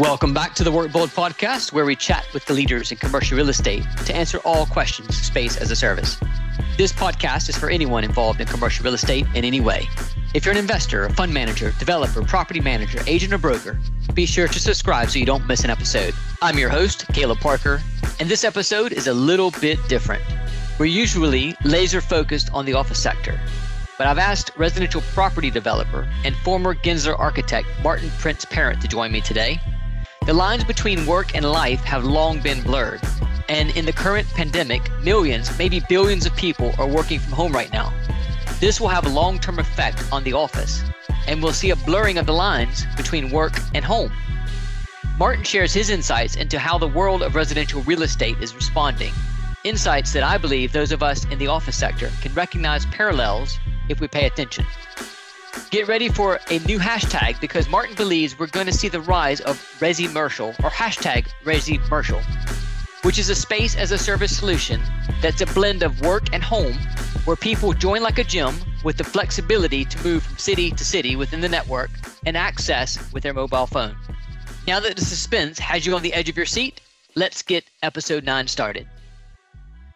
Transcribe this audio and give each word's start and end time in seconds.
Welcome 0.00 0.32
back 0.32 0.54
to 0.54 0.64
the 0.64 0.72
Work 0.72 0.92
Bold 0.92 1.10
podcast, 1.10 1.74
where 1.74 1.84
we 1.84 1.94
chat 1.94 2.26
with 2.32 2.46
the 2.46 2.54
leaders 2.54 2.90
in 2.90 2.96
commercial 2.96 3.36
real 3.36 3.50
estate 3.50 3.84
to 4.06 4.16
answer 4.16 4.38
all 4.46 4.64
questions 4.64 5.14
space 5.14 5.58
as 5.58 5.70
a 5.70 5.76
service. 5.76 6.16
This 6.78 6.90
podcast 6.90 7.50
is 7.50 7.58
for 7.58 7.68
anyone 7.68 8.02
involved 8.02 8.40
in 8.40 8.46
commercial 8.46 8.82
real 8.82 8.94
estate 8.94 9.26
in 9.34 9.44
any 9.44 9.60
way. 9.60 9.86
If 10.32 10.46
you're 10.46 10.52
an 10.52 10.58
investor, 10.58 11.04
a 11.04 11.12
fund 11.12 11.34
manager, 11.34 11.74
developer, 11.78 12.22
property 12.22 12.62
manager, 12.62 13.02
agent, 13.06 13.34
or 13.34 13.36
broker, 13.36 13.78
be 14.14 14.24
sure 14.24 14.48
to 14.48 14.58
subscribe 14.58 15.10
so 15.10 15.18
you 15.18 15.26
don't 15.26 15.46
miss 15.46 15.64
an 15.64 15.70
episode. 15.70 16.14
I'm 16.40 16.58
your 16.58 16.70
host, 16.70 17.06
Caleb 17.08 17.40
Parker, 17.40 17.82
and 18.18 18.26
this 18.26 18.42
episode 18.42 18.92
is 18.94 19.06
a 19.06 19.12
little 19.12 19.50
bit 19.60 19.78
different. 19.86 20.22
We're 20.78 20.86
usually 20.86 21.54
laser 21.62 22.00
focused 22.00 22.48
on 22.54 22.64
the 22.64 22.72
office 22.72 23.02
sector, 23.02 23.38
but 23.98 24.06
I've 24.06 24.16
asked 24.16 24.52
residential 24.56 25.02
property 25.12 25.50
developer 25.50 26.10
and 26.24 26.34
former 26.36 26.74
Gensler 26.74 27.18
architect 27.18 27.68
Martin 27.82 28.10
Prince 28.18 28.46
Parrott 28.46 28.80
to 28.80 28.88
join 28.88 29.12
me 29.12 29.20
today 29.20 29.60
the 30.30 30.36
lines 30.36 30.62
between 30.62 31.04
work 31.06 31.34
and 31.34 31.44
life 31.44 31.82
have 31.82 32.04
long 32.04 32.38
been 32.38 32.62
blurred. 32.62 33.00
And 33.48 33.76
in 33.76 33.84
the 33.84 33.92
current 33.92 34.28
pandemic, 34.28 34.80
millions, 35.02 35.50
maybe 35.58 35.82
billions 35.88 36.24
of 36.24 36.36
people 36.36 36.72
are 36.78 36.86
working 36.86 37.18
from 37.18 37.32
home 37.32 37.50
right 37.50 37.72
now. 37.72 37.92
This 38.60 38.80
will 38.80 38.86
have 38.86 39.06
a 39.06 39.08
long 39.08 39.40
term 39.40 39.58
effect 39.58 40.04
on 40.12 40.22
the 40.22 40.34
office, 40.34 40.84
and 41.26 41.42
we'll 41.42 41.52
see 41.52 41.70
a 41.70 41.76
blurring 41.84 42.16
of 42.16 42.26
the 42.26 42.32
lines 42.32 42.86
between 42.96 43.32
work 43.32 43.54
and 43.74 43.84
home. 43.84 44.12
Martin 45.18 45.42
shares 45.42 45.74
his 45.74 45.90
insights 45.90 46.36
into 46.36 46.60
how 46.60 46.78
the 46.78 46.86
world 46.86 47.24
of 47.24 47.34
residential 47.34 47.82
real 47.82 48.02
estate 48.04 48.36
is 48.40 48.54
responding. 48.54 49.12
Insights 49.64 50.12
that 50.12 50.22
I 50.22 50.38
believe 50.38 50.70
those 50.70 50.92
of 50.92 51.02
us 51.02 51.24
in 51.24 51.40
the 51.40 51.48
office 51.48 51.76
sector 51.76 52.08
can 52.22 52.32
recognize 52.34 52.86
parallels 52.86 53.58
if 53.88 54.00
we 54.00 54.06
pay 54.06 54.26
attention. 54.26 54.64
Get 55.70 55.88
ready 55.88 56.08
for 56.08 56.40
a 56.50 56.58
new 56.60 56.78
hashtag 56.78 57.40
because 57.40 57.68
Martin 57.68 57.94
believes 57.94 58.38
we're 58.38 58.48
going 58.48 58.66
to 58.66 58.72
see 58.72 58.88
the 58.88 59.00
rise 59.00 59.40
of 59.40 59.56
Resi 59.78 60.08
Resimercial 60.08 60.48
or 60.64 60.70
hashtag 60.70 61.26
Resimercial, 61.44 62.22
which 63.04 63.18
is 63.18 63.30
a 63.30 63.34
space 63.34 63.76
as 63.76 63.92
a 63.92 63.98
service 63.98 64.36
solution 64.36 64.80
that's 65.20 65.40
a 65.40 65.46
blend 65.46 65.82
of 65.82 66.00
work 66.00 66.32
and 66.32 66.42
home 66.42 66.74
where 67.24 67.36
people 67.36 67.72
join 67.72 68.02
like 68.02 68.18
a 68.18 68.24
gym 68.24 68.54
with 68.84 68.96
the 68.96 69.04
flexibility 69.04 69.84
to 69.84 70.04
move 70.04 70.22
from 70.22 70.36
city 70.38 70.70
to 70.70 70.84
city 70.84 71.16
within 71.16 71.40
the 71.40 71.48
network 71.48 71.90
and 72.26 72.36
access 72.36 73.12
with 73.12 73.22
their 73.22 73.34
mobile 73.34 73.66
phone. 73.66 73.96
Now 74.66 74.80
that 74.80 74.96
the 74.96 75.04
suspense 75.04 75.58
has 75.58 75.86
you 75.86 75.94
on 75.94 76.02
the 76.02 76.12
edge 76.12 76.28
of 76.28 76.36
your 76.36 76.46
seat, 76.46 76.80
let's 77.14 77.42
get 77.42 77.64
episode 77.82 78.24
9 78.24 78.48
started. 78.48 78.86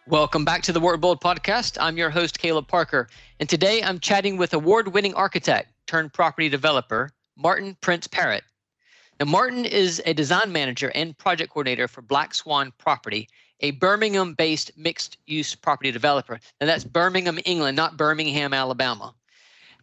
Welcome 0.07 0.45
back 0.45 0.61
to 0.61 0.71
the 0.71 0.79
Work 0.79 1.01
Bold 1.01 1.19
podcast. 1.19 1.77
I'm 1.81 1.97
your 1.97 2.11
host, 2.11 2.37
Caleb 2.37 2.67
Parker, 2.67 3.07
and 3.39 3.49
today 3.49 3.81
I'm 3.81 3.97
chatting 3.97 4.37
with 4.37 4.53
award 4.53 4.93
winning 4.93 5.15
architect 5.15 5.73
turned 5.87 6.13
property 6.13 6.47
developer, 6.47 7.09
Martin 7.35 7.75
Prince 7.81 8.05
Parrott. 8.05 8.43
Now, 9.19 9.25
Martin 9.25 9.65
is 9.65 10.03
a 10.05 10.13
design 10.13 10.51
manager 10.51 10.91
and 10.93 11.17
project 11.17 11.49
coordinator 11.51 11.87
for 11.87 12.03
Black 12.03 12.35
Swan 12.35 12.71
Property, 12.77 13.27
a 13.61 13.71
Birmingham 13.71 14.35
based 14.35 14.69
mixed 14.77 15.17
use 15.25 15.55
property 15.55 15.91
developer. 15.91 16.39
And 16.61 16.69
that's 16.69 16.83
Birmingham, 16.83 17.39
England, 17.43 17.75
not 17.75 17.97
Birmingham, 17.97 18.53
Alabama. 18.53 19.15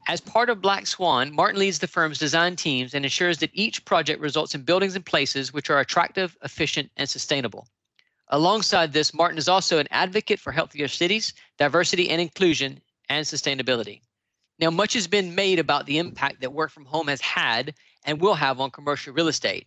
As 0.07 0.21
part 0.21 0.51
of 0.51 0.63
Black 0.63 0.87
Swan, 0.87 1.35
Martin 1.35 1.59
leads 1.59 1.81
the 1.81 1.89
firm's 1.89 2.21
design 2.21 2.55
teams 2.55 2.95
and 2.95 3.05
ensures 3.05 3.39
that 3.39 3.51
each 3.55 3.85
project 3.85 4.21
results 4.21 4.55
in 4.55 4.63
buildings 4.63 4.95
and 4.95 5.05
places 5.05 5.53
which 5.53 5.69
are 5.69 5.81
attractive, 5.81 6.37
efficient, 6.45 6.93
and 6.97 7.11
sustainable. 7.11 7.67
Alongside 8.33 8.95
this, 8.95 9.13
Martin 9.13 9.37
is 9.37 9.47
also 9.47 9.77
an 9.77 9.87
advocate 9.91 10.41
for 10.41 10.53
healthier 10.53 10.89
cities, 10.89 11.35
diversity 11.59 12.09
and 12.09 12.19
inclusion, 12.19 12.81
and 13.11 13.27
sustainability. 13.27 14.01
Now, 14.59 14.71
much 14.71 14.95
has 14.95 15.07
been 15.07 15.35
made 15.35 15.59
about 15.59 15.85
the 15.85 15.99
impact 15.99 16.41
that 16.41 16.55
work 16.55 16.71
from 16.71 16.87
home 16.87 17.09
has 17.09 17.21
had 17.21 17.75
and 18.07 18.19
will 18.19 18.33
have 18.33 18.59
on 18.59 18.71
commercial 18.71 19.13
real 19.13 19.29
estate. 19.29 19.67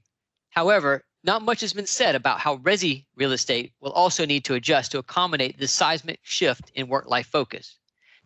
However, 0.49 1.05
not 1.23 1.43
much 1.43 1.61
has 1.61 1.73
been 1.73 1.85
said 1.85 2.15
about 2.15 2.39
how 2.39 2.57
resi 2.57 3.05
real 3.15 3.33
estate 3.33 3.71
will 3.81 3.91
also 3.91 4.25
need 4.25 4.43
to 4.45 4.55
adjust 4.55 4.91
to 4.93 4.97
accommodate 4.97 5.59
this 5.59 5.71
seismic 5.71 6.19
shift 6.23 6.71
in 6.73 6.87
work 6.87 7.07
life 7.07 7.27
focus. 7.27 7.77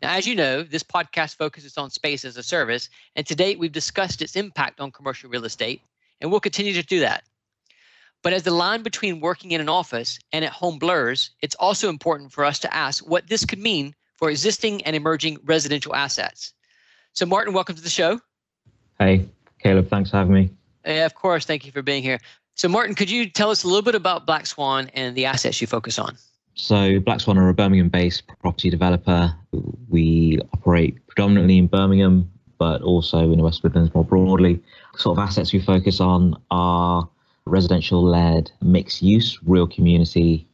Now, 0.02 0.14
as 0.14 0.26
you 0.26 0.36
know, 0.36 0.64
this 0.64 0.84
podcast 0.84 1.36
focuses 1.36 1.78
on 1.78 1.90
space 1.90 2.24
as 2.24 2.38
a 2.38 2.44
service, 2.44 2.88
and 3.18 3.28
to 3.28 3.36
date, 3.36 3.60
we've 3.60 3.74
discussed 3.74 4.22
its 4.22 4.38
impact 4.38 4.80
on 4.80 4.92
commercial 4.92 5.30
real 5.30 5.44
estate, 5.44 5.82
and 6.22 6.32
we'll 6.32 6.40
continue 6.40 6.72
to 6.74 6.84
do 6.84 7.02
that. 7.02 7.26
But 8.22 8.34
as 8.34 8.44
the 8.44 8.52
line 8.52 8.84
between 8.84 9.22
working 9.22 9.52
in 9.52 9.62
an 9.62 9.70
office 9.70 10.20
and 10.34 10.44
at 10.44 10.52
home 10.52 10.78
blurs, 10.78 11.32
it's 11.42 11.56
also 11.56 11.88
important 11.88 12.34
for 12.34 12.44
us 12.44 12.60
to 12.60 12.74
ask 12.74 13.08
what 13.08 13.28
this 13.28 13.46
could 13.46 13.60
mean 13.60 13.96
for 14.18 14.30
existing 14.30 14.82
and 14.84 14.96
emerging 14.96 15.38
residential 15.46 15.96
assets. 15.96 16.54
So, 17.14 17.26
Martin, 17.26 17.54
welcome 17.54 17.76
to 17.76 17.82
the 17.82 17.90
show. 17.90 18.20
Hey, 19.00 19.26
Caleb, 19.60 19.90
thanks 19.90 20.12
for 20.12 20.18
having 20.18 20.34
me. 20.34 20.52
Yeah, 20.86 21.06
of 21.06 21.16
course. 21.16 21.46
Thank 21.46 21.66
you 21.66 21.72
for 21.72 21.82
being 21.82 22.04
here. 22.04 22.20
So, 22.56 22.68
Martin, 22.68 22.94
could 22.94 23.10
you 23.10 23.30
tell 23.30 23.52
us 23.52 23.64
a 23.64 23.68
little 23.68 23.82
bit 23.82 23.96
about 23.96 24.26
Black 24.26 24.46
Swan 24.46 24.90
and 24.94 25.16
the 25.16 25.26
assets 25.26 25.62
you 25.62 25.68
focus 25.68 25.98
on? 25.98 26.18
So, 26.56 27.00
Black 27.00 27.22
Swan 27.22 27.38
are 27.38 27.48
a 27.48 27.54
Birmingham 27.54 27.88
based 27.88 28.28
property 28.28 28.70
developer. 28.70 29.34
We 29.88 30.40
operate 30.54 30.98
predominantly 31.08 31.58
in 31.58 31.68
Birmingham, 31.68 32.30
but 32.58 32.82
also 32.82 33.20
in 33.32 33.38
the 33.38 33.44
West 33.44 33.64
Midlands 33.64 33.94
more 33.96 34.04
broadly. 34.04 34.62
Sort 34.98 35.18
of 35.18 35.24
assets 35.24 35.54
we 35.54 35.62
focus 35.62 36.02
on 36.02 36.36
are 36.52 37.08
residential 37.50 38.04
led 38.04 38.52
mixed 38.62 39.02
use, 39.02 39.40
real 39.44 39.68
community 39.68 40.48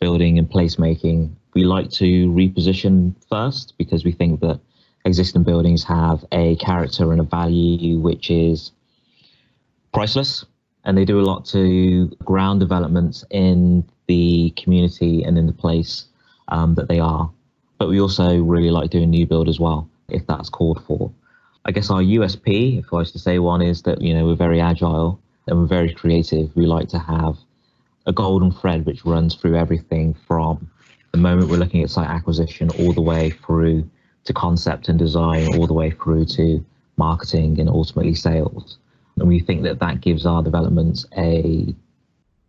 building 0.00 0.38
and 0.38 0.50
placemaking. 0.50 1.30
We 1.54 1.64
like 1.64 1.90
to 1.92 2.28
reposition 2.30 3.14
first 3.28 3.74
because 3.78 4.04
we 4.04 4.12
think 4.12 4.40
that 4.40 4.58
existing 5.04 5.44
buildings 5.44 5.84
have 5.84 6.24
a 6.32 6.56
character 6.56 7.12
and 7.12 7.20
a 7.20 7.24
value 7.24 7.98
which 7.98 8.30
is 8.30 8.72
priceless. 9.92 10.44
And 10.84 10.98
they 10.98 11.04
do 11.04 11.20
a 11.20 11.22
lot 11.30 11.44
to 11.46 12.08
ground 12.24 12.58
developments 12.60 13.24
in 13.30 13.84
the 14.08 14.52
community 14.56 15.22
and 15.22 15.38
in 15.38 15.46
the 15.46 15.52
place 15.52 16.06
um, 16.48 16.74
that 16.74 16.88
they 16.88 16.98
are. 16.98 17.30
But 17.78 17.88
we 17.88 18.00
also 18.00 18.40
really 18.42 18.70
like 18.70 18.90
doing 18.90 19.10
new 19.10 19.26
build 19.26 19.48
as 19.48 19.60
well, 19.60 19.88
if 20.08 20.26
that's 20.26 20.48
called 20.48 20.82
for. 20.86 21.12
I 21.64 21.70
guess 21.70 21.90
our 21.90 22.02
USP, 22.02 22.80
if 22.80 22.92
I 22.92 22.96
was 22.96 23.12
to 23.12 23.20
say 23.20 23.38
one, 23.38 23.62
is 23.62 23.82
that 23.82 24.00
you 24.00 24.12
know 24.14 24.24
we're 24.26 24.34
very 24.34 24.60
agile 24.60 25.20
and 25.46 25.58
we're 25.58 25.66
very 25.66 25.92
creative. 25.92 26.54
We 26.54 26.66
like 26.66 26.88
to 26.88 26.98
have 26.98 27.36
a 28.06 28.12
golden 28.12 28.52
thread 28.52 28.86
which 28.86 29.04
runs 29.04 29.34
through 29.34 29.56
everything 29.56 30.14
from 30.26 30.70
the 31.12 31.18
moment 31.18 31.50
we're 31.50 31.58
looking 31.58 31.82
at 31.82 31.90
site 31.90 32.08
acquisition 32.08 32.70
all 32.70 32.92
the 32.92 33.02
way 33.02 33.30
through 33.30 33.88
to 34.24 34.32
concept 34.32 34.88
and 34.88 34.98
design, 34.98 35.46
all 35.46 35.66
the 35.66 35.74
way 35.74 35.90
through 35.90 36.24
to 36.24 36.64
marketing 36.96 37.60
and 37.60 37.68
ultimately 37.68 38.14
sales. 38.14 38.78
And 39.18 39.28
we 39.28 39.40
think 39.40 39.62
that 39.64 39.78
that 39.80 40.00
gives 40.00 40.26
our 40.26 40.42
developments 40.42 41.06
a 41.16 41.74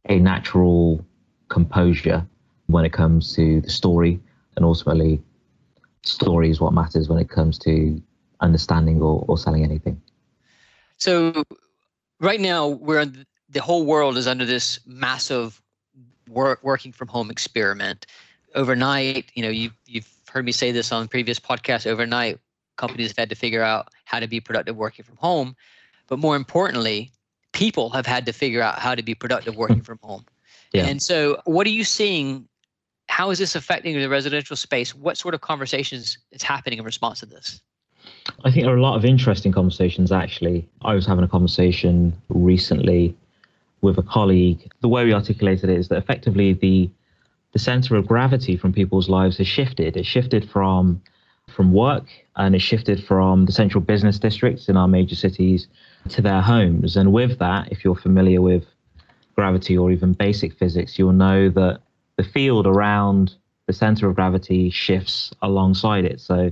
a 0.10 0.20
natural 0.20 1.06
composure 1.50 2.26
when 2.68 2.86
it 2.86 2.92
comes 2.92 3.36
to 3.36 3.62
the 3.62 3.70
story, 3.70 4.20
and 4.56 4.66
ultimately, 4.66 5.22
story 6.04 6.50
is 6.50 6.60
what 6.60 6.74
matters 6.74 7.10
when 7.10 7.20
it 7.20 7.30
comes 7.30 7.58
to 7.60 8.02
understanding 8.42 9.02
or, 9.02 9.24
or 9.28 9.38
selling 9.38 9.64
anything. 9.64 10.02
So 10.98 11.44
right 12.24 12.40
now 12.40 12.68
we're 12.68 13.06
the 13.50 13.62
whole 13.62 13.86
world 13.86 14.18
is 14.18 14.28
under 14.28 14.46
this 14.46 14.80
massive 14.86 15.62
work, 16.28 16.60
working 16.64 16.92
from 16.92 17.08
home 17.08 17.30
experiment. 17.30 18.06
Overnight, 18.56 19.32
you 19.36 19.44
know, 19.44 19.50
you, 19.50 19.72
you've 19.86 20.10
heard 20.30 20.46
me 20.46 20.52
say 20.52 20.72
this 20.72 20.92
on 20.92 21.08
previous 21.08 21.40
podcasts. 21.40 21.86
Overnight, 21.86 22.40
companies 22.78 23.10
have 23.10 23.18
had 23.18 23.30
to 23.30 23.36
figure 23.36 23.62
out 23.62 23.90
how 24.06 24.20
to 24.20 24.28
be 24.28 24.40
productive 24.40 24.76
working 24.76 25.06
from 25.06 25.18
home, 25.18 25.56
but 26.08 26.18
more 26.18 26.36
importantly, 26.36 27.12
people 27.52 27.90
have 27.92 28.06
had 28.06 28.26
to 28.26 28.34
figure 28.34 28.62
out 28.62 28.80
how 28.80 28.96
to 28.96 29.04
be 29.04 29.14
productive 29.14 29.56
working 29.56 29.82
from 29.82 30.00
home. 30.02 30.26
Yeah. 30.72 30.88
And 30.88 31.04
so, 31.04 31.40
what 31.46 31.68
are 31.68 31.70
you 31.70 31.84
seeing? 31.84 32.48
How 33.08 33.30
is 33.30 33.38
this 33.38 33.54
affecting 33.54 33.96
the 33.96 34.10
residential 34.10 34.56
space? 34.56 34.96
What 34.96 35.20
sort 35.20 35.36
of 35.36 35.42
conversations 35.42 36.18
is 36.32 36.42
happening 36.42 36.80
in 36.80 36.84
response 36.84 37.20
to 37.20 37.28
this? 37.28 37.62
I 38.46 38.52
think 38.52 38.66
there 38.66 38.74
are 38.74 38.78
a 38.78 38.82
lot 38.82 38.96
of 38.96 39.06
interesting 39.06 39.52
conversations 39.52 40.12
actually. 40.12 40.68
I 40.82 40.94
was 40.94 41.06
having 41.06 41.24
a 41.24 41.28
conversation 41.28 42.14
recently 42.30 43.16
with 43.82 43.98
a 43.98 44.04
colleague. 44.04 44.72
The 44.82 44.88
way 44.88 45.06
we 45.06 45.14
articulated 45.14 45.70
it 45.70 45.78
is 45.78 45.90
that 45.90 45.98
effectively 45.98 46.54
the 46.54 46.90
the 47.52 47.60
center 47.60 47.96
of 47.96 48.08
gravity 48.08 48.58
from 48.58 48.74
people's 48.74 49.10
lives 49.10 49.38
has 49.38 49.48
shifted. 49.48 49.96
It 49.96 50.06
shifted 50.06 50.50
from 50.50 51.02
from 51.50 51.72
work 51.72 52.08
and 52.38 52.56
it 52.56 52.60
shifted 52.60 53.04
from 53.04 53.46
the 53.46 53.52
central 53.52 53.82
business 53.82 54.18
districts 54.18 54.70
in 54.70 54.78
our 54.78 54.88
major 54.88 55.16
cities 55.16 55.68
to 56.10 56.22
their 56.22 56.42
homes. 56.42 56.96
And 56.96 57.12
with 57.12 57.38
that, 57.40 57.72
if 57.72 57.84
you're 57.84 57.96
familiar 57.96 58.42
with 58.42 58.66
gravity 59.36 59.78
or 59.78 59.92
even 59.92 60.14
basic 60.14 60.54
physics, 60.54 60.98
you'll 60.98 61.12
know 61.12 61.50
that 61.50 61.82
the 62.16 62.24
field 62.24 62.66
around 62.66 63.36
the 63.68 63.74
center 63.74 64.08
of 64.08 64.16
gravity 64.16 64.70
shifts 64.70 65.32
alongside 65.42 66.06
it. 66.06 66.20
So 66.20 66.52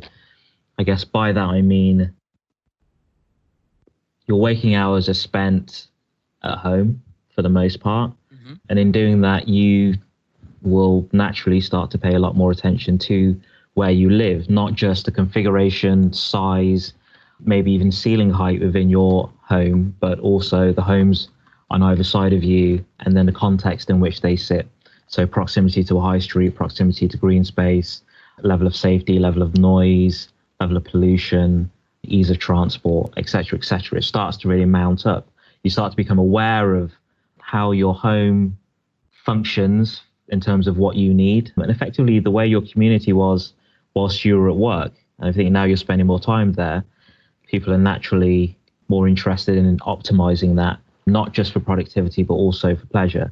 I 0.82 0.84
guess 0.84 1.04
by 1.04 1.32
that 1.32 1.44
I 1.44 1.62
mean 1.62 2.12
your 4.26 4.40
waking 4.40 4.74
hours 4.74 5.08
are 5.10 5.14
spent 5.14 5.86
at 6.42 6.58
home 6.58 7.04
for 7.36 7.44
the 7.44 7.50
most 7.50 7.82
part. 7.82 8.12
Mm-hmm. 8.34 8.54
And 8.68 8.80
in 8.80 8.92
doing 8.92 9.22
that, 9.22 9.48
you 9.48 9.94
will 10.64 11.08
naturally 11.12 11.62
start 11.62 11.92
to 11.92 12.00
pay 12.00 12.16
a 12.16 12.20
lot 12.20 12.36
more 12.36 12.50
attention 12.50 12.98
to 12.98 13.40
where 13.76 13.92
you 13.92 14.10
live, 14.10 14.50
not 14.50 14.74
just 14.74 15.06
the 15.06 15.12
configuration, 15.12 16.12
size, 16.14 16.94
maybe 17.40 17.72
even 17.72 17.92
ceiling 17.92 18.32
height 18.32 18.60
within 18.60 18.90
your 18.90 19.32
home, 19.44 19.96
but 20.00 20.18
also 20.20 20.74
the 20.74 20.82
homes 20.82 21.28
on 21.70 21.84
either 21.84 22.04
side 22.04 22.34
of 22.34 22.44
you, 22.44 22.84
and 23.02 23.16
then 23.16 23.28
the 23.28 23.32
context 23.32 23.92
in 23.92 24.00
which 24.00 24.22
they 24.22 24.36
sit. 24.36 24.68
So 25.06 25.28
proximity 25.28 25.84
to 25.84 26.00
a 26.00 26.02
high 26.02 26.20
street, 26.20 26.56
proximity 26.56 27.08
to 27.08 27.18
green 27.18 27.44
space, 27.44 28.02
level 28.42 28.66
of 28.66 28.76
safety, 28.76 29.20
level 29.20 29.44
of 29.44 29.60
noise, 29.60 30.30
level 30.62 30.78
of 30.78 30.84
pollution, 30.86 31.70
ease 32.04 32.30
of 32.30 32.40
transport, 32.40 33.12
etc., 33.18 33.58
etc. 33.58 33.98
It 33.98 34.04
starts 34.04 34.38
to 34.38 34.48
really 34.48 34.66
mount 34.66 35.06
up. 35.06 35.28
You 35.64 35.70
start 35.70 35.92
to 35.92 35.98
become 35.98 36.20
aware 36.20 36.76
of 36.76 36.92
how 37.40 37.72
your 37.72 37.94
home 37.94 38.58
functions 39.26 40.02
in 40.30 40.40
terms 40.40 40.68
of 40.68 40.78
what 40.78 40.96
you 40.96 41.14
need, 41.14 41.52
and 41.58 41.70
effectively 41.70 42.20
the 42.20 42.32
way 42.32 42.48
your 42.48 42.62
community 42.62 43.12
was 43.12 43.54
whilst 43.94 44.24
you 44.24 44.38
were 44.38 44.50
at 44.50 44.56
work. 44.56 44.94
And 45.20 45.30
I 45.30 45.34
think 45.34 45.52
now 45.52 45.66
you're 45.66 45.78
spending 45.78 46.08
more 46.08 46.20
time 46.20 46.54
there. 46.54 46.84
People 47.48 47.74
are 47.74 47.78
naturally 47.78 48.58
more 48.88 49.08
interested 49.08 49.58
in 49.58 49.78
optimizing 49.80 50.56
that, 50.56 50.80
not 51.06 51.34
just 51.34 51.52
for 51.52 51.60
productivity, 51.60 52.24
but 52.24 52.36
also 52.36 52.76
for 52.76 52.86
pleasure. 52.88 53.32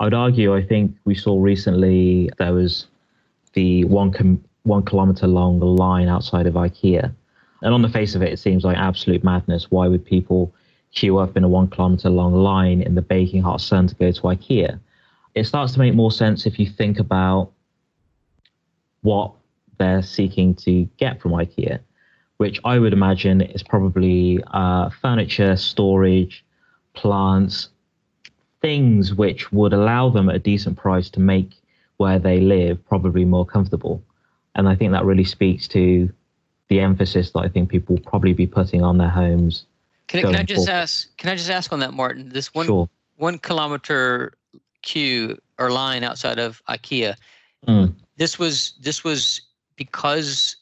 I 0.00 0.04
would 0.04 0.14
argue, 0.14 0.56
I 0.56 0.62
think 0.62 0.96
we 1.04 1.14
saw 1.14 1.40
recently 1.40 2.30
there 2.38 2.54
was 2.54 2.86
the 3.52 3.84
one 3.84 4.12
com- 4.12 4.42
one 4.62 4.82
kilometer 4.82 5.26
long 5.26 5.60
line 5.60 6.08
outside 6.08 6.46
of 6.46 6.54
IKEA, 6.54 7.14
and 7.62 7.74
on 7.74 7.82
the 7.82 7.88
face 7.88 8.14
of 8.14 8.22
it, 8.22 8.32
it 8.32 8.38
seems 8.38 8.64
like 8.64 8.76
absolute 8.76 9.24
madness. 9.24 9.70
Why 9.70 9.88
would 9.88 10.04
people 10.04 10.54
queue 10.92 11.18
up 11.18 11.36
in 11.36 11.44
a 11.44 11.48
one 11.48 11.68
kilometer 11.68 12.10
long 12.10 12.34
line 12.34 12.82
in 12.82 12.94
the 12.94 13.02
baking 13.02 13.42
hot 13.42 13.60
sun 13.60 13.86
to 13.88 13.94
go 13.94 14.10
to 14.10 14.20
IKEA? 14.22 14.78
It 15.34 15.44
starts 15.44 15.72
to 15.74 15.78
make 15.78 15.94
more 15.94 16.10
sense 16.10 16.46
if 16.46 16.58
you 16.58 16.68
think 16.68 16.98
about 16.98 17.52
what 19.02 19.32
they're 19.78 20.02
seeking 20.02 20.54
to 20.54 20.84
get 20.98 21.20
from 21.20 21.32
IKEA, 21.32 21.80
which 22.38 22.60
I 22.64 22.78
would 22.78 22.92
imagine 22.92 23.40
is 23.40 23.62
probably 23.62 24.42
uh, 24.52 24.90
furniture, 25.00 25.56
storage, 25.56 26.44
plants, 26.94 27.68
things 28.60 29.14
which 29.14 29.52
would 29.52 29.72
allow 29.72 30.10
them 30.10 30.28
at 30.28 30.36
a 30.36 30.38
decent 30.38 30.76
price 30.76 31.08
to 31.10 31.20
make 31.20 31.54
where 31.96 32.18
they 32.18 32.40
live 32.40 32.78
probably 32.88 33.24
more 33.24 33.46
comfortable. 33.46 34.02
And 34.54 34.68
I 34.68 34.74
think 34.74 34.92
that 34.92 35.04
really 35.04 35.24
speaks 35.24 35.68
to 35.68 36.12
the 36.68 36.80
emphasis 36.80 37.30
that 37.32 37.40
I 37.40 37.48
think 37.48 37.68
people 37.68 37.96
will 37.96 38.02
probably 38.02 38.32
be 38.32 38.46
putting 38.46 38.82
on 38.82 38.98
their 38.98 39.08
homes. 39.08 39.66
Can, 40.06 40.22
can 40.22 40.34
I 40.34 40.42
just 40.42 40.66
forward. 40.66 40.80
ask? 40.80 41.16
Can 41.18 41.30
I 41.30 41.36
just 41.36 41.50
ask 41.50 41.72
on 41.72 41.80
that, 41.80 41.92
Martin? 41.92 42.28
This 42.30 42.52
one 42.54 42.66
sure. 42.66 42.88
one 43.16 43.38
kilometer 43.38 44.34
queue 44.82 45.38
or 45.58 45.70
line 45.70 46.02
outside 46.02 46.38
of 46.38 46.62
IKEA. 46.68 47.14
Mm. 47.66 47.94
This 48.16 48.38
was 48.38 48.74
this 48.80 49.04
was 49.04 49.40
because 49.76 50.56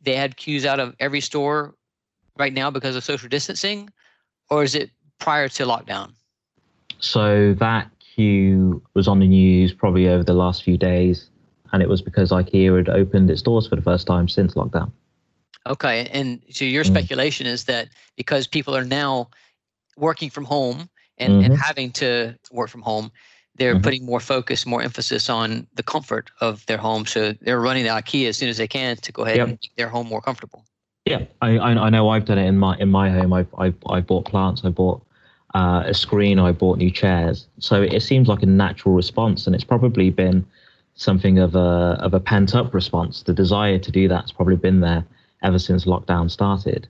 they 0.00 0.14
had 0.14 0.36
queues 0.36 0.64
out 0.64 0.80
of 0.80 0.94
every 1.00 1.20
store 1.20 1.74
right 2.38 2.52
now 2.52 2.70
because 2.70 2.96
of 2.96 3.04
social 3.04 3.28
distancing, 3.28 3.90
or 4.50 4.62
is 4.62 4.74
it 4.74 4.90
prior 5.18 5.48
to 5.48 5.64
lockdown? 5.64 6.12
So 6.98 7.54
that 7.54 7.90
queue 7.98 8.82
was 8.94 9.08
on 9.08 9.18
the 9.18 9.26
news 9.26 9.72
probably 9.72 10.08
over 10.08 10.22
the 10.22 10.34
last 10.34 10.62
few 10.62 10.76
days, 10.76 11.28
and 11.72 11.82
it 11.82 11.88
was 11.88 12.02
because 12.02 12.30
IKEA 12.30 12.76
had 12.76 12.88
opened 12.88 13.30
its 13.30 13.42
doors 13.42 13.66
for 13.66 13.76
the 13.76 13.82
first 13.82 14.06
time 14.06 14.28
since 14.28 14.54
lockdown. 14.54 14.90
Okay, 15.66 16.08
and 16.12 16.42
so 16.50 16.64
your 16.64 16.84
mm. 16.84 16.88
speculation 16.88 17.46
is 17.46 17.64
that 17.64 17.88
because 18.16 18.46
people 18.46 18.76
are 18.76 18.84
now 18.84 19.30
working 19.96 20.30
from 20.30 20.44
home 20.44 20.88
and, 21.18 21.34
mm-hmm. 21.34 21.52
and 21.52 21.60
having 21.60 21.92
to 21.92 22.36
work 22.50 22.68
from 22.68 22.82
home, 22.82 23.12
they're 23.54 23.74
mm-hmm. 23.74 23.82
putting 23.82 24.04
more 24.04 24.20
focus, 24.20 24.66
more 24.66 24.82
emphasis 24.82 25.28
on 25.28 25.66
the 25.74 25.82
comfort 25.82 26.30
of 26.40 26.64
their 26.66 26.78
home. 26.78 27.06
So 27.06 27.34
they're 27.42 27.60
running 27.60 27.84
the 27.84 27.90
IKEA 27.90 28.28
as 28.28 28.36
soon 28.36 28.48
as 28.48 28.56
they 28.56 28.66
can 28.66 28.96
to 28.96 29.12
go 29.12 29.22
ahead 29.22 29.36
yep. 29.36 29.48
and 29.48 29.58
make 29.62 29.76
their 29.76 29.88
home 29.88 30.08
more 30.08 30.20
comfortable. 30.20 30.64
Yeah, 31.04 31.24
I, 31.40 31.58
I 31.58 31.90
know 31.90 32.08
I've 32.10 32.24
done 32.24 32.38
it 32.38 32.46
in 32.46 32.58
my 32.58 32.76
in 32.78 32.88
my 32.88 33.10
home. 33.10 33.32
I've 33.32 33.52
I 33.58 33.74
I 33.88 34.00
bought 34.00 34.24
plants. 34.24 34.62
I 34.64 34.70
bought 34.70 35.04
uh, 35.54 35.82
a 35.84 35.94
screen. 35.94 36.38
I 36.38 36.52
bought 36.52 36.78
new 36.78 36.90
chairs. 36.90 37.46
So 37.58 37.82
it 37.82 38.00
seems 38.00 38.28
like 38.28 38.42
a 38.42 38.46
natural 38.46 38.94
response, 38.94 39.46
and 39.46 39.54
it's 39.54 39.64
probably 39.64 40.10
been 40.10 40.46
something 40.94 41.38
of 41.38 41.54
a 41.54 41.98
of 42.00 42.14
a 42.14 42.20
pent 42.20 42.54
up 42.54 42.74
response. 42.74 43.22
The 43.22 43.34
desire 43.34 43.78
to 43.78 43.90
do 43.90 44.08
that's 44.08 44.32
probably 44.32 44.56
been 44.56 44.80
there 44.80 45.04
ever 45.42 45.58
since 45.58 45.84
lockdown 45.84 46.30
started. 46.30 46.88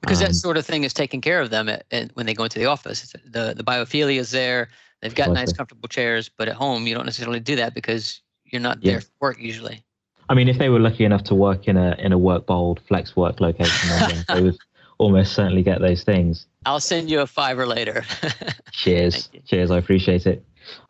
Because 0.00 0.20
um, 0.20 0.28
that 0.28 0.34
sort 0.34 0.56
of 0.56 0.66
thing 0.66 0.84
is 0.84 0.92
taken 0.92 1.20
care 1.20 1.40
of 1.40 1.50
them 1.50 1.68
at, 1.68 1.86
at, 1.90 2.14
when 2.14 2.26
they 2.26 2.34
go 2.34 2.44
into 2.44 2.58
the 2.58 2.66
office. 2.66 3.14
the 3.24 3.54
The 3.56 3.64
biophilia 3.64 4.18
is 4.18 4.30
there. 4.30 4.68
They've 5.00 5.14
got 5.14 5.32
nice, 5.32 5.52
comfortable 5.52 5.88
chairs, 5.88 6.30
but 6.30 6.48
at 6.48 6.54
home 6.54 6.86
you 6.86 6.94
don't 6.94 7.04
necessarily 7.04 7.40
do 7.40 7.56
that 7.56 7.74
because 7.74 8.22
you're 8.44 8.60
not 8.60 8.78
yeah. 8.80 8.92
there 8.92 9.00
for 9.02 9.10
work 9.20 9.38
usually. 9.38 9.82
I 10.28 10.34
mean, 10.34 10.48
if 10.48 10.58
they 10.58 10.70
were 10.70 10.80
lucky 10.80 11.04
enough 11.04 11.24
to 11.24 11.34
work 11.34 11.68
in 11.68 11.76
a 11.76 11.94
in 11.98 12.12
a 12.12 12.18
work 12.18 12.46
bold 12.46 12.80
flex 12.86 13.14
work 13.16 13.40
location, 13.40 14.24
they 14.28 14.42
would 14.42 14.56
almost 14.98 15.34
certainly 15.34 15.62
get 15.62 15.80
those 15.80 16.04
things. 16.04 16.46
I'll 16.66 16.80
send 16.80 17.10
you 17.10 17.20
a 17.20 17.26
fiver 17.26 17.66
later. 17.66 18.04
Cheers. 18.72 19.28
Cheers. 19.46 19.70
I 19.70 19.78
appreciate 19.78 20.26
it. 20.26 20.44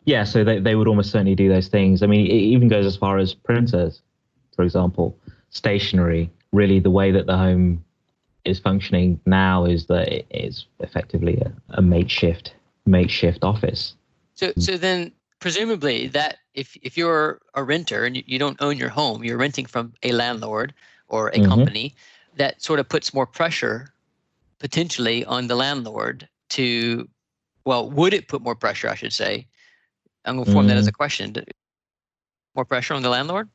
Yeah, 0.05 0.23
so 0.23 0.43
they, 0.43 0.59
they 0.59 0.75
would 0.75 0.87
almost 0.87 1.11
certainly 1.11 1.35
do 1.35 1.49
those 1.49 1.67
things. 1.67 2.03
I 2.03 2.07
mean, 2.07 2.25
it 2.25 2.33
even 2.33 2.67
goes 2.67 2.85
as 2.85 2.95
far 2.95 3.17
as 3.17 3.33
printers, 3.33 4.01
for 4.55 4.63
example, 4.63 5.17
stationery. 5.49 6.29
Really, 6.51 6.79
the 6.79 6.91
way 6.91 7.11
that 7.11 7.25
the 7.25 7.37
home 7.37 7.83
is 8.45 8.59
functioning 8.59 9.19
now 9.25 9.65
is 9.65 9.87
that 9.87 10.07
it 10.07 10.25
is 10.29 10.65
effectively 10.79 11.41
a, 11.41 11.51
a 11.69 11.81
makeshift 11.81 12.53
makeshift 12.85 13.43
office. 13.43 13.95
So, 14.35 14.53
so 14.59 14.77
then 14.77 15.11
presumably 15.39 16.07
that 16.09 16.37
if 16.53 16.77
if 16.81 16.97
you're 16.97 17.41
a 17.55 17.63
renter 17.63 18.05
and 18.05 18.15
you, 18.17 18.23
you 18.25 18.39
don't 18.39 18.61
own 18.61 18.77
your 18.77 18.89
home, 18.89 19.23
you're 19.23 19.37
renting 19.37 19.65
from 19.65 19.93
a 20.03 20.11
landlord 20.11 20.73
or 21.07 21.29
a 21.29 21.33
mm-hmm. 21.33 21.49
company, 21.49 21.95
that 22.37 22.61
sort 22.61 22.79
of 22.79 22.87
puts 22.87 23.13
more 23.13 23.25
pressure 23.25 23.93
potentially 24.59 25.25
on 25.25 25.47
the 25.47 25.55
landlord 25.55 26.27
to, 26.49 27.07
well, 27.65 27.89
would 27.89 28.13
it 28.13 28.27
put 28.27 28.41
more 28.41 28.55
pressure, 28.55 28.89
I 28.89 28.95
should 28.95 29.13
say? 29.13 29.47
I'm 30.25 30.35
going 30.35 30.45
to 30.45 30.51
form 30.51 30.65
mm. 30.65 30.69
that 30.69 30.77
as 30.77 30.87
a 30.87 30.91
mm. 30.91 30.95
question. 30.97 31.35
More 32.55 32.65
pressure 32.65 32.93
on 32.93 33.01
the 33.01 33.09
landlord? 33.09 33.49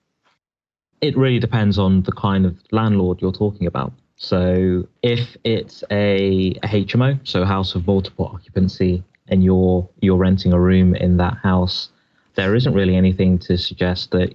It 1.01 1.17
really 1.17 1.39
depends 1.39 1.79
on 1.79 2.03
the 2.03 2.13
kind 2.13 2.45
of 2.45 2.57
landlord 2.71 3.23
you're 3.23 3.33
talking 3.33 3.67
about. 3.67 3.93
So 4.17 4.87
if 5.03 5.37
it's 5.45 5.83
a, 5.91 6.51
a 6.63 6.85
HMO, 6.85 7.27
so 7.27 7.43
a 7.43 7.47
house 7.47 7.75
of 7.75 7.87
multiple 7.87 8.27
occupancy, 8.27 9.03
and 9.29 9.43
you're 9.43 9.89
you're 10.01 10.17
renting 10.17 10.53
a 10.53 10.61
room 10.61 10.95
in 10.95 11.17
that 11.19 11.39
house, 11.43 11.89
there 12.35 12.55
isn't 12.55 12.75
really 12.75 12.97
anything 12.97 13.39
to 13.39 13.57
suggest 13.57 14.11
that 14.11 14.35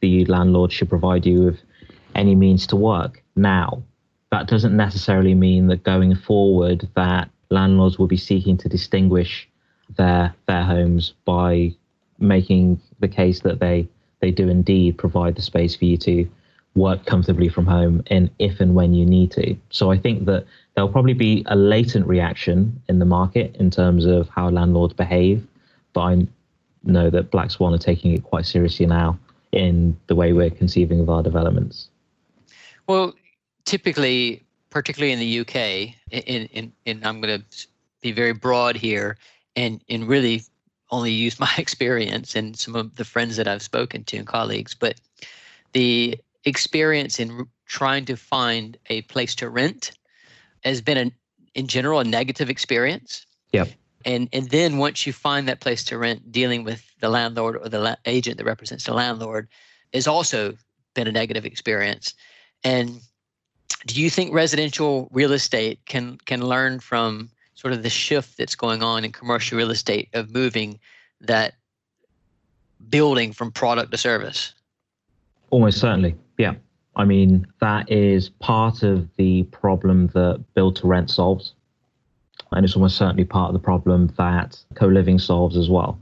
the 0.00 0.24
landlord 0.26 0.72
should 0.72 0.88
provide 0.88 1.26
you 1.26 1.42
with 1.42 1.58
any 2.14 2.34
means 2.34 2.66
to 2.68 2.76
work 2.76 3.22
now 3.34 3.82
that 4.30 4.48
doesn't 4.48 4.76
necessarily 4.76 5.34
mean 5.34 5.68
that 5.68 5.82
going 5.84 6.14
forward 6.14 6.88
that 6.94 7.30
landlords 7.50 7.98
will 7.98 8.06
be 8.06 8.16
seeking 8.16 8.56
to 8.58 8.68
distinguish 8.68 9.48
their 9.96 10.34
their 10.46 10.64
homes 10.64 11.14
by 11.24 11.74
making 12.18 12.80
the 13.00 13.08
case 13.08 13.40
that 13.40 13.60
they 13.60 13.88
they 14.20 14.30
do 14.30 14.48
indeed 14.48 14.96
provide 14.96 15.34
the 15.34 15.42
space 15.42 15.76
for 15.76 15.84
you 15.84 15.96
to 15.98 16.28
work 16.74 17.04
comfortably 17.06 17.48
from 17.48 17.66
home 17.66 18.02
in 18.06 18.30
if 18.38 18.60
and 18.60 18.74
when 18.74 18.94
you 18.94 19.04
need 19.04 19.30
to. 19.32 19.56
So 19.70 19.90
I 19.90 19.98
think 19.98 20.26
that 20.26 20.44
there'll 20.74 20.90
probably 20.90 21.14
be 21.14 21.42
a 21.46 21.56
latent 21.56 22.06
reaction 22.06 22.80
in 22.88 22.98
the 22.98 23.04
market 23.04 23.56
in 23.56 23.70
terms 23.70 24.04
of 24.04 24.28
how 24.28 24.50
landlords 24.50 24.94
behave, 24.94 25.46
but 25.94 26.00
I 26.00 26.26
know 26.84 27.10
that 27.10 27.30
Black 27.30 27.50
Swan 27.50 27.74
are 27.74 27.78
taking 27.78 28.12
it 28.12 28.22
quite 28.22 28.46
seriously 28.46 28.86
now 28.86 29.18
in 29.52 29.96
the 30.06 30.14
way 30.14 30.32
we're 30.32 30.50
conceiving 30.50 31.00
of 31.00 31.08
our 31.08 31.22
developments. 31.22 31.88
Well, 32.86 33.14
typically, 33.64 34.42
particularly 34.70 35.12
in 35.12 35.18
the 35.18 35.40
UK, 35.40 35.94
in, 36.10 36.46
in, 36.46 36.72
in 36.84 37.04
I'm 37.04 37.20
going 37.20 37.40
to 37.40 37.66
be 38.02 38.12
very 38.12 38.34
broad 38.34 38.76
here 38.76 39.16
and, 39.56 39.82
and 39.88 40.06
really 40.06 40.42
only 40.90 41.12
use 41.12 41.38
my 41.46 41.52
experience 41.58 42.34
and 42.34 42.56
some 42.56 42.76
of 42.76 42.96
the 42.96 43.04
friends 43.04 43.36
that 43.36 43.48
I've 43.48 43.62
spoken 43.62 44.04
to 44.04 44.16
and 44.16 44.26
colleagues, 44.26 44.74
but 44.74 45.00
the 45.72 46.18
experience 46.44 47.18
in 47.18 47.46
trying 47.66 48.04
to 48.06 48.16
find 48.16 48.78
a 48.86 49.02
place 49.02 49.34
to 49.36 49.48
rent 49.48 49.92
has 50.64 50.80
been 50.80 50.96
an, 50.96 51.12
in 51.54 51.66
general 51.66 52.00
a 52.00 52.04
negative 52.04 52.48
experience. 52.48 53.26
Yep. 53.52 53.68
And 54.04 54.28
and 54.32 54.48
then 54.50 54.78
once 54.78 55.06
you 55.06 55.12
find 55.12 55.48
that 55.48 55.60
place 55.60 55.82
to 55.84 55.98
rent, 55.98 56.30
dealing 56.30 56.62
with 56.62 56.84
the 57.00 57.08
landlord 57.08 57.56
or 57.56 57.68
the 57.68 57.80
la- 57.80 57.96
agent 58.04 58.38
that 58.38 58.44
represents 58.44 58.84
the 58.84 58.94
landlord 58.94 59.48
has 59.92 60.06
also 60.06 60.56
been 60.94 61.08
a 61.08 61.12
negative 61.12 61.44
experience. 61.44 62.14
And 62.62 63.00
do 63.86 64.00
you 64.00 64.08
think 64.10 64.32
residential 64.32 65.08
real 65.12 65.32
estate 65.32 65.80
can 65.86 66.18
can 66.24 66.40
learn 66.40 66.78
from 66.78 67.30
sort 67.56 67.74
of 67.74 67.82
the 67.82 67.90
shift 67.90 68.38
that's 68.38 68.54
going 68.54 68.82
on 68.82 69.04
in 69.04 69.12
commercial 69.12 69.58
real 69.58 69.70
estate 69.70 70.08
of 70.14 70.32
moving 70.32 70.78
that 71.20 71.54
building 72.88 73.32
from 73.32 73.50
product 73.50 73.90
to 73.90 73.98
service? 73.98 74.54
Almost 75.50 75.80
certainly, 75.80 76.14
yeah. 76.38 76.54
I 76.94 77.04
mean, 77.04 77.46
that 77.60 77.90
is 77.90 78.28
part 78.28 78.82
of 78.82 79.08
the 79.16 79.42
problem 79.44 80.06
that 80.08 80.42
build 80.54 80.76
to 80.76 80.86
rent 80.86 81.10
solves. 81.10 81.52
And 82.52 82.64
it's 82.64 82.76
almost 82.76 82.96
certainly 82.96 83.24
part 83.24 83.48
of 83.48 83.54
the 83.54 83.64
problem 83.64 84.12
that 84.16 84.62
co 84.74 84.86
living 84.86 85.18
solves 85.18 85.56
as 85.56 85.68
well. 85.68 85.98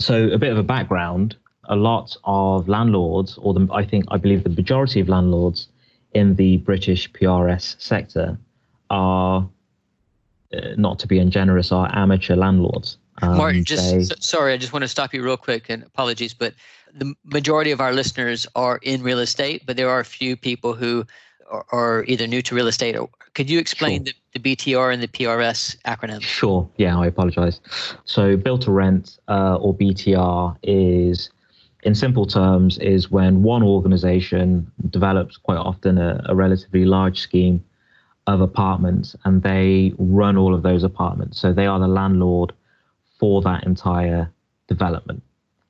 So, 0.00 0.28
a 0.30 0.38
bit 0.38 0.50
of 0.50 0.58
a 0.58 0.62
background 0.62 1.36
a 1.68 1.76
lot 1.76 2.16
of 2.24 2.68
landlords, 2.68 3.38
or 3.38 3.54
the, 3.54 3.68
I 3.72 3.84
think, 3.84 4.04
I 4.08 4.16
believe 4.16 4.44
the 4.44 4.50
majority 4.50 5.00
of 5.00 5.08
landlords 5.08 5.68
in 6.12 6.36
the 6.36 6.58
British 6.58 7.10
PRS 7.12 7.80
sector 7.80 8.38
are, 8.90 9.48
not 10.76 10.98
to 11.00 11.06
be 11.06 11.18
ungenerous, 11.18 11.72
are 11.72 11.90
amateur 11.94 12.36
landlords. 12.36 12.98
Um, 13.22 13.36
Martin, 13.36 13.64
just 13.64 13.90
they, 13.90 14.02
so, 14.02 14.14
sorry, 14.18 14.52
I 14.52 14.56
just 14.56 14.72
want 14.72 14.82
to 14.82 14.88
stop 14.88 15.14
you 15.14 15.22
real 15.22 15.36
quick 15.36 15.70
and 15.70 15.82
apologies, 15.84 16.34
but 16.34 16.54
the 16.92 17.14
majority 17.24 17.70
of 17.70 17.80
our 17.80 17.92
listeners 17.92 18.46
are 18.54 18.78
in 18.82 19.02
real 19.02 19.20
estate, 19.20 19.62
but 19.66 19.76
there 19.76 19.88
are 19.88 20.00
a 20.00 20.04
few 20.04 20.36
people 20.36 20.74
who 20.74 21.06
are, 21.50 21.66
are 21.70 22.04
either 22.04 22.26
new 22.26 22.42
to 22.42 22.54
real 22.54 22.66
estate. 22.66 22.96
Or, 22.96 23.08
could 23.34 23.50
you 23.50 23.58
explain 23.58 24.04
sure. 24.04 24.14
the, 24.32 24.40
the 24.40 24.56
BTR 24.56 24.92
and 24.92 25.02
the 25.02 25.08
PRS 25.08 25.76
acronym? 25.82 26.22
Sure. 26.22 26.68
Yeah, 26.76 26.98
I 26.98 27.06
apologize. 27.06 27.60
So, 28.04 28.36
build 28.36 28.62
to 28.62 28.72
rent 28.72 29.18
uh, 29.28 29.56
or 29.56 29.74
BTR 29.74 30.56
is, 30.62 31.30
in 31.82 31.94
simple 31.94 32.26
terms, 32.26 32.78
is 32.78 33.10
when 33.10 33.42
one 33.42 33.62
organization 33.62 34.70
develops 34.90 35.36
quite 35.36 35.58
often 35.58 35.98
a, 35.98 36.20
a 36.26 36.34
relatively 36.34 36.84
large 36.84 37.20
scheme 37.20 37.62
of 38.26 38.40
apartments 38.40 39.14
and 39.24 39.42
they 39.42 39.92
run 39.98 40.36
all 40.36 40.54
of 40.54 40.62
those 40.62 40.82
apartments. 40.82 41.40
So, 41.40 41.52
they 41.52 41.66
are 41.66 41.78
the 41.78 41.88
landlord 41.88 42.52
for 43.18 43.42
that 43.42 43.64
entire 43.64 44.30
development. 44.68 45.22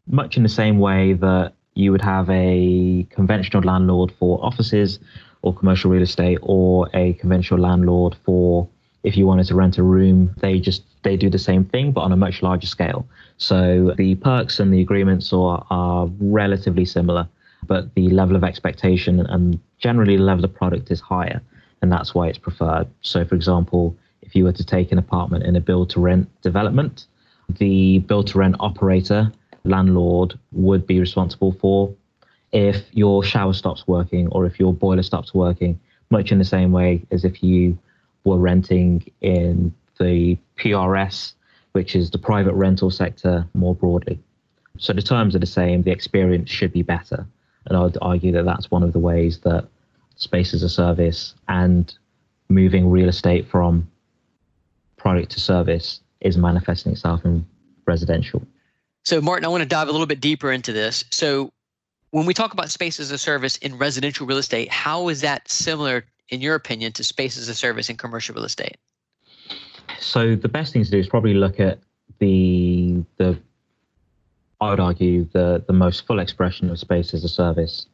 Much 0.07 0.37
in 0.37 0.43
the 0.43 0.49
same 0.49 0.79
way 0.79 1.15
that 1.15 1.53
you 1.75 1.91
would 1.91 2.03
have 2.03 2.29
a 2.31 3.07
conventional 3.11 3.63
landlord 3.63 4.13
for 4.19 4.43
offices 4.45 4.99
or 5.43 5.55
commercial 5.55 5.91
real 5.91 6.03
estate 6.03 6.39
or 6.43 6.89
a 6.95 7.13
conventional 7.15 7.61
landlord 7.61 8.17
for 8.25 8.69
if 9.03 9.17
you 9.17 9.27
wanted 9.27 9.47
to 9.47 9.55
rent 9.55 9.77
a 9.77 9.83
room 9.83 10.35
they 10.41 10.59
just 10.59 10.83
they 11.03 11.17
do 11.17 11.29
the 11.29 11.39
same 11.39 11.65
thing 11.65 11.93
but 11.93 12.01
on 12.01 12.13
a 12.13 12.17
much 12.17 12.43
larger 12.43 12.67
scale 12.67 13.07
so 13.37 13.93
the 13.99 14.15
perks 14.17 14.59
and 14.61 14.73
the 14.73 14.81
agreements 14.81 15.33
are, 15.33 15.67
are 15.71 16.09
relatively 16.19 16.85
similar 16.85 17.29
but 17.67 17.95
the 17.95 18.09
level 18.09 18.37
of 18.37 18.45
expectation 18.45 19.21
and 19.21 19.61
generally 19.79 20.17
the 20.17 20.23
level 20.23 20.45
of 20.45 20.55
product 20.55 20.91
is 20.91 21.01
higher 21.01 21.43
and 21.85 21.93
that's 21.93 22.15
why 22.15 22.27
it's 22.27 22.39
preferred 22.39 22.89
so 23.03 23.25
for 23.25 23.35
example 23.35 23.95
if 24.23 24.35
you 24.35 24.45
were 24.45 24.53
to 24.53 24.65
take 24.65 24.91
an 24.91 24.99
apartment 24.99 25.45
in 25.45 25.55
a 25.55 25.61
build 25.61 25.91
to 25.91 26.01
rent 26.01 26.27
development 26.41 27.07
the 27.49 27.99
build 28.01 28.27
to 28.29 28.39
rent 28.39 28.57
operator, 28.61 29.33
landlord, 29.65 30.39
would 30.53 30.87
be 30.87 31.01
responsible 31.01 31.53
for 31.53 31.95
if 32.53 32.85
your 32.93 33.25
shower 33.25 33.53
stops 33.53 33.87
working 33.87 34.29
or 34.29 34.47
if 34.47 34.61
your 34.61 34.73
boiler 34.73 35.03
stops 35.03 35.35
working, 35.35 35.79
much 36.11 36.31
in 36.31 36.39
the 36.39 36.45
same 36.45 36.73
way 36.73 37.03
as 37.11 37.25
if 37.25 37.43
you 37.43 37.77
were 38.25 38.39
renting 38.39 39.05
in 39.21 39.75
the 39.99 40.39
PRS, 40.57 41.33
which 41.73 41.97
is 41.97 42.11
the 42.11 42.19
private 42.19 42.55
rental 42.55 42.91
sector 42.91 43.47
more 43.55 43.75
broadly. 43.75 44.19
So 44.79 44.93
the 44.93 45.03
terms 45.03 45.35
are 45.35 45.41
the 45.41 45.47
same, 45.47 45.83
the 45.83 45.91
experience 45.91 46.51
should 46.51 46.73
be 46.73 46.83
better. 46.83 47.27
And 47.67 47.77
I 47.77 47.81
would 47.83 47.99
argue 48.03 48.33
that 48.33 48.45
that's 48.45 48.71
one 48.71 48.83
of 48.83 48.93
the 48.93 48.99
ways 48.99 49.39
that 49.41 49.67
space 50.17 50.55
as 50.55 50.63
a 50.63 50.69
service 50.69 51.35
and 51.49 51.95
moving 52.49 52.91
real 52.91 53.09
estate 53.09 53.47
from 53.49 53.89
product 54.97 55.33
to 55.33 55.41
service 55.41 56.01
is 56.21 56.37
manifesting 56.37 56.93
itself 56.93 57.25
in 57.25 57.47
residential. 57.87 58.43
So, 59.05 59.21
Martin, 59.21 59.45
I 59.45 59.49
want 59.49 59.63
to 59.63 59.69
dive 59.69 59.89
a 59.89 59.93
little 59.93 60.07
bit 60.07 60.21
deeper 60.21 60.51
into 60.51 60.73
this. 60.73 61.05
So, 61.11 61.53
when 62.11 62.27
we 62.27 62.33
talk 62.33 62.53
about 62.53 62.71
space 62.71 63.01
as 63.01 63.11
a 63.11 63.19
service 63.19 63.57
in 63.57 63.77
residential 63.77 64.27
real 64.27 64.39
estate, 64.39 64.71
how 64.71 65.09
is 65.09 65.21
that 65.23 65.51
similar, 65.51 66.05
in 66.29 66.41
your 66.41 66.55
opinion, 66.55 66.93
to 66.93 67.05
space 67.05 67.37
as 67.37 67.49
a 67.49 67.55
service 67.55 67.91
in 67.91 67.97
commercial 67.97 68.35
real 68.35 68.45
estate? 68.45 68.77
So, 69.99 70.37
the 70.37 70.49
best 70.49 70.73
thing 70.73 70.85
to 70.85 70.91
do 70.91 70.99
is 70.99 71.09
probably 71.09 71.35
look 71.35 71.61
at 71.61 71.81
the 72.19 73.05
the 73.19 73.39
I 74.61 74.71
would 74.71 74.81
argue 74.81 75.25
the 75.33 75.63
the 75.67 75.73
most 75.73 76.07
full 76.07 76.21
expression 76.21 76.71
of 76.71 76.79
space 76.79 77.13
as 77.13 77.25
a 77.25 77.29
service 77.29 77.87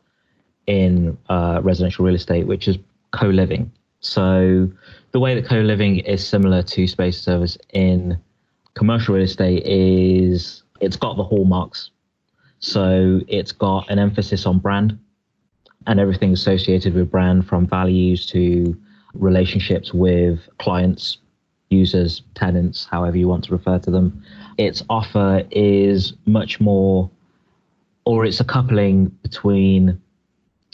in 0.67 1.17
uh, 1.29 1.61
residential 1.63 2.05
real 2.05 2.15
estate, 2.15 2.47
which 2.47 2.69
is 2.69 2.79
co-living. 3.13 3.71
So 4.01 4.71
the 5.13 5.21
way 5.21 5.35
that 5.35 5.47
co-living 5.47 5.99
is 5.99 6.27
similar 6.27 6.63
to 6.63 6.87
space 6.87 7.21
service 7.21 7.59
in 7.73 8.19
commercial 8.75 9.15
real 9.15 9.25
estate 9.25 9.63
is 9.67 10.63
it's 10.81 10.97
got 10.97 11.17
the 11.17 11.25
hallmarks. 11.25 11.91
So 12.61 13.21
it's 13.29 13.53
got 13.53 13.91
an 13.91 13.99
emphasis 13.99 14.47
on 14.47 14.59
brand 14.59 14.99
and 15.87 15.99
everything 15.99 16.33
associated 16.33 16.95
with 16.95 17.11
brand 17.11 17.49
from 17.49 17.67
values 17.67 18.27
to 18.27 18.79
relationships 19.15 19.93
with 19.93 20.41
clients, 20.59 21.19
users, 21.71 22.23
tenants, 22.35 22.87
however 22.91 23.17
you 23.17 23.29
want 23.29 23.45
to 23.45 23.53
refer 23.53 23.79
to 23.79 23.91
them. 23.91 24.23
Its 24.59 24.83
offer 24.91 25.43
is 25.51 26.13
much 26.27 26.61
more, 26.61 27.11
or 28.05 28.25
it's 28.25 28.41
a 28.41 28.45
coupling 28.45 29.07
between 29.23 30.01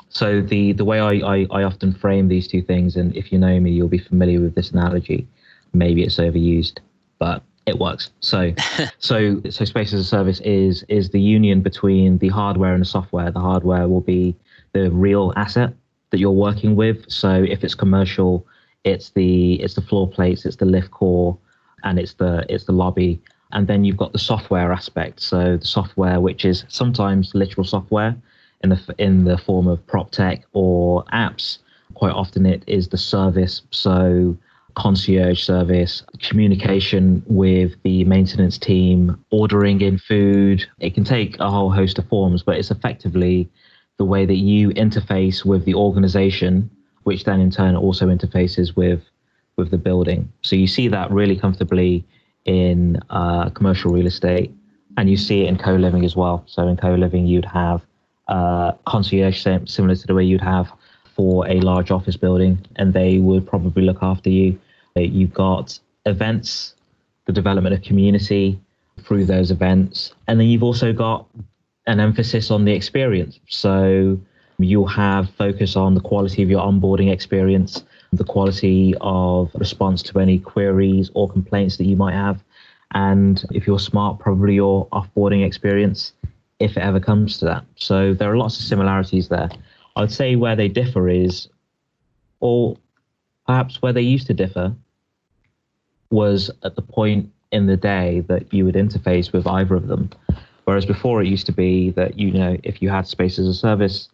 so 0.09 0.41
the 0.41 0.73
the 0.73 0.85
way 0.85 1.01
I, 1.01 1.15
I, 1.35 1.47
I 1.51 1.63
often 1.63 1.93
frame 1.93 2.29
these 2.29 2.49
two 2.49 2.63
things, 2.63 2.97
and 2.97 3.15
if 3.17 3.33
you 3.33 3.39
know 3.39 3.59
me, 3.61 3.71
you'll 3.71 3.89
be 3.89 3.99
familiar 3.99 4.41
with 4.41 4.55
this 4.55 4.71
analogy. 4.71 5.27
Maybe 5.73 6.03
it's 6.05 6.17
overused, 6.17 6.79
but 7.19 7.43
it 7.67 7.79
works. 7.79 8.11
So 8.21 8.53
so 8.99 9.41
so 9.51 9.65
space 9.65 9.93
as 9.93 10.01
a 10.01 10.05
service 10.05 10.41
is 10.41 10.85
is 10.89 11.11
the 11.11 11.21
union 11.21 11.61
between 11.61 12.19
the 12.19 12.29
hardware 12.29 12.73
and 12.73 12.81
the 12.81 12.87
software. 12.87 13.31
The 13.31 13.41
hardware 13.41 13.89
will 13.89 14.01
be 14.01 14.35
the 14.73 14.91
real 14.91 15.33
asset 15.37 15.73
that 16.11 16.19
you're 16.19 16.31
working 16.31 16.77
with. 16.77 17.11
So 17.11 17.31
if 17.31 17.65
it's 17.65 17.75
commercial, 17.75 18.47
it's 18.85 19.11
the 19.11 19.55
it's 19.55 19.75
the 19.75 19.83
floor 19.83 20.09
plates, 20.09 20.47
it's 20.47 20.57
the 20.57 20.65
lift 20.65 20.93
core, 20.93 21.37
and 21.83 21.99
it's 21.99 22.15
the 22.15 22.47
it's 22.49 22.65
the 22.65 22.73
lobby. 22.73 23.21
And 23.53 23.67
then 23.69 23.85
you've 23.85 23.97
got 23.97 24.13
the 24.13 24.19
software 24.19 24.73
aspect. 24.73 25.21
So 25.21 25.57
the 25.57 25.67
software, 25.67 26.21
which 26.21 26.45
is 26.45 26.65
sometimes 26.69 27.33
literal 27.35 27.65
software, 27.65 28.17
in 28.63 28.71
the 28.71 28.95
in 28.99 29.25
the 29.25 29.39
form 29.39 29.67
of 29.67 29.87
prop 29.87 30.11
tech 30.11 30.45
or 30.53 31.05
apps. 31.13 31.59
Quite 31.95 32.13
often, 32.13 32.47
it 32.47 32.63
is 32.67 32.89
the 32.89 32.99
service. 32.99 33.63
So 33.71 34.37
concierge 34.77 35.43
service, 35.43 36.03
communication 36.21 37.23
with 37.27 37.73
the 37.83 38.05
maintenance 38.05 38.59
team, 38.59 39.19
ordering 39.31 39.81
in 39.81 39.99
food. 39.99 40.67
It 40.81 40.95
can 40.95 41.05
take 41.05 41.39
a 41.41 41.51
whole 41.51 41.71
host 41.71 41.99
of 41.99 42.07
forms, 42.09 42.43
but 42.43 42.59
it's 42.59 42.71
effectively 42.71 43.49
the 43.97 44.05
way 44.05 44.27
that 44.27 44.37
you 44.37 44.69
interface 44.71 45.47
with 45.47 45.65
the 45.65 45.75
organization, 45.75 46.71
which 47.05 47.25
then 47.25 47.41
in 47.41 47.51
turn 47.51 47.75
also 47.75 48.09
interfaces 48.09 48.77
with 48.77 49.03
with 49.57 49.71
the 49.71 49.79
building. 49.79 50.31
So 50.43 50.55
you 50.55 50.67
see 50.67 50.89
that 50.89 51.11
really 51.11 51.37
comfortably 51.37 52.05
in 52.45 53.01
uh, 53.09 53.49
commercial 53.51 53.91
real 53.91 54.07
estate, 54.07 54.53
and 54.99 55.09
you 55.09 55.17
see 55.17 55.45
it 55.45 55.49
in 55.49 55.57
co-living 55.57 56.05
as 56.05 56.15
well. 56.15 56.45
So 56.47 56.69
in 56.69 56.77
co-living, 56.77 57.27
you'd 57.27 57.47
have 57.47 57.81
uh, 58.29 58.73
concierge 58.87 59.43
similar 59.67 59.95
to 59.95 60.07
the 60.07 60.15
way 60.15 60.25
you'd 60.25 60.41
have 60.41 60.71
for 61.15 61.49
a 61.49 61.61
large 61.61 61.91
office 61.91 62.17
building, 62.17 62.59
and 62.77 62.93
they 62.93 63.19
would 63.19 63.47
probably 63.47 63.83
look 63.83 63.99
after 64.03 64.29
you. 64.29 64.59
Uh, 64.97 65.01
you've 65.01 65.33
got 65.33 65.79
events, 66.05 66.75
the 67.25 67.33
development 67.33 67.75
of 67.75 67.83
community 67.83 68.61
through 69.03 69.25
those 69.25 69.51
events, 69.51 70.13
and 70.29 70.39
then 70.39 70.47
you've 70.47 70.63
also 70.63 70.93
got 70.93 71.27
an 71.87 72.01
emphasis 72.01 72.51
on 72.51 72.65
the 72.65 72.73
experience. 72.73 73.39
So 73.49 74.19
you'll 74.59 74.87
have 74.87 75.31
focus 75.31 75.77
on 75.77 75.95
the 75.95 76.01
quality 76.01 76.43
of 76.43 76.51
your 76.51 76.61
onboarding 76.61 77.13
experience, 77.13 77.85
the 78.13 78.25
quality 78.25 78.95
of 79.01 79.51
response 79.55 80.03
to 80.03 80.19
any 80.19 80.39
queries 80.39 81.11
or 81.15 81.31
complaints 81.31 81.77
that 81.77 81.85
you 81.85 81.97
might 81.97 82.15
have, 82.15 82.43
and 82.93 83.45
if 83.51 83.67
you're 83.67 83.79
smart, 83.79 84.19
probably 84.19 84.55
your 84.55 84.87
offboarding 84.89 85.45
experience 85.45 86.13
if 86.59 86.77
it 86.77 86.81
ever 86.81 87.01
comes 87.01 87.39
to 87.39 87.45
that. 87.45 87.65
So 87.77 88.15
there 88.15 88.31
are 88.31 88.37
lots 88.37 88.59
of 88.59 88.65
similarities 88.65 89.29
there. 89.29 89.49
I'd 89.97 90.13
say 90.13 90.37
where 90.37 90.57
they 90.57 90.69
differ 90.69 91.09
is, 91.09 91.49
or 92.41 92.77
perhaps 93.47 93.81
where 93.83 93.93
they 93.93 94.03
used 94.03 94.27
to 94.29 94.35
differ, 94.35 94.75
was 96.11 96.51
at 96.63 96.77
the 96.77 96.83
point 96.83 97.31
in 97.53 97.67
the 97.67 97.77
day 97.77 98.21
that 98.29 98.53
you 98.53 98.65
would 98.65 98.75
interface 98.75 99.33
with 99.33 99.47
either 99.47 99.75
of 99.75 99.87
them. 99.87 100.11
Whereas 100.65 100.85
before 100.85 101.23
it 101.23 101.29
used 101.29 101.47
to 101.47 101.53
be 101.53 101.91
that, 101.91 102.19
you 102.19 102.33
know, 102.33 102.57
if 102.65 102.83
you 102.83 102.89
had 102.91 103.07
space 103.07 103.39
as 103.39 103.47
a 103.47 103.55
service 103.55 104.09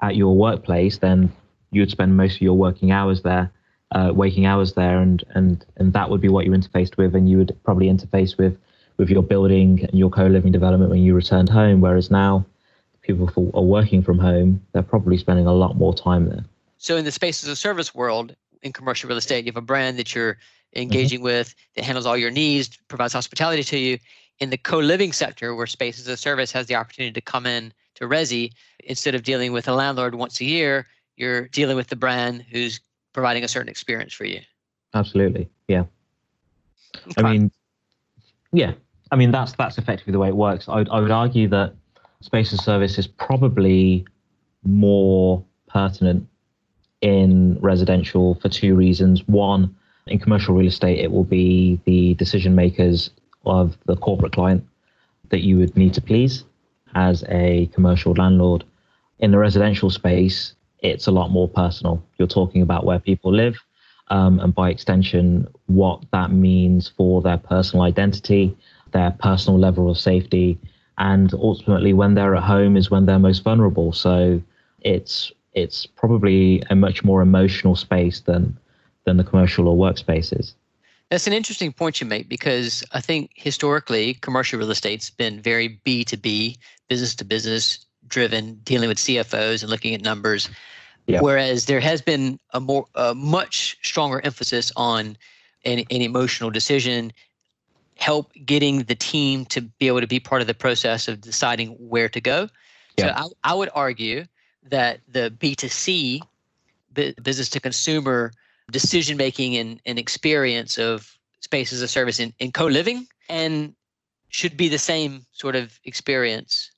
at 0.00 0.16
your 0.16 0.36
workplace, 0.36 0.98
then 0.98 1.32
you 1.72 1.82
would 1.82 1.90
spend 1.90 2.16
most 2.16 2.36
of 2.36 2.42
your 2.42 2.54
working 2.54 2.92
hours 2.92 3.22
there, 3.22 3.50
uh, 3.92 4.12
waking 4.14 4.46
hours 4.46 4.74
there, 4.74 5.00
and, 5.00 5.24
and, 5.30 5.64
and 5.76 5.92
that 5.92 6.08
would 6.08 6.20
be 6.20 6.28
what 6.28 6.46
you 6.46 6.52
interfaced 6.52 6.96
with, 6.96 7.14
and 7.14 7.28
you 7.28 7.38
would 7.38 7.56
probably 7.64 7.88
interface 7.88 8.38
with 8.38 8.56
with 8.96 9.10
your 9.10 9.22
building 9.22 9.84
and 9.84 9.98
your 9.98 10.10
co-living 10.10 10.52
development 10.52 10.90
when 10.90 11.02
you 11.02 11.14
returned 11.14 11.48
home. 11.48 11.80
Whereas 11.80 12.10
now, 12.10 12.44
people 13.02 13.28
are 13.54 13.62
working 13.62 14.02
from 14.02 14.18
home, 14.18 14.60
they're 14.72 14.82
probably 14.82 15.16
spending 15.16 15.46
a 15.46 15.52
lot 15.52 15.76
more 15.76 15.94
time 15.94 16.28
there. 16.28 16.44
So 16.78 16.96
in 16.96 17.04
the 17.04 17.12
space 17.12 17.42
as 17.42 17.48
a 17.48 17.56
service 17.56 17.94
world, 17.94 18.34
in 18.62 18.72
commercial 18.72 19.08
real 19.08 19.18
estate, 19.18 19.44
you 19.44 19.52
have 19.52 19.56
a 19.56 19.60
brand 19.60 19.98
that 19.98 20.14
you're 20.14 20.38
engaging 20.74 21.18
mm-hmm. 21.18 21.26
with 21.26 21.54
that 21.74 21.84
handles 21.84 22.06
all 22.06 22.16
your 22.16 22.30
needs, 22.30 22.76
provides 22.88 23.12
hospitality 23.12 23.62
to 23.62 23.78
you. 23.78 23.98
In 24.40 24.50
the 24.50 24.58
co-living 24.58 25.12
sector, 25.12 25.54
where 25.54 25.66
space 25.66 25.98
as 25.98 26.06
a 26.08 26.16
service 26.16 26.52
has 26.52 26.66
the 26.66 26.74
opportunity 26.74 27.12
to 27.12 27.20
come 27.20 27.46
in 27.46 27.72
to 27.94 28.04
Resi, 28.04 28.52
instead 28.84 29.14
of 29.14 29.22
dealing 29.22 29.52
with 29.52 29.66
a 29.68 29.72
landlord 29.72 30.14
once 30.14 30.40
a 30.40 30.44
year, 30.44 30.86
you're 31.16 31.48
dealing 31.48 31.76
with 31.76 31.86
the 31.86 31.96
brand 31.96 32.44
who's 32.50 32.80
providing 33.14 33.44
a 33.44 33.48
certain 33.48 33.70
experience 33.70 34.12
for 34.12 34.24
you. 34.24 34.40
Absolutely, 34.92 35.48
yeah. 35.68 35.84
Okay. 36.96 37.14
I 37.16 37.32
mean, 37.32 37.50
yeah, 38.52 38.72
I 39.10 39.16
mean, 39.16 39.30
that's 39.30 39.52
that's 39.52 39.78
effectively 39.78 40.12
the 40.12 40.18
way 40.18 40.28
it 40.28 40.36
works. 40.36 40.68
I, 40.68 40.84
I 40.90 41.00
would 41.00 41.10
argue 41.10 41.48
that 41.48 41.74
space 42.20 42.52
as 42.52 42.64
service 42.64 42.98
is 42.98 43.06
probably 43.06 44.04
more 44.64 45.44
pertinent 45.68 46.26
in 47.00 47.58
residential 47.60 48.34
for 48.36 48.48
two 48.48 48.74
reasons. 48.74 49.26
One, 49.28 49.76
in 50.06 50.18
commercial 50.18 50.54
real 50.54 50.68
estate, 50.68 50.98
it 50.98 51.12
will 51.12 51.24
be 51.24 51.80
the 51.84 52.14
decision 52.14 52.54
makers 52.54 53.10
of 53.44 53.76
the 53.86 53.96
corporate 53.96 54.32
client 54.32 54.66
that 55.30 55.42
you 55.42 55.58
would 55.58 55.76
need 55.76 55.94
to 55.94 56.00
please 56.00 56.44
as 56.94 57.24
a 57.28 57.66
commercial 57.74 58.12
landlord. 58.14 58.64
In 59.18 59.30
the 59.30 59.38
residential 59.38 59.90
space, 59.90 60.54
it's 60.80 61.06
a 61.06 61.10
lot 61.10 61.30
more 61.30 61.48
personal. 61.48 62.02
You're 62.18 62.28
talking 62.28 62.62
about 62.62 62.84
where 62.84 62.98
people 62.98 63.32
live, 63.32 63.56
um, 64.08 64.40
and 64.40 64.54
by 64.54 64.70
extension, 64.70 65.48
what 65.66 66.04
that 66.12 66.30
means 66.30 66.88
for 66.88 67.22
their 67.22 67.38
personal 67.38 67.84
identity, 67.84 68.56
their 68.96 69.10
personal 69.10 69.58
level 69.58 69.90
of 69.90 69.98
safety, 69.98 70.58
and 70.96 71.32
ultimately, 71.34 71.92
when 71.92 72.14
they're 72.14 72.34
at 72.34 72.42
home 72.42 72.76
is 72.76 72.90
when 72.90 73.04
they're 73.04 73.18
most 73.18 73.42
vulnerable. 73.44 73.92
So 73.92 74.40
it's 74.80 75.32
it's 75.52 75.86
probably 75.86 76.62
a 76.70 76.74
much 76.74 77.04
more 77.04 77.20
emotional 77.20 77.76
space 77.76 78.20
than 78.20 78.56
than 79.04 79.18
the 79.18 79.24
commercial 79.24 79.68
or 79.68 79.76
workspaces. 79.76 80.54
That's 81.10 81.26
an 81.26 81.32
interesting 81.32 81.72
point 81.72 82.00
you 82.00 82.06
make 82.06 82.28
because 82.28 82.82
I 82.92 83.00
think 83.00 83.30
historically 83.34 84.14
commercial 84.14 84.58
real 84.58 84.70
estate's 84.70 85.10
been 85.10 85.40
very 85.40 85.78
B2B, 85.84 86.56
business 86.88 87.14
to 87.16 87.24
business 87.24 87.86
driven, 88.08 88.54
dealing 88.64 88.88
with 88.88 88.98
CFOs 88.98 89.62
and 89.62 89.70
looking 89.70 89.94
at 89.94 90.02
numbers. 90.02 90.48
Yeah. 91.06 91.20
Whereas 91.20 91.66
there 91.66 91.80
has 91.80 92.00
been 92.02 92.40
a 92.52 92.60
more 92.60 92.86
a 92.94 93.14
much 93.14 93.76
stronger 93.82 94.20
emphasis 94.24 94.72
on 94.74 95.16
an, 95.66 95.80
an 95.90 96.02
emotional 96.02 96.50
decision, 96.50 97.12
help 97.96 98.32
getting 98.44 98.82
the 98.84 98.94
team 98.94 99.44
to 99.46 99.62
be 99.62 99.88
able 99.88 100.00
to 100.00 100.06
be 100.06 100.20
part 100.20 100.40
of 100.40 100.46
the 100.46 100.54
process 100.54 101.08
of 101.08 101.20
deciding 101.20 101.70
where 101.70 102.08
to 102.08 102.20
go. 102.20 102.48
Yeah. 102.96 103.16
So 103.18 103.32
I, 103.44 103.52
I 103.52 103.54
would 103.54 103.70
argue 103.74 104.24
that 104.64 105.00
the 105.08 105.34
B2C, 105.38 106.20
business 106.92 107.48
to 107.50 107.60
consumer 107.60 108.32
decision 108.70 109.16
making 109.16 109.56
and, 109.56 109.80
and 109.86 109.98
experience 109.98 110.78
of 110.78 111.16
space 111.40 111.72
as 111.72 111.82
a 111.82 111.88
service 111.88 112.20
in, 112.20 112.32
in 112.38 112.52
co 112.52 112.66
living 112.66 113.06
and 113.28 113.74
should 114.28 114.56
be 114.56 114.68
the 114.68 114.78
same 114.78 115.24
sort 115.32 115.56
of 115.56 115.78
experience 115.84 116.70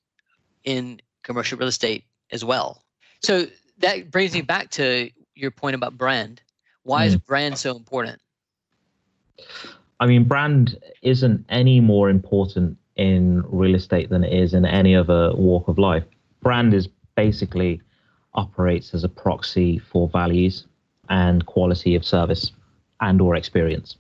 in 0.64 1.00
commercial 1.22 1.58
real 1.58 1.68
estate 1.68 2.04
as 2.30 2.44
well. 2.44 2.84
So 3.22 3.46
that 3.78 4.10
brings 4.10 4.34
me 4.34 4.42
back 4.42 4.70
to 4.72 5.10
your 5.34 5.50
point 5.50 5.75
about 5.75 5.96
brand. 5.96 6.42
Why 6.82 7.04
mm. 7.04 7.08
is 7.08 7.16
brand 7.16 7.58
so 7.58 7.76
important? 7.76 8.20
I 10.00 10.07
mean, 10.07 10.25
brand 10.25 10.78
isn't 11.02 11.45
any 11.49 11.81
more 11.81 12.09
important 12.09 12.76
in 12.97 13.43
real 13.47 13.75
estate 13.75 14.11
than 14.11 14.25
it 14.25 14.33
is 14.33 14.55
in 14.55 14.64
any 14.64 14.95
other 14.95 15.33
walk 15.35 15.69
of 15.69 15.78
life. 15.78 16.05
Brand 16.43 16.75
is 16.75 16.88
basically 17.17 17.81
operates 18.35 18.95
as 18.95 19.05
a 19.05 19.09
proxy 19.09 19.78
for 19.78 20.09
values 20.09 20.67
and 21.09 21.45
quality 21.47 21.95
of 21.95 22.05
service 22.05 22.52
and 23.00 23.21
or 23.21 23.35
experience. 23.35 23.97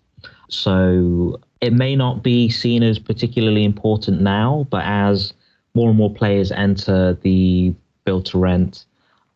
So 0.48 1.40
it 1.60 1.72
may 1.72 1.96
not 1.96 2.22
be 2.22 2.48
seen 2.48 2.82
as 2.82 2.98
particularly 2.98 3.64
important 3.64 4.20
now, 4.20 4.66
but 4.70 4.84
as 4.84 5.32
more 5.74 5.88
and 5.88 5.98
more 5.98 6.12
players 6.12 6.50
enter 6.52 7.14
the 7.22 7.74
build 8.04 8.26
to 8.26 8.38
rent, 8.38 8.84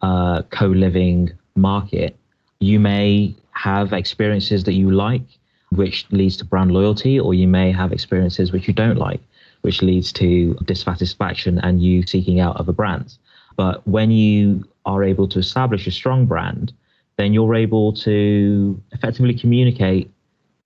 uh, 0.01 0.43
co 0.51 0.67
living 0.67 1.31
market, 1.55 2.17
you 2.61 2.81
may 2.81 3.35
have 3.53 3.93
experiences 3.93 4.65
that 4.65 4.73
you 4.73 4.91
like, 4.91 5.23
which 5.77 6.07
leads 6.11 6.37
to 6.39 6.45
brand 6.45 6.73
loyalty, 6.73 7.19
or 7.19 7.35
you 7.35 7.49
may 7.49 7.73
have 7.73 7.93
experiences 7.93 8.53
which 8.53 8.69
you 8.69 8.75
don't 8.75 8.99
like, 8.99 9.21
which 9.63 9.83
leads 9.83 10.13
to 10.13 10.55
dissatisfaction 10.65 11.59
and 11.59 11.83
you 11.83 12.07
seeking 12.07 12.41
out 12.41 12.57
other 12.57 12.73
brands. 12.73 13.19
But 13.57 13.87
when 13.87 14.11
you 14.11 14.65
are 14.85 15.05
able 15.05 15.29
to 15.29 15.39
establish 15.39 15.87
a 15.87 15.91
strong 15.91 16.27
brand, 16.27 16.73
then 17.17 17.33
you're 17.33 17.55
able 17.55 17.93
to 17.93 18.81
effectively 18.93 19.35
communicate 19.35 20.11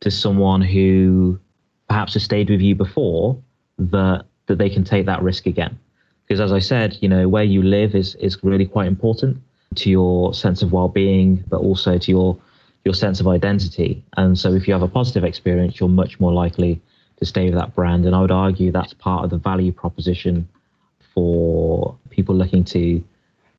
to 0.00 0.10
someone 0.10 0.60
who 0.60 1.38
perhaps 1.88 2.14
has 2.14 2.22
stayed 2.22 2.50
with 2.50 2.60
you 2.60 2.74
before 2.74 3.38
that 3.78 4.24
that 4.46 4.58
they 4.58 4.70
can 4.70 4.84
take 4.84 5.06
that 5.06 5.22
risk 5.22 5.46
again. 5.46 5.78
Because 6.26 6.40
as 6.40 6.52
I 6.52 6.60
said, 6.60 6.96
you 7.00 7.08
know, 7.08 7.28
where 7.28 7.44
you 7.44 7.62
live 7.62 7.94
is 7.94 8.14
is 8.16 8.42
really 8.42 8.66
quite 8.66 8.86
important 8.86 9.38
to 9.76 9.90
your 9.90 10.32
sense 10.34 10.62
of 10.62 10.72
well-being, 10.72 11.44
but 11.48 11.58
also 11.58 11.98
to 11.98 12.10
your 12.10 12.38
your 12.86 12.94
sense 12.94 13.18
of 13.18 13.26
identity. 13.26 14.04
And 14.16 14.38
so 14.38 14.54
if 14.54 14.68
you 14.68 14.72
have 14.72 14.82
a 14.82 14.88
positive 14.88 15.24
experience, 15.24 15.80
you're 15.80 15.88
much 15.88 16.20
more 16.20 16.32
likely 16.32 16.80
to 17.16 17.26
stay 17.26 17.46
with 17.46 17.54
that 17.54 17.74
brand. 17.74 18.06
And 18.06 18.14
I 18.14 18.20
would 18.20 18.30
argue 18.30 18.70
that's 18.70 18.94
part 18.94 19.24
of 19.24 19.30
the 19.30 19.38
value 19.38 19.72
proposition 19.72 20.48
for 21.12 21.96
people 22.10 22.36
looking 22.36 22.62
to 22.64 23.02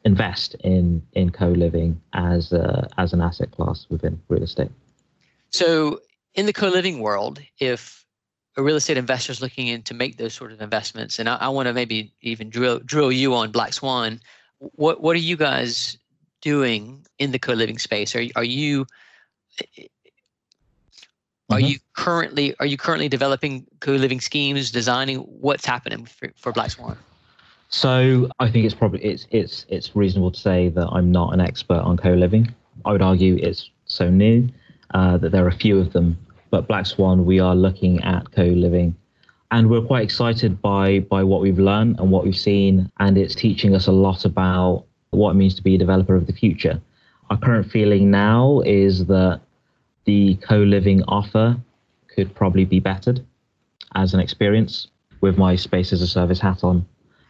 invest 0.06 0.56
in 0.64 1.02
in 1.12 1.30
co-living 1.32 2.00
as 2.14 2.54
a, 2.54 2.88
as 2.98 3.12
an 3.12 3.20
asset 3.20 3.52
class 3.52 3.86
within 3.90 4.18
real 4.30 4.44
estate. 4.44 4.72
So 5.50 6.00
in 6.34 6.46
the 6.46 6.54
co-living 6.54 7.00
world, 7.00 7.42
if 7.60 8.06
a 8.56 8.64
real 8.64 8.78
estate 8.78 8.96
investor 8.96 9.34
is 9.34 9.42
looking 9.42 9.68
in 9.68 9.82
to 9.84 9.94
make 9.94 10.16
those 10.16 10.34
sort 10.34 10.54
of 10.54 10.62
investments, 10.62 11.20
and 11.20 11.28
I, 11.28 11.36
I 11.36 11.50
want 11.50 11.68
to 11.68 11.74
maybe 11.74 12.14
even 12.22 12.50
drill 12.50 12.80
drill 12.80 13.12
you 13.12 13.34
on 13.34 13.52
Black 13.52 13.74
Swan. 13.74 14.22
What 14.60 15.02
what 15.02 15.18
are 15.18 15.26
you 15.32 15.36
guys 15.36 15.98
doing 16.42 17.06
in 17.20 17.32
the 17.32 17.40
co-living 17.40 17.78
space? 17.78 18.16
Are 18.16 18.24
are 18.38 18.46
you 18.46 18.86
are 21.50 21.58
mm-hmm. 21.58 21.68
you 21.68 21.78
currently 21.94 22.56
are 22.60 22.66
you 22.66 22.78
currently 22.78 23.08
developing 23.08 23.66
co-living 23.80 24.20
schemes, 24.20 24.72
designing 24.72 25.20
what's 25.20 25.66
happening 25.66 26.06
for, 26.06 26.32
for 26.36 26.52
Black 26.52 26.72
Swan? 26.72 26.98
So 27.70 28.30
I 28.40 28.50
think 28.50 28.66
it's 28.66 28.76
probably 28.76 29.04
it's 29.04 29.28
it's 29.32 29.66
it's 29.70 29.96
reasonable 29.96 30.32
to 30.32 30.40
say 30.40 30.70
that 30.70 30.88
I'm 30.88 31.12
not 31.12 31.34
an 31.34 31.42
expert 31.42 31.80
on 31.80 31.98
co-living. 31.98 32.54
I 32.86 32.92
would 32.92 33.02
argue 33.02 33.38
it's 33.42 33.70
so 33.86 34.10
new 34.10 34.50
uh, 34.94 35.18
that 35.18 35.32
there 35.32 35.44
are 35.46 35.50
a 35.50 35.56
few 35.56 35.80
of 35.80 35.94
them. 35.94 36.18
But 36.50 36.68
Black 36.68 36.86
Swan, 36.86 37.26
we 37.26 37.40
are 37.40 37.56
looking 37.56 38.02
at 38.04 38.32
co-living, 38.32 38.96
and 39.52 39.70
we're 39.70 39.82
quite 39.82 40.04
excited 40.04 40.62
by 40.62 41.00
by 41.00 41.24
what 41.24 41.42
we've 41.42 41.60
learned 41.60 42.00
and 42.00 42.12
what 42.12 42.24
we've 42.24 42.38
seen, 42.38 42.90
and 43.00 43.18
it's 43.18 43.36
teaching 43.36 43.76
us 43.76 43.88
a 43.88 43.92
lot 43.92 44.24
about 44.26 44.86
what 45.12 45.32
it 45.32 45.34
means 45.36 45.56
to 45.56 45.64
be 45.64 45.76
a 45.76 45.78
developer 45.78 46.16
of 46.16 46.28
the 46.28 46.34
future. 46.34 46.82
Our 47.30 47.38
current 47.38 47.70
feeling 47.70 48.10
now 48.10 48.62
is 48.66 49.06
that 49.08 49.42
the 50.08 50.36
co-living 50.38 51.04
offer 51.04 51.56
could 52.08 52.34
probably 52.34 52.66
be 52.66 52.80
bettered 52.80 53.24
as 53.94 54.14
an 54.16 54.20
experience 54.20 54.88
with 55.22 55.38
my 55.38 55.56
space 55.56 55.94
as 55.94 56.02
a 56.02 56.08
service 56.08 56.40
hat 56.40 56.64
on 56.64 56.86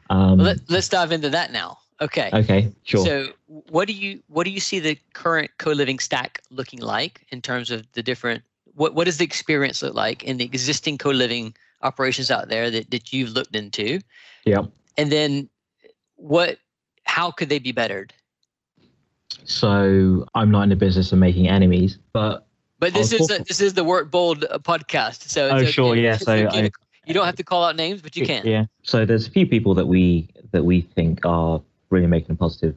um, 0.10 0.40
Let, 0.40 0.72
us 0.72 0.88
dive 0.88 1.12
into 1.12 1.30
that 1.32 1.52
now. 1.52 1.80
Okay. 2.00 2.30
Okay. 2.32 2.72
Sure. 2.84 3.06
So, 3.06 3.28
what 3.48 3.88
do 3.88 3.94
you 3.94 4.22
what 4.28 4.46
do 4.46 4.52
you 4.52 4.60
see 4.60 4.80
the 4.80 4.98
current 5.14 5.52
co-living 5.58 6.00
stack 6.00 6.42
looking 6.50 6.80
like 6.80 7.26
in 7.30 7.42
terms 7.42 7.72
of 7.72 7.92
the 7.94 8.04
different? 8.04 8.44
What 8.76 8.94
what 8.94 9.06
does 9.06 9.18
the 9.18 9.26
experience 9.26 9.82
look 9.82 9.96
like 9.96 10.24
in 10.24 10.38
the 10.38 10.46
existing 10.46 11.00
co-living 11.00 11.56
operations 11.82 12.30
out 12.30 12.48
there 12.50 12.70
that 12.70 12.92
that 12.92 13.12
you've 13.12 13.32
looked 13.32 13.56
into? 13.56 14.00
Yeah. 14.46 14.62
And 14.96 15.12
then, 15.12 15.50
what? 16.16 16.60
How 17.04 17.32
could 17.32 17.50
they 17.50 17.60
be 17.60 17.72
bettered? 17.72 18.14
So, 19.44 20.26
I'm 20.36 20.52
not 20.52 20.62
in 20.64 20.70
the 20.70 20.76
business 20.76 21.12
of 21.12 21.18
making 21.18 21.48
enemies, 21.50 21.98
but 22.14 22.47
but 22.80 22.94
this 22.94 23.14
oh, 23.14 23.18
is 23.18 23.32
a, 23.32 23.44
this 23.44 23.62
is 23.62 23.74
the 23.74 23.84
Work 23.84 24.12
Bold 24.12 24.46
uh, 24.50 24.60
podcast. 24.60 25.30
So 25.30 25.50
oh, 25.50 25.66
sure, 25.66 25.96
yeah. 25.96 26.18
So 26.18 26.34
I, 26.34 26.70
you 27.06 27.14
don't 27.14 27.26
have 27.26 27.36
to 27.38 27.44
call 27.44 27.64
out 27.64 27.76
names, 27.76 28.02
but 28.02 28.16
you 28.16 28.26
can. 28.26 28.46
Yeah. 28.46 28.66
So 28.84 29.06
there's 29.06 29.28
a 29.28 29.32
few 29.32 29.48
people 29.48 29.74
that 29.76 29.88
we 29.88 30.30
that 30.52 30.64
we 30.64 30.82
think 30.82 31.26
are 31.26 31.62
really 31.90 32.08
making 32.08 32.32
a 32.32 32.36
positive 32.36 32.76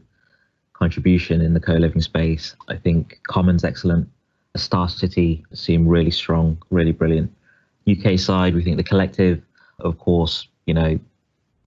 contribution 0.73 1.41
in 1.41 1.55
the 1.55 1.61
co-living 1.61 2.01
space. 2.01 2.57
I 2.69 2.77
think 2.77 3.21
Common's 3.25 3.65
excellent. 3.65 4.09
Starcity 4.57 5.45
seem 5.53 5.87
really 5.87 6.11
strong, 6.11 6.61
really 6.71 6.93
brilliant. 6.93 7.33
UK 7.89 8.19
side, 8.19 8.55
we 8.55 8.65
think 8.65 8.77
the 8.77 8.83
collective, 8.83 9.43
of 9.81 9.99
course, 9.99 10.49
you 10.67 10.75
know, 10.75 10.99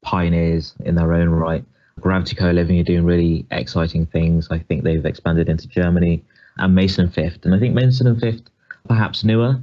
pioneers 0.02 0.74
in 0.86 0.96
their 0.96 1.14
own 1.14 1.30
right. 1.30 1.64
Gravity 2.00 2.36
Co-living 2.36 2.80
are 2.80 2.84
doing 2.84 3.06
really 3.06 3.46
exciting 3.52 4.06
things. 4.08 4.48
I 4.50 4.60
think 4.60 4.84
they've 4.84 5.06
expanded 5.06 5.48
into 5.48 5.68
Germany 5.68 6.24
and 6.58 6.76
Mason 6.76 7.10
Fifth. 7.10 7.46
And 7.46 7.54
I 7.54 7.60
think 7.60 7.74
Mason 7.74 8.08
and 8.08 8.20
Fifth 8.20 8.44
perhaps 8.88 9.24
newer, 9.24 9.60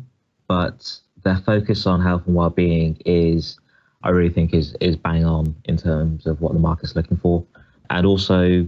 but 0.48 0.98
their 1.22 1.38
focus 1.38 1.86
on 1.86 2.00
health 2.00 2.22
and 2.26 2.34
well-being 2.34 3.00
is, 3.04 3.58
I 4.02 4.10
really 4.10 4.32
think, 4.32 4.54
is 4.54 4.74
is 4.80 4.96
bang 4.96 5.24
on 5.24 5.54
in 5.64 5.76
terms 5.76 6.26
of 6.26 6.40
what 6.40 6.52
the 6.52 6.58
market's 6.58 6.96
looking 6.96 7.16
for, 7.16 7.44
and 7.90 8.06
also 8.06 8.66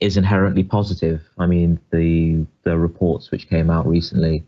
is 0.00 0.16
inherently 0.16 0.62
positive. 0.62 1.22
I 1.38 1.46
mean, 1.46 1.80
the 1.90 2.44
the 2.64 2.76
reports 2.78 3.30
which 3.30 3.48
came 3.48 3.70
out 3.70 3.86
recently 3.86 4.44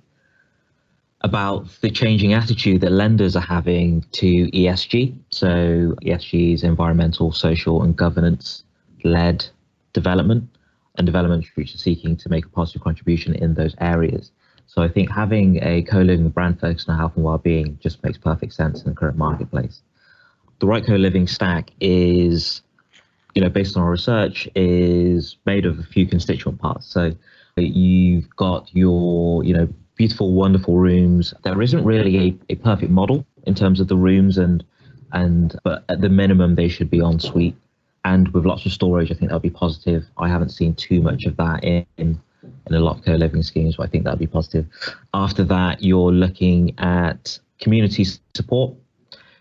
about 1.23 1.67
the 1.81 1.91
changing 1.91 2.33
attitude 2.33 2.81
that 2.81 2.93
lenders 2.93 3.35
are 3.35 3.41
having 3.41 4.05
to 4.13 4.51
ESG. 4.53 5.17
So 5.31 5.97
ESG 6.05 6.55
is 6.55 6.63
environmental, 6.63 7.33
social, 7.33 7.83
and 7.83 7.97
governance 7.97 8.63
led 9.03 9.45
development, 9.93 10.49
and 10.99 11.07
development 11.07 11.47
which 11.55 11.75
is 11.75 11.81
seeking 11.81 12.17
to 12.17 12.29
make 12.29 12.45
a 12.45 12.49
positive 12.49 12.83
contribution 12.83 13.35
in 13.35 13.55
those 13.55 13.75
areas. 13.81 14.33
So 14.67 14.83
I 14.83 14.89
think 14.89 15.11
having 15.11 15.63
a 15.63 15.83
co-living 15.83 16.29
brand 16.29 16.61
focused 16.61 16.89
on 16.89 16.99
health 16.99 17.13
and 17.17 17.25
well-being 17.25 17.79
just 17.81 18.03
makes 18.05 18.19
perfect 18.19 18.53
sense 18.53 18.83
in 18.83 18.91
the 18.91 18.95
current 18.95 19.17
marketplace. 19.17 19.81
The 20.59 20.67
right 20.67 20.85
co-living 20.85 21.27
stack 21.27 21.71
is, 21.81 22.61
you 23.35 23.41
know, 23.41 23.49
based 23.49 23.77
on 23.77 23.83
our 23.83 23.91
research, 23.91 24.49
is 24.55 25.37
made 25.47 25.65
of 25.65 25.79
a 25.79 25.83
few 25.85 26.07
constituent 26.07 26.61
parts. 26.61 26.87
So 26.87 27.13
you've 27.57 28.29
got 28.37 28.69
your, 28.75 29.43
you 29.43 29.55
know, 29.55 29.69
beautiful, 29.97 30.33
wonderful 30.33 30.77
rooms. 30.77 31.33
There 31.45 31.63
isn't 31.63 31.85
really 31.85 32.39
a, 32.49 32.53
a 32.53 32.57
perfect 32.57 32.91
model 32.91 33.25
in 33.47 33.55
terms 33.55 33.81
of 33.81 33.89
the 33.89 33.97
rooms 33.97 34.37
and 34.37 34.65
and 35.13 35.59
but 35.65 35.85
at 35.89 36.03
the 36.03 36.09
minimum 36.11 36.55
they 36.55 36.69
should 36.69 36.91
be 36.91 37.03
en 37.03 37.19
suite 37.19 37.57
and 38.09 38.29
with 38.29 38.45
lots 38.47 38.65
of 38.67 38.73
storage. 38.73 39.11
I 39.11 39.15
think 39.15 39.29
that'll 39.29 39.41
be 39.41 39.51
positive. 39.51 40.05
I 40.17 40.29
haven't 40.29 40.51
seen 40.51 40.75
too 40.75 41.01
much 41.03 41.25
of 41.27 41.37
that 41.37 41.65
in 41.65 41.87
in 42.67 42.75
a 42.75 42.81
lot 42.81 42.99
of 42.99 43.05
co-living 43.05 43.43
schemes, 43.43 43.77
but 43.77 43.85
I 43.85 43.87
think 43.89 44.05
that'll 44.05 44.19
be 44.19 44.27
positive. 44.27 44.67
After 45.13 45.45
that, 45.45 45.83
you're 45.83 46.13
looking 46.13 46.79
at 46.79 47.39
community 47.61 48.05
support. 48.35 48.75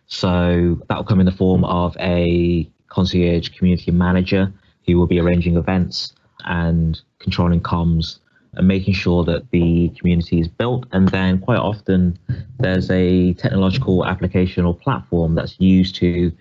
So 0.07 0.81
that 0.87 0.97
will 0.97 1.03
come 1.03 1.19
in 1.19 1.25
the 1.25 1.31
form 1.31 1.63
of 1.65 1.95
a 1.99 2.69
concierge 2.87 3.49
community 3.49 3.91
manager 3.91 4.51
who 4.85 4.97
will 4.97 5.07
be 5.07 5.19
arranging 5.19 5.57
events 5.57 6.13
and 6.45 6.99
controlling 7.19 7.61
comms 7.61 8.19
and 8.53 8.67
making 8.67 8.93
sure 8.93 9.23
that 9.25 9.51
the 9.51 9.89
community 9.99 10.39
is 10.39 10.47
built. 10.47 10.85
And 10.91 11.09
then 11.09 11.39
quite 11.39 11.59
often 11.59 12.17
there's 12.59 12.89
a 12.89 13.33
technological 13.33 14.05
application 14.05 14.65
or 14.65 14.73
platform 14.73 15.35
that's 15.35 15.59
used 15.59 15.95
to 15.97 16.31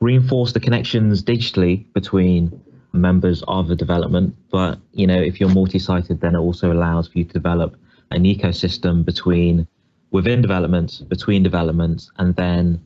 reinforce 0.00 0.52
the 0.52 0.60
connections 0.60 1.22
digitally 1.22 1.84
between 1.92 2.60
members 2.92 3.42
of 3.48 3.70
a 3.70 3.74
development. 3.74 4.34
But 4.50 4.78
you 4.92 5.06
know, 5.06 5.20
if 5.20 5.40
you're 5.40 5.48
multi-sited, 5.48 6.20
then 6.20 6.34
it 6.34 6.38
also 6.38 6.72
allows 6.72 7.08
for 7.08 7.18
you 7.18 7.24
to 7.24 7.32
develop 7.32 7.76
an 8.10 8.24
ecosystem 8.24 9.04
between 9.04 9.66
within 10.10 10.40
developments, 10.40 10.98
between 10.98 11.42
developments, 11.42 12.10
and 12.18 12.34
then 12.36 12.80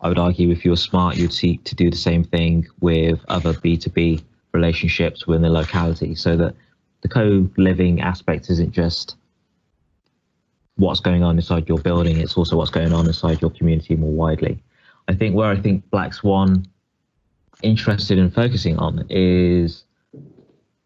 I 0.00 0.08
would 0.08 0.18
argue 0.18 0.50
if 0.50 0.64
you're 0.64 0.76
smart, 0.76 1.16
you'd 1.16 1.32
seek 1.32 1.64
to 1.64 1.74
do 1.74 1.90
the 1.90 1.96
same 1.96 2.24
thing 2.24 2.66
with 2.80 3.20
other 3.28 3.54
B2B 3.54 4.22
relationships 4.52 5.26
within 5.26 5.42
the 5.42 5.50
locality 5.50 6.14
so 6.14 6.36
that 6.36 6.54
the 7.02 7.08
co-living 7.08 8.00
aspect 8.00 8.48
isn't 8.50 8.72
just 8.72 9.16
what's 10.76 11.00
going 11.00 11.22
on 11.22 11.36
inside 11.36 11.68
your 11.68 11.78
building, 11.78 12.18
it's 12.18 12.36
also 12.36 12.56
what's 12.56 12.70
going 12.70 12.92
on 12.92 13.06
inside 13.06 13.40
your 13.40 13.50
community 13.50 13.94
more 13.94 14.10
widely. 14.10 14.62
I 15.08 15.14
think 15.14 15.34
where 15.34 15.50
I 15.50 15.60
think 15.60 15.88
Black 15.90 16.14
Swan 16.14 16.66
interested 17.62 18.18
in 18.18 18.30
focusing 18.30 18.78
on 18.78 19.06
is 19.10 19.84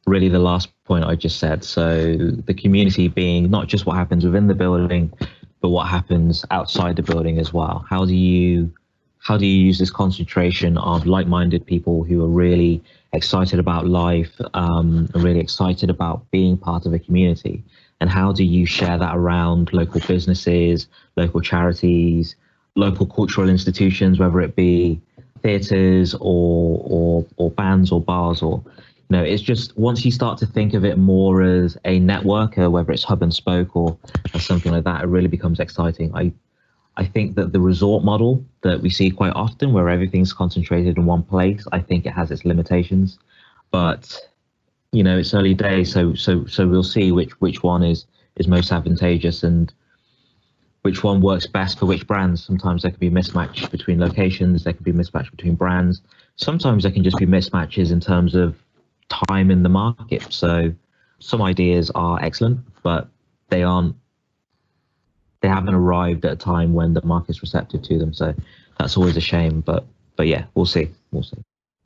really 0.06 0.28
the 0.28 0.38
last 0.38 0.70
point 0.84 1.04
I 1.04 1.14
just 1.14 1.38
said. 1.38 1.64
So 1.64 2.16
the 2.16 2.54
community 2.54 3.08
being 3.08 3.50
not 3.50 3.68
just 3.68 3.86
what 3.86 3.96
happens 3.96 4.24
within 4.24 4.46
the 4.46 4.54
building, 4.54 5.12
but 5.60 5.68
what 5.68 5.86
happens 5.86 6.44
outside 6.50 6.96
the 6.96 7.02
building 7.02 7.38
as 7.38 7.52
well. 7.52 7.84
How 7.88 8.04
do 8.04 8.14
you 8.14 8.72
how 9.20 9.36
do 9.36 9.44
you 9.44 9.64
use 9.64 9.78
this 9.78 9.90
concentration 9.90 10.78
of 10.78 11.04
like-minded 11.04 11.66
people 11.66 12.04
who 12.04 12.24
are 12.24 12.28
really 12.28 12.82
excited 13.12 13.58
about 13.58 13.86
life, 13.86 14.40
um, 14.54 15.08
really 15.14 15.40
excited 15.40 15.90
about 15.90 16.30
being 16.30 16.56
part 16.56 16.86
of 16.86 16.94
a 16.94 16.98
community, 16.98 17.62
and 18.00 18.08
how 18.08 18.32
do 18.32 18.44
you 18.44 18.64
share 18.64 18.96
that 18.96 19.16
around 19.16 19.72
local 19.72 20.00
businesses, 20.06 20.86
local 21.16 21.40
charities, 21.40 22.36
local 22.78 23.06
cultural 23.06 23.48
institutions, 23.48 24.18
whether 24.18 24.40
it 24.40 24.54
be 24.54 25.00
theatres 25.42 26.14
or 26.14 26.80
or 26.84 27.26
or 27.36 27.50
bands 27.50 27.92
or 27.92 28.00
bars 28.00 28.42
or 28.42 28.62
you 28.66 29.16
know 29.16 29.22
it's 29.22 29.42
just 29.42 29.76
once 29.78 30.04
you 30.04 30.10
start 30.10 30.36
to 30.38 30.46
think 30.46 30.74
of 30.74 30.84
it 30.84 30.98
more 30.98 31.42
as 31.42 31.76
a 31.84 32.00
networker 32.00 32.68
whether 32.68 32.90
it's 32.90 33.04
hub 33.04 33.22
and 33.22 33.32
spoke 33.32 33.76
or, 33.76 33.96
or 34.34 34.40
something 34.40 34.72
like 34.72 34.82
that 34.82 35.04
it 35.04 35.06
really 35.06 35.28
becomes 35.28 35.60
exciting. 35.60 36.10
I 36.14 36.32
i 36.96 37.04
think 37.04 37.36
that 37.36 37.52
the 37.52 37.60
resort 37.60 38.02
model 38.02 38.44
that 38.62 38.80
we 38.80 38.90
see 38.90 39.10
quite 39.10 39.32
often 39.34 39.72
where 39.72 39.88
everything's 39.88 40.32
concentrated 40.32 40.96
in 40.96 41.06
one 41.06 41.22
place 41.22 41.64
i 41.70 41.78
think 41.78 42.04
it 42.06 42.12
has 42.12 42.30
its 42.30 42.44
limitations. 42.44 43.18
But 43.70 44.18
you 44.92 45.04
know 45.04 45.18
it's 45.18 45.34
early 45.34 45.54
days 45.54 45.92
so 45.92 46.14
so 46.14 46.46
so 46.46 46.66
we'll 46.66 46.82
see 46.96 47.12
which 47.12 47.32
which 47.40 47.62
one 47.62 47.82
is 47.82 48.06
is 48.38 48.48
most 48.48 48.72
advantageous. 48.72 49.42
And 49.42 49.72
which 50.82 51.02
one 51.02 51.20
works 51.20 51.46
best 51.46 51.78
for 51.78 51.86
which 51.86 52.06
brands. 52.06 52.44
Sometimes 52.44 52.82
there 52.82 52.90
can 52.90 53.00
be 53.00 53.10
mismatch 53.10 53.70
between 53.70 53.98
locations, 54.00 54.64
there 54.64 54.72
can 54.72 54.84
be 54.84 54.92
mismatch 54.92 55.30
between 55.30 55.54
brands. 55.54 56.02
Sometimes 56.36 56.84
there 56.84 56.92
can 56.92 57.04
just 57.04 57.18
be 57.18 57.26
mismatches 57.26 57.90
in 57.90 58.00
terms 58.00 58.34
of 58.34 58.56
time 59.08 59.50
in 59.50 59.62
the 59.62 59.68
market. 59.68 60.32
So 60.32 60.72
some 61.18 61.42
ideas 61.42 61.90
are 61.94 62.22
excellent, 62.22 62.60
but 62.82 63.08
they 63.48 63.62
aren't 63.62 63.96
they 65.40 65.48
haven't 65.48 65.74
arrived 65.74 66.24
at 66.24 66.32
a 66.32 66.36
time 66.36 66.74
when 66.74 66.94
the 66.94 67.04
market's 67.04 67.42
receptive 67.42 67.82
to 67.82 67.98
them. 67.98 68.12
So 68.12 68.34
that's 68.78 68.96
always 68.96 69.16
a 69.16 69.20
shame. 69.20 69.60
But 69.60 69.84
but 70.16 70.26
yeah, 70.26 70.44
we'll 70.54 70.66
see. 70.66 70.90
We'll 71.12 71.22
see. 71.22 71.38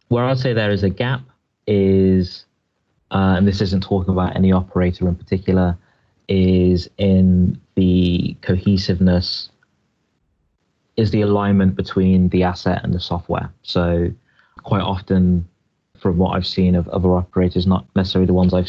Where 0.08 0.24
I'd 0.24 0.38
say 0.38 0.52
there 0.52 0.70
is 0.70 0.82
a 0.82 0.90
gap 0.90 1.22
is, 1.66 2.44
uh, 3.10 3.34
and 3.36 3.46
this 3.46 3.60
isn't 3.60 3.82
talking 3.82 4.12
about 4.12 4.36
any 4.36 4.52
operator 4.52 5.08
in 5.08 5.14
particular, 5.14 5.76
is 6.28 6.88
in 6.98 7.60
the 7.74 8.36
cohesiveness 8.42 9.50
is 10.96 11.10
the 11.10 11.22
alignment 11.22 11.74
between 11.74 12.28
the 12.28 12.42
asset 12.42 12.80
and 12.84 12.92
the 12.92 13.00
software. 13.00 13.52
So 13.62 14.10
quite 14.62 14.82
often 14.82 15.48
from 15.98 16.18
what 16.18 16.36
I've 16.36 16.46
seen 16.46 16.74
of 16.74 16.88
other 16.88 17.14
operators, 17.14 17.66
not 17.66 17.86
necessarily 17.96 18.26
the 18.26 18.34
ones 18.34 18.52
I've 18.52 18.68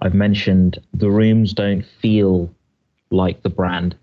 I've 0.00 0.14
mentioned, 0.14 0.78
the 0.94 1.10
rooms 1.10 1.52
don't 1.52 1.84
feel 2.00 2.48
like 3.10 3.42
the 3.42 3.50
brand. 3.50 3.96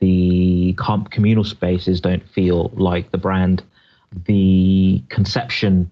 The 0.00 0.74
comp 0.78 1.10
communal 1.10 1.44
spaces 1.44 2.00
don't 2.00 2.26
feel 2.30 2.70
like 2.74 3.10
the 3.10 3.18
brand. 3.18 3.62
The 4.26 5.02
conception 5.10 5.90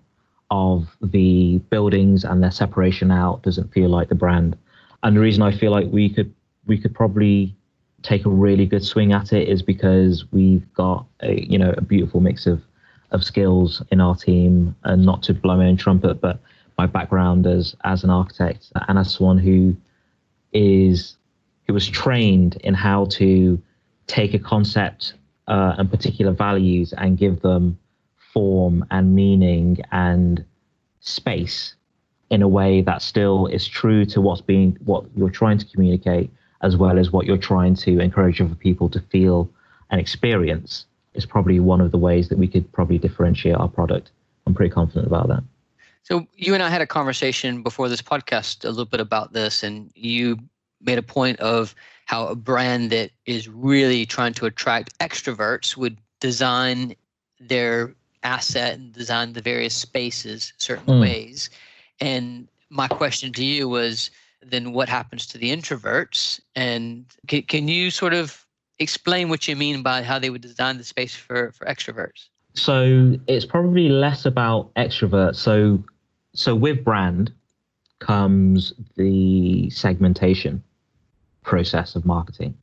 of 0.50 0.88
the 1.02 1.58
buildings 1.70 2.24
and 2.24 2.42
their 2.42 2.50
separation 2.50 3.10
out 3.10 3.42
doesn't 3.42 3.72
feel 3.72 3.90
like 3.90 4.08
the 4.08 4.14
brand. 4.14 4.56
And 5.02 5.16
the 5.16 5.20
reason 5.20 5.42
I 5.42 5.56
feel 5.56 5.70
like 5.70 5.88
we 5.90 6.08
could 6.08 6.32
we 6.66 6.78
could 6.78 6.94
probably 6.94 7.54
take 8.02 8.24
a 8.26 8.30
really 8.30 8.66
good 8.66 8.84
swing 8.84 9.12
at 9.12 9.32
it 9.32 9.48
is 9.48 9.62
because 9.62 10.24
we've 10.32 10.72
got 10.74 11.06
a 11.22 11.40
you 11.42 11.58
know 11.58 11.74
a 11.76 11.80
beautiful 11.80 12.20
mix 12.20 12.46
of 12.46 12.62
of 13.10 13.22
skills 13.22 13.82
in 13.90 14.00
our 14.00 14.16
team. 14.16 14.74
And 14.84 15.04
not 15.04 15.22
to 15.24 15.34
blow 15.34 15.56
my 15.56 15.66
own 15.66 15.76
trumpet 15.76 16.20
but 16.20 16.40
my 16.78 16.86
background 16.86 17.46
as 17.46 17.76
as 17.84 18.04
an 18.04 18.10
architect 18.10 18.72
and 18.88 18.98
as 18.98 19.14
someone 19.14 19.38
who 19.38 19.76
is 20.52 21.16
who 21.66 21.74
was 21.74 21.88
trained 21.88 22.56
in 22.56 22.74
how 22.74 23.06
to 23.06 23.60
take 24.06 24.34
a 24.34 24.38
concept 24.38 25.14
uh, 25.48 25.74
and 25.78 25.90
particular 25.90 26.32
values 26.32 26.92
and 26.94 27.18
give 27.18 27.40
them 27.40 27.78
form 28.32 28.84
and 28.90 29.14
meaning 29.14 29.78
and 29.92 30.44
space 31.00 31.74
in 32.30 32.42
a 32.42 32.48
way 32.48 32.80
that 32.80 33.02
still 33.02 33.46
is 33.46 33.68
true 33.68 34.04
to 34.06 34.20
what's 34.20 34.40
being 34.40 34.76
what 34.84 35.04
you're 35.14 35.30
trying 35.30 35.58
to 35.58 35.66
communicate 35.66 36.30
as 36.62 36.76
well 36.76 36.98
as 36.98 37.10
what 37.10 37.26
you're 37.26 37.36
trying 37.36 37.74
to 37.74 37.98
encourage 37.98 38.40
other 38.40 38.54
people 38.54 38.88
to 38.90 39.00
feel 39.00 39.48
and 39.90 40.00
experience 40.00 40.86
is 41.14 41.26
probably 41.26 41.60
one 41.60 41.80
of 41.80 41.90
the 41.90 41.98
ways 41.98 42.28
that 42.28 42.38
we 42.38 42.48
could 42.48 42.70
probably 42.72 42.98
differentiate 42.98 43.56
our 43.56 43.68
product. 43.68 44.10
I'm 44.46 44.54
pretty 44.54 44.72
confident 44.72 45.06
about 45.06 45.28
that. 45.28 45.42
So 46.04 46.26
you 46.34 46.54
and 46.54 46.62
I 46.62 46.68
had 46.68 46.80
a 46.80 46.86
conversation 46.86 47.62
before 47.62 47.88
this 47.88 48.02
podcast 48.02 48.64
a 48.64 48.68
little 48.68 48.84
bit 48.84 49.00
about 49.00 49.32
this, 49.32 49.62
and 49.62 49.90
you 49.94 50.38
made 50.80 50.98
a 50.98 51.02
point 51.02 51.38
of 51.40 51.74
how 52.06 52.26
a 52.26 52.34
brand 52.34 52.90
that 52.90 53.10
is 53.26 53.48
really 53.48 54.04
trying 54.04 54.34
to 54.34 54.46
attract 54.46 54.98
extroverts 54.98 55.76
would 55.76 55.98
design 56.20 56.94
their 57.38 57.94
asset 58.24 58.74
and 58.74 58.92
design 58.92 59.32
the 59.32 59.42
various 59.42 59.74
spaces 59.74 60.52
certain 60.58 60.94
mm. 60.94 61.00
ways 61.00 61.50
and 62.00 62.48
my 62.70 62.88
question 62.88 63.32
to 63.32 63.44
you 63.44 63.68
was 63.68 64.10
then 64.44 64.72
what 64.72 64.88
happens 64.88 65.26
to 65.28 65.38
the 65.38 65.54
introverts? 65.54 66.40
And 66.56 67.06
can, 67.26 67.42
can 67.42 67.68
you 67.68 67.90
sort 67.90 68.14
of 68.14 68.44
explain 68.78 69.28
what 69.28 69.46
you 69.48 69.56
mean 69.56 69.82
by 69.82 70.02
how 70.02 70.18
they 70.18 70.30
would 70.30 70.42
design 70.42 70.78
the 70.78 70.84
space 70.84 71.14
for, 71.14 71.52
for 71.52 71.64
extroverts? 71.66 72.28
So 72.54 73.16
it's 73.28 73.46
probably 73.46 73.88
less 73.88 74.26
about 74.26 74.74
extroverts. 74.74 75.36
So 75.36 75.82
so 76.34 76.54
with 76.54 76.84
brand 76.84 77.32
comes 77.98 78.72
the 78.96 79.70
segmentation 79.70 80.62
process 81.42 81.94
of 81.94 82.04
marketing. 82.04 82.54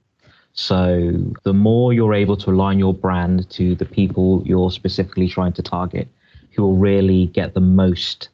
So 0.54 1.34
the 1.44 1.54
more 1.54 1.94
you're 1.94 2.14
able 2.14 2.36
to 2.38 2.50
align 2.50 2.80
your 2.80 2.94
brand 2.94 3.50
to 3.52 3.76
the 3.76 3.86
people 3.86 4.44
you're 4.46 4.72
specifically 4.72 5.30
trying 5.30 5.54
to 5.54 5.62
target, 5.62 6.08
who 6.52 6.64
will 6.64 6.76
really 6.76 7.28
get 7.28 7.54
the 7.54 7.62
most 7.62 8.30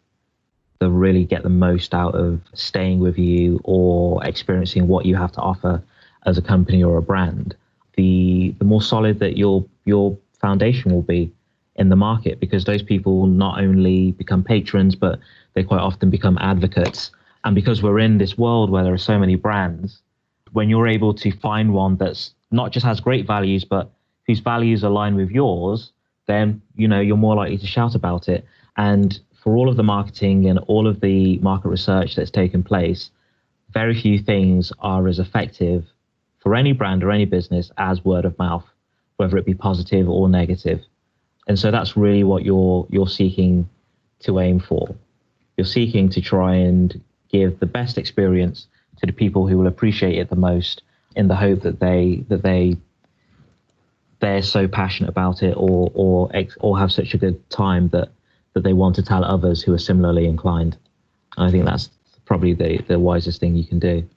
to 0.81 0.89
really 0.89 1.23
get 1.23 1.43
the 1.43 1.49
most 1.49 1.93
out 1.93 2.15
of 2.15 2.41
staying 2.53 2.99
with 2.99 3.17
you 3.17 3.59
or 3.63 4.23
experiencing 4.25 4.87
what 4.87 5.05
you 5.05 5.15
have 5.15 5.31
to 5.33 5.41
offer 5.41 5.81
as 6.25 6.37
a 6.37 6.41
company 6.41 6.83
or 6.83 6.97
a 6.97 7.01
brand, 7.01 7.55
the 7.95 8.53
the 8.59 8.65
more 8.65 8.81
solid 8.81 9.19
that 9.19 9.37
your 9.37 9.65
your 9.85 10.17
foundation 10.39 10.91
will 10.91 11.01
be 11.01 11.31
in 11.75 11.89
the 11.89 11.95
market 11.95 12.39
because 12.39 12.65
those 12.65 12.83
people 12.83 13.25
not 13.25 13.59
only 13.59 14.11
become 14.13 14.43
patrons 14.43 14.95
but 14.95 15.19
they 15.53 15.63
quite 15.63 15.81
often 15.81 16.09
become 16.09 16.37
advocates. 16.39 17.11
And 17.43 17.53
because 17.53 17.83
we're 17.83 17.99
in 17.99 18.17
this 18.17 18.37
world 18.37 18.69
where 18.69 18.83
there 18.83 18.93
are 18.93 18.97
so 18.97 19.19
many 19.19 19.35
brands, 19.35 20.01
when 20.51 20.69
you're 20.69 20.87
able 20.87 21.13
to 21.13 21.31
find 21.31 21.73
one 21.73 21.95
that's 21.97 22.33
not 22.51 22.71
just 22.71 22.85
has 22.85 22.99
great 22.99 23.27
values 23.27 23.63
but 23.65 23.91
whose 24.27 24.39
values 24.39 24.83
align 24.83 25.15
with 25.15 25.29
yours, 25.29 25.91
then 26.27 26.61
you 26.75 26.87
know 26.87 26.99
you're 26.99 27.17
more 27.17 27.35
likely 27.35 27.57
to 27.57 27.67
shout 27.67 27.95
about 27.95 28.27
it. 28.27 28.45
And 28.77 29.19
for 29.45 29.55
all 29.55 29.69
of 29.69 29.77
the 29.77 29.83
marketing 29.83 30.47
and 30.47 30.57
all 30.67 30.87
of 30.87 30.99
the 31.01 31.37
market 31.37 31.69
research 31.69 32.15
that's 32.15 32.31
taken 32.31 32.63
place, 32.63 33.11
very 33.69 33.93
few 33.93 34.17
things 34.17 34.73
are 34.79 35.07
as 35.07 35.19
effective 35.19 35.85
for 36.39 36.55
any 36.55 36.71
brand 36.71 37.03
or 37.03 37.11
any 37.11 37.25
business 37.25 37.71
as 37.77 38.03
word 38.03 38.25
of 38.25 38.37
mouth, 38.39 38.65
whether 39.17 39.37
it 39.37 39.45
be 39.45 39.53
positive 39.53 40.09
or 40.09 40.27
negative. 40.27 40.81
And 41.47 41.59
so 41.59 41.69
that's 41.69 41.95
really 41.95 42.23
what 42.23 42.43
you're 42.43 42.87
you're 42.89 43.07
seeking 43.07 43.69
to 44.21 44.39
aim 44.39 44.59
for. 44.59 44.95
You're 45.57 45.65
seeking 45.65 46.09
to 46.09 46.21
try 46.21 46.55
and 46.55 46.99
give 47.29 47.59
the 47.59 47.67
best 47.67 47.99
experience 47.99 48.65
to 48.97 49.05
the 49.05 49.13
people 49.13 49.47
who 49.47 49.59
will 49.59 49.67
appreciate 49.67 50.17
it 50.17 50.29
the 50.31 50.35
most 50.35 50.81
in 51.15 51.27
the 51.27 51.35
hope 51.35 51.61
that 51.61 51.79
they 51.79 52.25
that 52.29 52.41
they 52.41 52.77
they're 54.21 54.41
so 54.41 54.67
passionate 54.67 55.09
about 55.09 55.43
it 55.43 55.53
or 55.55 55.91
or 55.93 56.31
or 56.61 56.79
have 56.79 56.91
such 56.91 57.13
a 57.13 57.19
good 57.19 57.47
time 57.51 57.89
that 57.89 58.09
that 58.55 58.63
they 58.63 58.73
want 58.73 58.95
to 58.95 59.03
tell 59.03 59.23
others 59.23 59.61
who 59.61 59.73
are 59.73 59.77
similarly 59.77 60.25
inclined. 60.25 60.77
And 61.37 61.45
I 61.45 61.51
think 61.51 61.65
that's 61.65 61.89
probably 62.25 62.53
the 62.53 62.81
the 62.87 62.99
wisest 62.99 63.39
thing 63.39 63.55
you 63.55 63.65
can 63.65 63.79
do. 63.79 64.07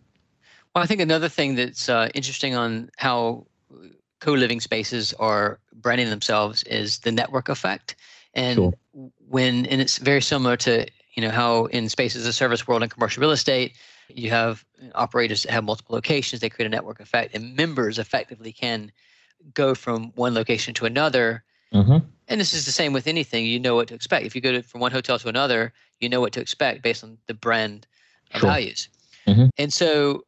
Well, 0.74 0.82
I 0.84 0.86
think 0.86 1.00
another 1.00 1.28
thing 1.28 1.56
that's 1.56 1.88
uh, 1.88 2.08
interesting 2.14 2.54
on 2.54 2.90
how 2.96 3.46
co-living 4.20 4.60
spaces 4.60 5.12
are 5.14 5.58
branding 5.74 6.08
themselves 6.10 6.62
is 6.64 6.98
the 7.00 7.12
network 7.12 7.48
effect, 7.48 7.96
and 8.34 8.54
sure. 8.56 8.72
when 9.28 9.66
and 9.66 9.80
it's 9.80 9.98
very 9.98 10.22
similar 10.22 10.56
to 10.58 10.86
you 11.14 11.22
know 11.22 11.30
how 11.30 11.66
in 11.66 11.88
spaces 11.88 12.24
a 12.26 12.32
service 12.32 12.66
world 12.68 12.82
and 12.82 12.92
commercial 12.92 13.20
real 13.20 13.32
estate 13.32 13.74
you 14.08 14.30
have 14.30 14.64
operators 14.94 15.42
that 15.42 15.50
have 15.50 15.64
multiple 15.64 15.94
locations 15.94 16.40
they 16.40 16.48
create 16.48 16.66
a 16.66 16.70
network 16.70 17.00
effect 17.00 17.34
and 17.34 17.56
members 17.56 17.98
effectively 17.98 18.52
can 18.52 18.92
go 19.52 19.74
from 19.74 20.12
one 20.14 20.32
location 20.32 20.72
to 20.72 20.86
another 20.86 21.42
mm-hmm. 21.72 21.98
and 22.28 22.40
this 22.40 22.54
is 22.54 22.64
the 22.64 22.72
same 22.72 22.92
with 22.92 23.06
anything 23.06 23.46
you 23.46 23.58
know 23.58 23.74
what 23.74 23.88
to 23.88 23.94
expect 23.94 24.26
if 24.26 24.34
you 24.34 24.40
go 24.40 24.52
to, 24.52 24.62
from 24.62 24.80
one 24.80 24.92
hotel 24.92 25.18
to 25.18 25.28
another 25.28 25.72
you 26.00 26.08
know 26.08 26.20
what 26.20 26.32
to 26.32 26.40
expect 26.40 26.82
based 26.82 27.04
on 27.04 27.18
the 27.26 27.34
brand 27.34 27.86
sure. 28.34 28.48
values 28.48 28.88
mm-hmm. 29.26 29.46
and 29.58 29.72
so 29.72 30.24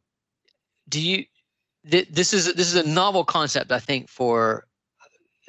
do 0.89 1.01
you 1.01 1.25
th- 1.89 2.07
this 2.09 2.33
is 2.33 2.53
this 2.53 2.73
is 2.73 2.75
a 2.75 2.87
novel 2.87 3.23
concept 3.23 3.71
i 3.71 3.79
think 3.79 4.09
for 4.09 4.65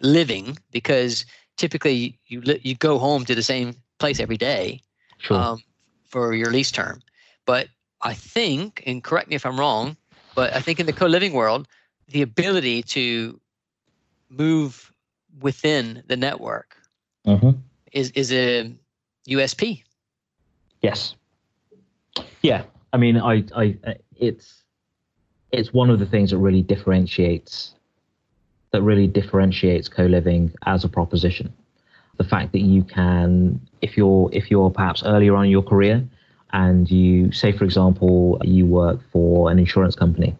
living 0.02 0.56
because 0.70 1.24
typically 1.56 2.18
you 2.26 2.40
li- 2.40 2.60
you 2.62 2.74
go 2.74 2.98
home 2.98 3.24
to 3.24 3.34
the 3.34 3.42
same 3.42 3.74
place 3.98 4.18
every 4.18 4.36
day 4.36 4.80
sure. 5.18 5.36
um, 5.36 5.62
for 6.04 6.34
your 6.34 6.50
lease 6.50 6.70
term 6.70 7.00
but 7.46 7.68
I 8.02 8.14
think, 8.14 8.82
and 8.86 9.02
correct 9.02 9.28
me 9.28 9.36
if 9.36 9.46
I'm 9.46 9.58
wrong, 9.58 9.96
but 10.34 10.52
I 10.54 10.60
think 10.60 10.80
in 10.80 10.86
the 10.86 10.92
co-living 10.92 11.32
world, 11.32 11.68
the 12.08 12.22
ability 12.22 12.82
to 12.82 13.40
move 14.28 14.91
within 15.40 16.02
the 16.06 16.16
network 16.16 16.76
mm-hmm. 17.26 17.50
is 17.92 18.10
is 18.10 18.32
a 18.32 18.74
USP. 19.28 19.82
Yes. 20.82 21.14
Yeah, 22.42 22.64
I 22.92 22.96
mean, 22.96 23.16
I, 23.16 23.44
I, 23.56 23.76
it's, 24.16 24.64
it's 25.52 25.72
one 25.72 25.90
of 25.90 25.98
the 25.98 26.06
things 26.06 26.30
that 26.30 26.38
really 26.38 26.62
differentiates, 26.62 27.74
that 28.72 28.82
really 28.82 29.06
differentiates 29.06 29.88
co-living 29.88 30.52
as 30.66 30.84
a 30.84 30.88
proposition. 30.88 31.52
The 32.18 32.24
fact 32.24 32.52
that 32.52 32.60
you 32.60 32.82
can, 32.82 33.60
if 33.80 33.96
you're, 33.96 34.28
if 34.32 34.50
you're 34.50 34.70
perhaps 34.70 35.02
earlier 35.04 35.34
on 35.36 35.46
in 35.46 35.50
your 35.50 35.62
career, 35.62 36.04
and 36.52 36.90
you 36.90 37.32
say, 37.32 37.52
for 37.52 37.64
example, 37.64 38.38
you 38.44 38.66
work 38.66 39.00
for 39.10 39.50
an 39.50 39.58
insurance 39.58 39.94
company, 39.94 40.36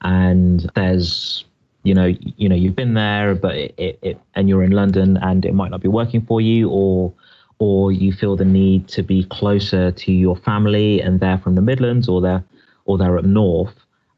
and 0.00 0.70
there's 0.74 1.44
you 1.84 1.94
know 1.94 2.06
you 2.36 2.48
know 2.48 2.56
you've 2.56 2.74
been 2.74 2.94
there, 2.94 3.34
but 3.34 3.54
it, 3.54 3.74
it, 3.76 3.98
it 4.02 4.20
and 4.34 4.48
you're 4.48 4.64
in 4.64 4.72
London, 4.72 5.16
and 5.18 5.44
it 5.44 5.54
might 5.54 5.70
not 5.70 5.80
be 5.80 5.88
working 5.88 6.24
for 6.26 6.40
you, 6.40 6.68
or 6.70 7.12
or 7.58 7.92
you 7.92 8.12
feel 8.12 8.34
the 8.36 8.44
need 8.44 8.88
to 8.88 9.02
be 9.02 9.24
closer 9.24 9.92
to 9.92 10.12
your 10.12 10.36
family, 10.36 11.00
and 11.00 11.20
they're 11.20 11.38
from 11.38 11.54
the 11.54 11.62
Midlands, 11.62 12.08
or 12.08 12.20
they're 12.20 12.42
or 12.86 12.98
they're 12.98 13.16
up 13.16 13.24
north. 13.24 13.74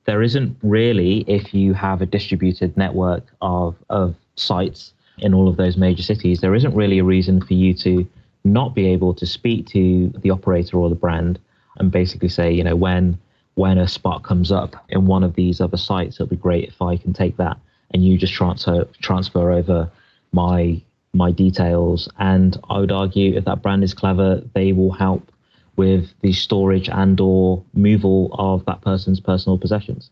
There 0.06 0.22
isn't 0.22 0.56
really, 0.62 1.24
if 1.26 1.52
you 1.52 1.74
have 1.74 2.00
a 2.00 2.06
distributed 2.06 2.76
network 2.76 3.24
of 3.42 3.76
of 3.90 4.14
sites 4.36 4.92
in 5.18 5.34
all 5.34 5.48
of 5.48 5.56
those 5.56 5.76
major 5.76 6.02
cities, 6.02 6.40
there 6.40 6.54
isn't 6.54 6.74
really 6.74 6.98
a 6.98 7.04
reason 7.04 7.44
for 7.44 7.54
you 7.54 7.74
to 7.74 8.06
not 8.44 8.74
be 8.74 8.86
able 8.86 9.12
to 9.14 9.26
speak 9.26 9.66
to 9.66 10.12
the 10.22 10.30
operator 10.30 10.78
or 10.78 10.88
the 10.88 10.94
brand 10.94 11.38
and 11.78 11.90
basically 11.90 12.28
say, 12.28 12.52
you 12.52 12.62
know, 12.62 12.76
when 12.76 13.18
when 13.56 13.78
a 13.78 13.88
spot 13.88 14.22
comes 14.22 14.52
up 14.52 14.76
in 14.90 15.06
one 15.06 15.24
of 15.24 15.34
these 15.34 15.60
other 15.60 15.78
sites, 15.78 16.16
it'll 16.16 16.26
be 16.26 16.36
great 16.36 16.68
if 16.68 16.80
I 16.80 16.96
can 16.96 17.12
take 17.12 17.36
that 17.38 17.58
and 17.92 18.04
you 18.04 18.16
just 18.16 18.32
transfer 18.32 18.86
transfer 19.00 19.50
over 19.50 19.90
my 20.32 20.80
my 21.12 21.32
details. 21.32 22.08
And 22.18 22.56
I 22.68 22.78
would 22.78 22.92
argue 22.92 23.34
if 23.34 23.44
that 23.46 23.62
brand 23.62 23.82
is 23.82 23.94
clever, 23.94 24.42
they 24.54 24.72
will 24.72 24.92
help 24.92 25.32
with 25.76 26.12
the 26.20 26.32
storage 26.32 26.88
and 26.88 27.18
or 27.20 27.62
removal 27.74 28.30
of 28.38 28.64
that 28.66 28.82
person's 28.82 29.20
personal 29.20 29.58
possessions 29.58 30.10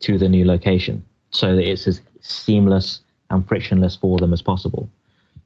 to 0.00 0.18
the 0.18 0.28
new 0.28 0.44
location 0.44 1.04
so 1.30 1.54
that 1.54 1.68
it's 1.70 1.86
as 1.86 2.00
seamless 2.20 3.00
and 3.30 3.46
frictionless 3.46 3.96
for 3.96 4.18
them 4.18 4.32
as 4.32 4.42
possible 4.42 4.88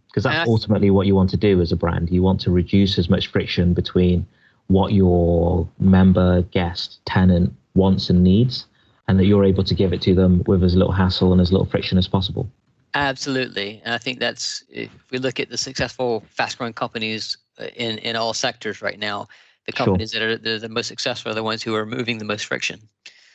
because 0.09 0.25
that's 0.25 0.49
ultimately 0.49 0.91
what 0.91 1.07
you 1.07 1.15
want 1.15 1.31
to 1.31 1.37
do 1.37 1.61
as 1.61 1.71
a 1.71 1.77
brand. 1.77 2.11
You 2.11 2.23
want 2.23 2.41
to 2.43 2.51
reduce 2.51 2.99
as 2.99 3.09
much 3.09 3.29
friction 3.29 3.75
between 3.75 4.27
what 4.71 4.93
your 4.93 5.69
member, 5.81 6.43
guest, 6.43 7.01
tenant 7.05 7.53
wants 7.75 8.09
and 8.09 8.23
needs, 8.23 8.67
and 9.09 9.19
that 9.19 9.25
you're 9.25 9.45
able 9.45 9.65
to 9.65 9.75
give 9.75 9.93
it 9.93 10.01
to 10.03 10.15
them 10.15 10.45
with 10.47 10.63
as 10.63 10.77
little 10.77 10.93
hassle 10.93 11.33
and 11.33 11.41
as 11.41 11.51
little 11.51 11.67
friction 11.67 11.99
as 11.99 12.07
possible. 12.07 12.49
Absolutely, 12.95 13.83
and 13.85 13.93
I 13.93 13.99
think 13.99 14.21
that's 14.21 14.63
if 14.69 14.91
we 15.11 15.19
look 15.19 15.41
at 15.41 15.49
the 15.51 15.59
successful, 15.59 16.25
fast-growing 16.31 16.73
companies 16.73 17.37
uh, 17.59 17.67
in 17.75 17.99
in 17.99 18.15
all 18.15 18.33
sectors 18.33 18.81
right 18.81 18.99
now, 18.99 19.27
the 19.67 19.73
companies 19.73 20.13
sure. 20.13 20.37
that 20.37 20.47
are 20.47 20.59
the 20.59 20.69
most 20.69 20.87
successful 20.87 21.33
are 21.33 21.35
the 21.35 21.43
ones 21.43 21.63
who 21.65 21.75
are 21.75 21.85
removing 21.85 22.19
the 22.19 22.25
most 22.25 22.47
friction. 22.47 22.81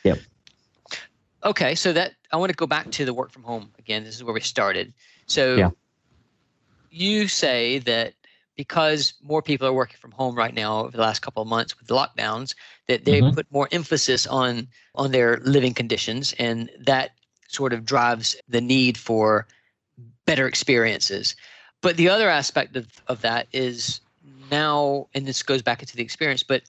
Yep. 0.04 0.18
Okay, 1.44 1.74
so 1.74 1.92
that 1.92 2.12
I 2.32 2.38
want 2.38 2.50
to 2.50 2.56
go 2.56 2.66
back 2.66 2.90
to 2.92 3.04
the 3.04 3.12
work 3.12 3.30
from 3.30 3.42
home 3.42 3.70
again. 3.78 4.04
This 4.04 4.14
is 4.14 4.24
where 4.24 4.34
we 4.34 4.40
started. 4.40 4.94
So 5.26 5.56
yeah 5.56 5.70
you 6.96 7.28
say 7.28 7.78
that 7.80 8.14
because 8.56 9.14
more 9.22 9.42
people 9.42 9.66
are 9.66 9.72
working 9.72 9.98
from 10.00 10.12
home 10.12 10.34
right 10.34 10.54
now 10.54 10.80
over 10.80 10.96
the 10.96 11.02
last 11.02 11.20
couple 11.20 11.42
of 11.42 11.48
months 11.48 11.78
with 11.78 11.88
the 11.88 11.94
lockdowns 11.94 12.54
that 12.88 13.04
they 13.04 13.20
mm-hmm. 13.20 13.34
put 13.34 13.50
more 13.52 13.68
emphasis 13.72 14.26
on 14.26 14.66
on 14.94 15.12
their 15.12 15.38
living 15.38 15.74
conditions 15.74 16.34
and 16.38 16.70
that 16.78 17.10
sort 17.48 17.72
of 17.72 17.84
drives 17.84 18.36
the 18.48 18.60
need 18.60 18.98
for 18.98 19.46
better 20.24 20.48
experiences 20.48 21.36
but 21.82 21.96
the 21.96 22.08
other 22.08 22.28
aspect 22.28 22.76
of, 22.76 22.86
of 23.06 23.20
that 23.20 23.46
is 23.52 24.00
now 24.50 25.06
and 25.14 25.26
this 25.26 25.42
goes 25.42 25.62
back 25.62 25.82
into 25.82 25.96
the 25.96 26.02
experience 26.02 26.42
but 26.42 26.62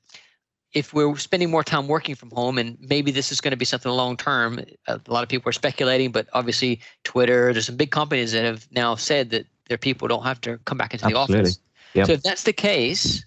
if 0.73 0.93
we're 0.93 1.15
spending 1.15 1.49
more 1.49 1.63
time 1.63 1.87
working 1.87 2.13
from 2.13 2.29
home 2.31 2.57
and 2.57 2.77
maybe 2.81 3.09
this 3.09 3.31
is 3.31 3.39
going 3.39 3.51
to 3.51 3.57
be 3.57 3.65
something 3.65 3.91
long 3.91 4.17
term 4.17 4.59
a 4.87 4.99
lot 5.07 5.23
of 5.23 5.29
people 5.29 5.49
are 5.49 5.53
speculating 5.53 6.11
but 6.11 6.27
obviously 6.33 6.79
twitter 7.03 7.53
there's 7.53 7.65
some 7.65 7.77
big 7.77 7.91
companies 7.91 8.31
that 8.33 8.43
have 8.43 8.67
now 8.71 8.93
said 8.93 9.29
that 9.29 9.45
their 9.67 9.77
people 9.77 10.07
don't 10.07 10.23
have 10.23 10.41
to 10.41 10.57
come 10.59 10.77
back 10.77 10.93
into 10.93 11.05
Absolutely. 11.05 11.35
the 11.35 11.41
office. 11.41 11.59
Yep. 11.97 12.05
So 12.05 12.13
if 12.13 12.21
that's 12.21 12.43
the 12.43 12.53
case, 12.53 13.25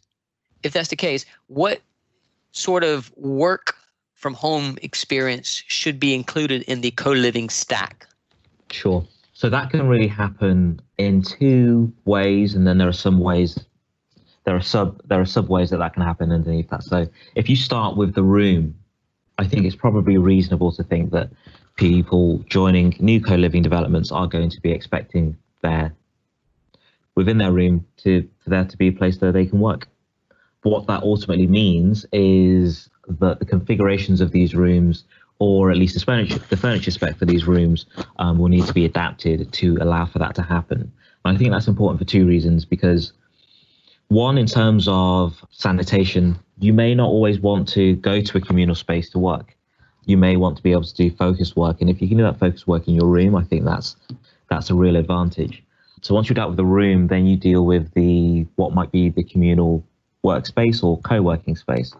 if 0.62 0.72
that's 0.72 0.88
the 0.88 0.96
case, 0.96 1.26
what 1.48 1.80
sort 2.52 2.84
of 2.84 3.12
work 3.16 3.74
from 4.14 4.32
home 4.32 4.78
experience 4.80 5.64
should 5.66 5.98
be 5.98 6.14
included 6.14 6.62
in 6.62 6.80
the 6.80 6.92
co-living 6.92 7.48
stack? 7.48 8.06
Sure. 8.70 9.04
So 9.32 9.50
that 9.50 9.70
can 9.70 9.88
really 9.88 10.06
happen 10.06 10.80
in 10.98 11.22
two 11.22 11.92
ways, 12.04 12.54
and 12.54 12.64
then 12.64 12.78
there 12.78 12.86
are 12.86 12.92
some 12.92 13.18
ways. 13.18 13.58
There 14.44 14.54
are 14.54 14.60
sub 14.60 15.00
there 15.08 15.20
are 15.20 15.26
sub 15.26 15.48
ways 15.48 15.70
that 15.70 15.78
that 15.78 15.94
can 15.94 16.02
happen 16.02 16.30
underneath 16.30 16.70
that. 16.70 16.84
So 16.84 17.08
if 17.34 17.50
you 17.50 17.56
start 17.56 17.96
with 17.96 18.14
the 18.14 18.22
room, 18.22 18.76
I 19.38 19.48
think 19.48 19.66
it's 19.66 19.74
probably 19.74 20.16
reasonable 20.16 20.70
to 20.72 20.84
think 20.84 21.10
that 21.10 21.30
people 21.74 22.44
joining 22.48 22.94
new 23.00 23.20
co-living 23.20 23.62
developments 23.62 24.12
are 24.12 24.28
going 24.28 24.50
to 24.50 24.60
be 24.60 24.70
expecting 24.70 25.36
their 25.62 25.92
within 27.20 27.36
their 27.36 27.52
room 27.52 27.84
to 27.98 28.26
for 28.42 28.48
there 28.48 28.64
to 28.64 28.76
be 28.78 28.88
a 28.88 28.92
place 28.92 29.20
where 29.20 29.30
they 29.30 29.44
can 29.44 29.60
work. 29.60 29.86
But 30.62 30.70
what 30.70 30.86
that 30.86 31.02
ultimately 31.02 31.46
means 31.46 32.06
is 32.12 32.88
that 33.08 33.38
the 33.38 33.44
configurations 33.44 34.22
of 34.22 34.30
these 34.32 34.54
rooms, 34.54 35.04
or 35.38 35.70
at 35.70 35.76
least 35.76 35.94
the 35.98 36.04
furniture, 36.04 36.38
the 36.48 36.56
furniture 36.56 36.90
spec 36.90 37.16
for 37.18 37.26
these 37.26 37.46
rooms, 37.46 37.84
um, 38.18 38.38
will 38.38 38.48
need 38.48 38.66
to 38.66 38.72
be 38.72 38.86
adapted 38.86 39.52
to 39.52 39.76
allow 39.82 40.06
for 40.06 40.18
that 40.18 40.34
to 40.36 40.42
happen. 40.42 40.80
And 41.24 41.36
I 41.36 41.38
think 41.38 41.50
that's 41.50 41.68
important 41.68 41.98
for 42.00 42.06
two 42.06 42.26
reasons. 42.26 42.64
Because 42.64 43.12
one, 44.08 44.38
in 44.38 44.46
terms 44.46 44.88
of 44.88 45.44
sanitation, 45.50 46.38
you 46.58 46.72
may 46.72 46.94
not 46.94 47.08
always 47.08 47.38
want 47.38 47.68
to 47.76 47.96
go 47.96 48.22
to 48.22 48.38
a 48.38 48.40
communal 48.40 48.74
space 48.74 49.10
to 49.10 49.18
work. 49.18 49.54
You 50.06 50.16
may 50.16 50.36
want 50.36 50.56
to 50.56 50.62
be 50.62 50.72
able 50.72 50.84
to 50.84 50.94
do 50.94 51.10
focused 51.10 51.54
work, 51.54 51.82
and 51.82 51.90
if 51.90 52.00
you 52.00 52.08
can 52.08 52.16
do 52.16 52.24
that 52.24 52.38
focused 52.38 52.66
work 52.66 52.88
in 52.88 52.94
your 52.94 53.08
room, 53.08 53.36
I 53.36 53.44
think 53.44 53.64
that's 53.66 53.96
that's 54.48 54.70
a 54.70 54.74
real 54.74 54.96
advantage. 54.96 55.62
So 56.02 56.14
once 56.14 56.28
you're 56.28 56.34
dealt 56.34 56.50
with 56.50 56.56
the 56.56 56.64
room, 56.64 57.08
then 57.08 57.26
you 57.26 57.36
deal 57.36 57.64
with 57.64 57.92
the 57.94 58.46
what 58.56 58.72
might 58.72 58.90
be 58.90 59.10
the 59.10 59.22
communal 59.22 59.84
workspace 60.24 60.82
or 60.82 60.98
co-working 61.00 61.56
space. 61.56 61.94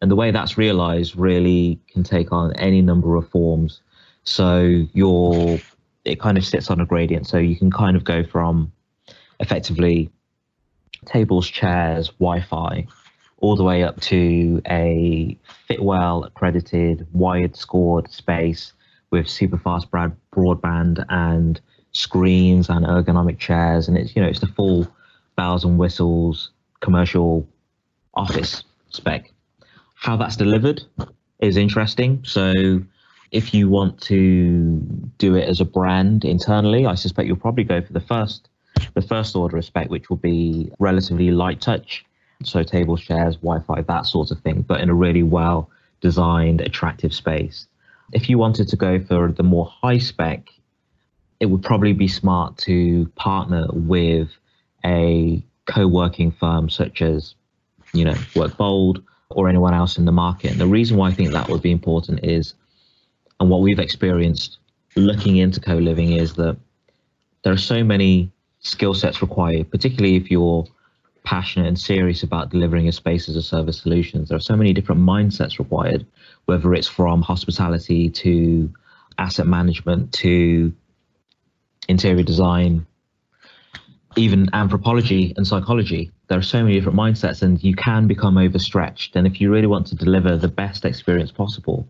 And 0.00 0.10
the 0.10 0.16
way 0.16 0.30
that's 0.30 0.58
realized 0.58 1.16
really 1.16 1.78
can 1.88 2.02
take 2.02 2.32
on 2.32 2.54
any 2.56 2.82
number 2.82 3.16
of 3.16 3.28
forms. 3.28 3.80
So 4.24 4.86
you're 4.92 5.58
it 6.04 6.20
kind 6.20 6.36
of 6.36 6.44
sits 6.44 6.70
on 6.70 6.80
a 6.80 6.86
gradient. 6.86 7.26
So 7.26 7.38
you 7.38 7.56
can 7.56 7.70
kind 7.70 7.96
of 7.96 8.04
go 8.04 8.24
from 8.24 8.72
effectively 9.38 10.10
tables, 11.04 11.48
chairs, 11.48 12.08
Wi-Fi, 12.18 12.86
all 13.38 13.56
the 13.56 13.64
way 13.64 13.82
up 13.82 14.00
to 14.00 14.62
a 14.68 15.36
Fitwel 15.68 16.26
accredited, 16.26 17.06
wired 17.12 17.56
scored 17.56 18.10
space 18.10 18.72
with 19.10 19.28
super 19.28 19.58
fast 19.58 19.90
broadband 19.90 21.04
and 21.08 21.60
screens 21.92 22.68
and 22.68 22.84
ergonomic 22.84 23.38
chairs, 23.38 23.88
and 23.88 23.96
it's 23.96 24.14
you 24.16 24.22
know 24.22 24.28
it's 24.28 24.40
the 24.40 24.46
full 24.46 24.86
bells 25.36 25.64
and 25.64 25.78
whistles 25.78 26.50
commercial 26.80 27.48
office 28.14 28.64
spec. 28.90 29.32
How 29.94 30.16
that's 30.16 30.36
delivered 30.36 30.82
is 31.40 31.56
interesting. 31.56 32.22
So 32.24 32.82
if 33.30 33.54
you 33.54 33.68
want 33.68 34.00
to 34.02 34.76
do 35.18 35.34
it 35.34 35.48
as 35.48 35.60
a 35.60 35.64
brand 35.64 36.24
internally, 36.24 36.86
I 36.86 36.94
suspect 36.94 37.26
you'll 37.26 37.36
probably 37.36 37.64
go 37.64 37.80
for 37.80 37.92
the 37.92 38.00
first 38.00 38.48
the 38.94 39.02
first 39.02 39.36
order 39.36 39.56
of 39.58 39.64
spec, 39.64 39.90
which 39.90 40.10
will 40.10 40.16
be 40.16 40.70
relatively 40.78 41.30
light 41.30 41.60
touch, 41.60 42.04
so 42.42 42.62
tables, 42.62 43.00
chairs, 43.00 43.36
Wi-Fi, 43.36 43.82
that 43.82 44.06
sort 44.06 44.30
of 44.30 44.40
thing, 44.40 44.62
but 44.62 44.80
in 44.80 44.90
a 44.90 44.94
really 44.94 45.22
well 45.22 45.70
designed, 46.00 46.60
attractive 46.60 47.14
space. 47.14 47.66
If 48.12 48.28
you 48.28 48.38
wanted 48.38 48.68
to 48.68 48.76
go 48.76 48.98
for 49.00 49.30
the 49.30 49.42
more 49.42 49.66
high 49.66 49.98
spec, 49.98 50.48
it 51.42 51.46
would 51.46 51.62
probably 51.64 51.92
be 51.92 52.06
smart 52.06 52.56
to 52.56 53.04
partner 53.16 53.66
with 53.72 54.28
a 54.84 55.42
co-working 55.66 56.30
firm 56.30 56.70
such 56.70 57.02
as, 57.02 57.34
you 57.92 58.04
know, 58.04 58.14
WorkBold 58.36 59.02
or 59.30 59.48
anyone 59.48 59.74
else 59.74 59.98
in 59.98 60.04
the 60.04 60.12
market. 60.12 60.52
And 60.52 60.60
the 60.60 60.68
reason 60.68 60.96
why 60.96 61.08
I 61.08 61.12
think 61.12 61.32
that 61.32 61.48
would 61.48 61.60
be 61.60 61.72
important 61.72 62.20
is, 62.22 62.54
and 63.40 63.50
what 63.50 63.60
we've 63.60 63.80
experienced 63.80 64.58
looking 64.94 65.38
into 65.38 65.58
co-living 65.58 66.12
is 66.12 66.34
that 66.34 66.56
there 67.42 67.52
are 67.52 67.58
so 67.74 67.82
many 67.82 68.30
skill 68.60 68.94
sets 68.94 69.20
required, 69.20 69.68
particularly 69.68 70.14
if 70.14 70.30
you're 70.30 70.64
passionate 71.24 71.66
and 71.66 71.78
serious 71.78 72.22
about 72.22 72.50
delivering 72.50 72.86
a 72.86 72.92
space 72.92 73.28
as 73.28 73.34
a 73.34 73.42
service 73.42 73.80
solutions. 73.82 74.28
There 74.28 74.36
are 74.36 74.40
so 74.40 74.54
many 74.54 74.72
different 74.72 75.00
mindsets 75.00 75.58
required, 75.58 76.06
whether 76.44 76.72
it's 76.72 76.86
from 76.86 77.20
hospitality 77.20 78.10
to 78.10 78.72
asset 79.18 79.48
management 79.48 80.12
to 80.12 80.72
interior 81.88 82.22
design, 82.22 82.86
even 84.16 84.48
anthropology 84.52 85.32
and 85.36 85.46
psychology. 85.46 86.10
There 86.28 86.38
are 86.38 86.42
so 86.42 86.62
many 86.62 86.74
different 86.74 86.98
mindsets, 86.98 87.42
and 87.42 87.62
you 87.62 87.74
can 87.74 88.06
become 88.06 88.38
overstretched. 88.38 89.16
And 89.16 89.26
if 89.26 89.40
you 89.40 89.50
really 89.50 89.66
want 89.66 89.86
to 89.88 89.94
deliver 89.94 90.36
the 90.36 90.48
best 90.48 90.84
experience 90.84 91.30
possible, 91.30 91.86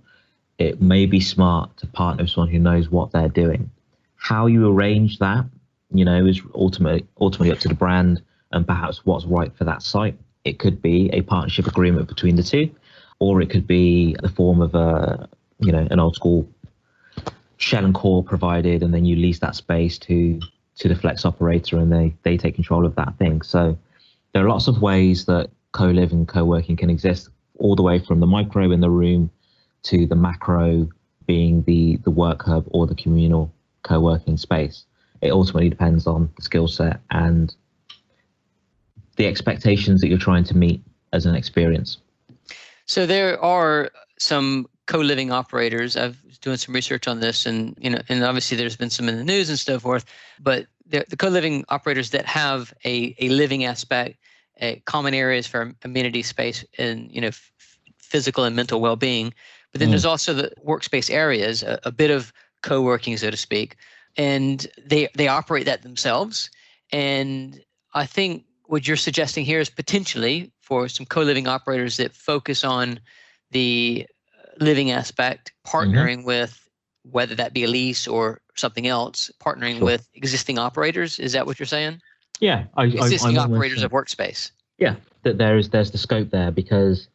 it 0.59 0.81
may 0.81 1.07
be 1.07 1.21
smart 1.21 1.77
to 1.79 1.87
partner 1.87 2.25
with 2.25 2.31
someone 2.31 2.51
who 2.51 2.59
knows 2.59 2.91
what 2.91 3.13
they're 3.13 3.29
doing. 3.29 3.71
How 4.17 4.47
you 4.47 4.69
arrange 4.71 5.19
that, 5.19 5.45
you 5.93 6.05
know, 6.05 6.27
is 6.27 6.41
ultimately 6.55 7.07
ultimately 7.21 7.53
up 7.53 7.59
to 7.61 7.69
the 7.69 7.75
brand 7.75 8.23
and 8.53 8.67
perhaps 8.67 9.05
what's 9.05 9.25
right 9.25 9.53
for 9.57 9.65
that 9.65 9.83
site. 9.83 10.17
It 10.45 10.59
could 10.59 10.83
be 10.83 11.11
a 11.13 11.23
partnership 11.23 11.67
agreement 11.67 12.09
between 12.09 12.37
the 12.37 12.43
two, 12.43 12.71
or 13.19 13.41
it 13.41 13.51
could 13.51 13.67
be 13.67 14.17
the 14.23 14.29
form 14.29 14.61
of 14.61 14.75
a, 14.75 15.29
you 15.61 15.73
know, 15.73 15.87
an 15.91 15.99
old 16.01 16.15
school 16.15 16.49
shell 17.63 17.85
and 17.85 17.95
core 17.95 18.25
provided, 18.25 18.83
and 18.83 18.93
then 18.93 19.05
you 19.05 19.15
lease 19.17 19.39
that 19.39 19.55
space 19.55 19.99
to 19.99 20.41
to 20.77 20.89
the 20.89 20.97
flex 20.97 21.25
operator, 21.25 21.79
and 21.79 21.93
they 21.93 22.15
they 22.23 22.37
take 22.37 22.55
control 22.55 22.85
of 22.85 22.95
that 22.97 23.17
thing. 23.19 23.43
So 23.43 23.79
there 24.33 24.45
are 24.45 24.49
lots 24.49 24.67
of 24.67 24.83
ways 24.83 25.27
that 25.27 25.51
co-living 25.73 26.19
and 26.19 26.29
co-working 26.29 26.77
can 26.77 26.91
exist, 26.91 27.29
all 27.59 27.77
the 27.77 27.83
way 27.83 27.99
from 27.99 28.21
the 28.21 28.27
micro 28.27 28.73
in 28.73 28.81
the 28.81 28.91
room 28.91 29.31
to 29.85 30.07
the 30.07 30.17
macro 30.17 30.89
being 31.27 31.63
the 31.63 31.97
the 32.05 32.11
work 32.11 32.43
hub 32.43 32.65
or 32.71 32.87
the 32.87 32.97
communal 32.97 33.53
co-working 33.83 34.37
space. 34.37 34.85
It 35.21 35.31
ultimately 35.31 35.69
depends 35.69 36.07
on 36.07 36.31
the 36.37 36.43
skill 36.43 36.67
set 36.67 37.01
and 37.11 37.55
the 39.17 39.27
expectations 39.27 40.01
that 40.01 40.09
you're 40.09 40.19
trying 40.19 40.45
to 40.45 40.57
meet 40.57 40.83
as 41.13 41.27
an 41.27 41.37
experience. 41.37 41.99
So 42.87 43.07
there 43.07 43.41
are 43.41 43.91
some 44.19 44.67
co-living 44.93 45.33
operators. 45.33 45.97
I've 45.97 46.19
doing 46.41 46.59
some 46.59 46.75
research 46.75 47.09
on 47.09 47.21
this, 47.21 47.47
and 47.47 47.75
you 47.81 47.89
know, 47.89 48.03
and 48.11 48.23
obviously 48.23 48.59
there's 48.59 48.77
been 48.77 48.91
some 48.91 49.09
in 49.09 49.17
the 49.17 49.25
news 49.25 49.49
and 49.49 49.59
so 49.59 49.79
forth. 49.81 50.05
But 50.39 50.67
the, 50.87 51.07
the 51.09 51.17
co-living 51.17 51.65
operators 51.71 52.11
that 52.11 52.27
have 52.27 52.75
a, 52.85 53.15
a 53.19 53.31
living 53.31 53.65
aspect, 53.65 54.19
a 54.61 54.81
common 54.81 55.15
areas 55.15 55.47
for 55.47 55.73
amenity 55.83 56.23
space, 56.23 56.63
and 56.77 57.11
you 57.11 57.23
know, 57.23 57.29
f- 57.29 57.53
physical 57.97 58.45
and 58.45 58.55
mental 58.55 58.83
well-being. 58.83 59.33
But 59.71 59.79
then 59.79 59.89
mm. 59.89 59.93
there's 59.93 60.05
also 60.05 60.35
the 60.35 60.53
workspace 60.63 61.11
areas, 61.11 61.63
a, 61.63 61.81
a 61.85 61.91
bit 61.91 62.11
of 62.11 62.31
co-working, 62.63 63.17
so 63.17 63.31
to 63.31 63.37
speak, 63.37 63.77
and 64.19 64.67
they 64.85 65.09
they 65.17 65.29
operate 65.29 65.65
that 65.65 65.83
themselves. 65.83 66.51
And 66.93 67.59
I 67.95 68.05
think 68.05 68.45
what 68.67 68.87
you're 68.87 68.99
suggesting 68.99 69.47
here 69.47 69.61
is 69.61 69.71
potentially 69.71 70.53
for 70.61 70.87
some 70.89 71.07
co-living 71.07 71.49
operators 71.49 71.97
that 71.97 72.13
focus 72.13 72.63
on 72.63 73.01
the 73.53 74.07
living 74.63 74.91
aspect, 74.91 75.53
partnering 75.67 76.19
mm-hmm. 76.19 76.27
with 76.27 76.59
whether 77.11 77.35
that 77.35 77.53
be 77.53 77.65
a 77.65 77.69
lease 77.69 78.07
or 78.07 78.41
something 78.55 78.87
else, 78.87 79.31
partnering 79.41 79.79
sure. 79.79 79.87
with 79.87 80.09
existing 80.15 80.59
operators. 80.59 81.19
Is 81.19 81.33
that 81.33 81.47
what 81.47 81.59
you're 81.59 81.67
saying? 81.67 82.01
Yeah, 82.41 82.65
I, 82.77 82.85
existing 82.85 83.39
I, 83.39 83.43
operators 83.43 83.83
of 83.83 83.93
workspace. 83.93 84.51
Yeah, 84.79 84.97
that 85.23 85.39
there 85.39 85.57
is 85.57 85.71
there's 85.71 85.91
the 85.91 85.99
scope 85.99 86.31
there 86.31 86.51
because 86.51 87.09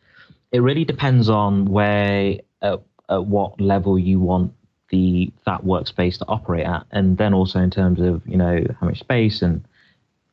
it 0.52 0.60
really 0.60 0.86
depends 0.86 1.30
on 1.30 1.66
where 1.66 2.38
at, 2.62 2.80
at 3.10 3.26
what 3.26 3.60
level 3.60 4.00
you 4.00 4.20
want 4.20 4.54
the 4.90 5.32
that 5.46 5.64
workspace 5.66 6.18
to 6.20 6.26
operate 6.28 6.66
at, 6.66 6.86
and 6.92 7.18
then 7.18 7.34
also 7.34 7.60
in 7.60 7.70
terms 7.70 8.00
of 8.00 8.26
you 8.26 8.38
know 8.38 8.64
how 8.80 8.88
much 8.88 9.00
space 9.00 9.42
and 9.42 9.64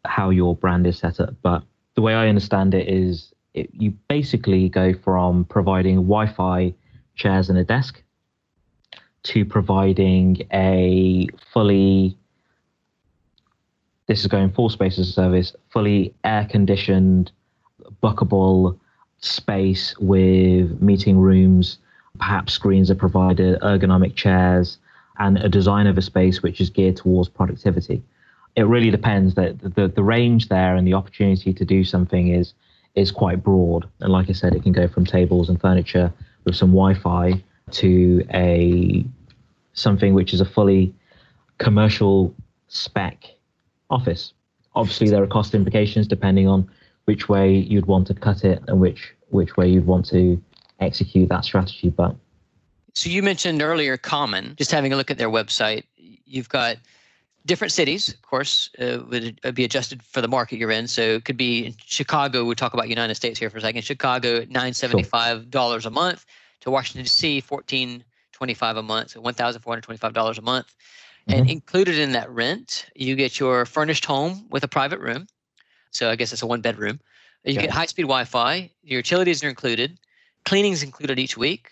how 0.04 0.30
your 0.30 0.54
brand 0.54 0.86
is 0.86 0.98
set 0.98 1.18
up. 1.18 1.34
But 1.42 1.62
the 1.94 2.02
way 2.02 2.14
I 2.14 2.28
understand 2.28 2.74
it 2.74 2.88
is 2.88 3.32
it, 3.54 3.70
you 3.72 3.92
basically 4.08 4.68
go 4.68 4.94
from 4.94 5.44
providing 5.44 5.96
Wi 5.96 6.26
Fi 6.26 6.74
chairs 7.14 7.48
and 7.48 7.58
a 7.58 7.64
desk 7.64 8.02
to 9.24 9.44
providing 9.44 10.42
a 10.52 11.28
fully 11.52 12.16
this 14.06 14.20
is 14.20 14.26
going 14.26 14.50
full 14.50 14.68
space 14.68 14.98
as 14.98 15.08
a 15.08 15.12
service, 15.12 15.56
fully 15.70 16.14
air 16.24 16.46
conditioned, 16.50 17.32
bookable 18.02 18.78
space 19.20 19.96
with 19.98 20.78
meeting 20.82 21.16
rooms, 21.16 21.78
perhaps 22.18 22.52
screens 22.52 22.90
are 22.90 22.94
provided, 22.94 23.58
ergonomic 23.60 24.14
chairs, 24.14 24.76
and 25.18 25.38
a 25.38 25.48
design 25.48 25.86
of 25.86 25.96
a 25.96 26.02
space 26.02 26.42
which 26.42 26.60
is 26.60 26.68
geared 26.68 26.96
towards 26.96 27.30
productivity 27.30 28.02
it 28.56 28.62
really 28.62 28.90
depends 28.90 29.34
that 29.34 29.60
the, 29.74 29.88
the 29.88 30.02
range 30.02 30.48
there 30.48 30.76
and 30.76 30.86
the 30.86 30.94
opportunity 30.94 31.52
to 31.52 31.64
do 31.64 31.84
something 31.84 32.28
is 32.28 32.54
is 32.94 33.10
quite 33.10 33.42
broad. 33.42 33.88
And 34.00 34.12
like 34.12 34.30
I 34.30 34.32
said, 34.32 34.54
it 34.54 34.62
can 34.62 34.70
go 34.70 34.86
from 34.86 35.04
tables 35.04 35.48
and 35.48 35.60
furniture 35.60 36.12
with 36.44 36.56
some 36.56 36.70
Wi-Fi 36.70 37.42
to 37.72 38.26
a 38.32 39.04
something 39.72 40.14
which 40.14 40.32
is 40.32 40.40
a 40.40 40.44
fully 40.44 40.94
commercial 41.58 42.34
spec 42.68 43.24
office. 43.90 44.32
Obviously, 44.74 45.08
there 45.08 45.22
are 45.22 45.26
cost 45.26 45.54
implications 45.54 46.06
depending 46.06 46.48
on 46.48 46.68
which 47.04 47.28
way 47.28 47.52
you'd 47.54 47.86
want 47.86 48.06
to 48.08 48.14
cut 48.14 48.44
it 48.44 48.62
and 48.68 48.80
which 48.80 49.14
which 49.30 49.56
way 49.56 49.68
you'd 49.68 49.86
want 49.86 50.06
to 50.06 50.40
execute 50.80 51.28
that 51.28 51.44
strategy. 51.44 51.90
But 51.90 52.16
so 52.94 53.10
you 53.10 53.22
mentioned 53.22 53.62
earlier, 53.62 53.96
Common. 53.96 54.54
Just 54.56 54.70
having 54.70 54.92
a 54.92 54.96
look 54.96 55.10
at 55.10 55.18
their 55.18 55.30
website, 55.30 55.84
you've 55.96 56.48
got 56.48 56.76
different 57.46 57.72
cities, 57.72 58.08
of 58.08 58.22
course, 58.22 58.70
uh, 58.78 58.98
would 59.10 59.40
uh, 59.44 59.50
be 59.50 59.64
adjusted 59.64 60.02
for 60.02 60.20
the 60.20 60.28
market 60.28 60.58
you're 60.58 60.70
in. 60.70 60.88
So 60.88 61.02
it 61.02 61.24
could 61.24 61.36
be 61.36 61.66
in 61.66 61.74
Chicago. 61.84 62.44
We'll 62.44 62.54
talk 62.54 62.74
about 62.74 62.88
United 62.88 63.14
States 63.14 63.38
here 63.38 63.50
for 63.50 63.58
a 63.58 63.60
second. 63.60 63.82
Chicago, 63.82 64.44
nine 64.48 64.72
seventy 64.74 65.02
five 65.02 65.50
dollars 65.50 65.86
a 65.86 65.90
month. 65.90 66.24
To 66.60 66.70
Washington 66.70 67.04
D.C., 67.04 67.40
fourteen 67.40 68.04
twenty 68.32 68.54
five 68.54 68.76
a 68.76 68.82
month. 68.82 69.10
So 69.10 69.20
one 69.20 69.34
thousand 69.34 69.62
four 69.62 69.72
hundred 69.72 69.82
twenty 69.82 69.98
five 69.98 70.14
dollars 70.14 70.38
a 70.38 70.42
month. 70.42 70.74
Mm-hmm. 71.28 71.40
And 71.40 71.50
included 71.50 71.98
in 71.98 72.12
that 72.12 72.30
rent, 72.30 72.86
you 72.94 73.16
get 73.16 73.38
your 73.38 73.66
furnished 73.66 74.04
home 74.04 74.46
with 74.50 74.64
a 74.64 74.68
private 74.68 75.00
room. 75.00 75.26
So 75.90 76.10
I 76.10 76.16
guess 76.16 76.32
it's 76.32 76.42
a 76.42 76.46
one 76.46 76.60
bedroom. 76.60 77.00
You 77.44 77.60
get 77.60 77.70
high 77.70 77.86
speed 77.86 78.04
Wi 78.04 78.24
Fi. 78.24 78.70
Your 78.82 78.98
utilities 78.98 79.44
are 79.44 79.48
included. 79.50 79.98
Cleaning's 80.46 80.82
included 80.82 81.18
each 81.18 81.36
week. 81.36 81.70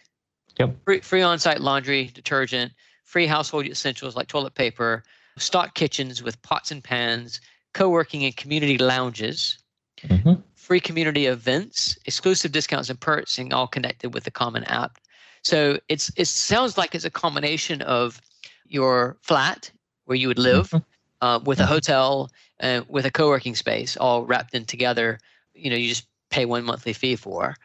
Yep. 0.59 0.76
Free, 0.84 1.01
free 1.01 1.22
on 1.22 1.38
site 1.38 1.61
laundry, 1.61 2.11
detergent, 2.12 2.72
free 3.05 3.26
household 3.26 3.66
essentials 3.66 4.14
like 4.14 4.28
toilet 4.28 4.55
paper, 4.55 5.03
stock 5.39 5.74
kitchens 5.74 6.22
with 6.22 6.41
pots 6.43 6.70
and 6.70 6.83
pans, 6.83 7.41
co-working 7.74 8.24
and 8.24 8.37
community 8.37 8.78
lounges, 8.78 9.59
mm-hmm. 10.03 10.35
free 10.55 10.80
community 10.80 11.26
events, 11.26 11.99
exclusive 12.07 12.53
discounts 12.53 12.91
and 12.91 13.01
perks, 13.01 13.39
and 13.39 13.53
all 13.53 13.66
connected 13.66 14.14
with 14.14 14.24
the 14.24 14.30
common 14.30 14.64
app. 14.64 14.99
So 15.43 15.78
it's 15.89 16.11
it 16.16 16.26
sounds 16.26 16.78
like 16.78 16.95
it's 16.95 17.05
a 17.05 17.11
combination 17.11 17.83
of 17.83 18.20
your 18.66 19.16
flat 19.22 19.70
where 20.05 20.16
you 20.16 20.28
would 20.28 20.39
live 20.39 20.70
mm-hmm. 20.70 21.26
uh, 21.26 21.39
with 21.41 21.61
a 21.61 21.66
hotel 21.66 22.30
and 22.61 22.85
with 22.89 23.07
a 23.07 23.11
co-working 23.11 23.55
space 23.55 23.97
all 23.97 24.24
wrapped 24.24 24.55
in 24.55 24.64
together. 24.64 25.18
You 25.55 25.70
know, 25.70 25.76
you 25.76 25.89
just 25.89 26.07
pay 26.30 26.45
one 26.45 26.64
monthly 26.64 26.93
fee 26.93 27.16
for. 27.16 27.57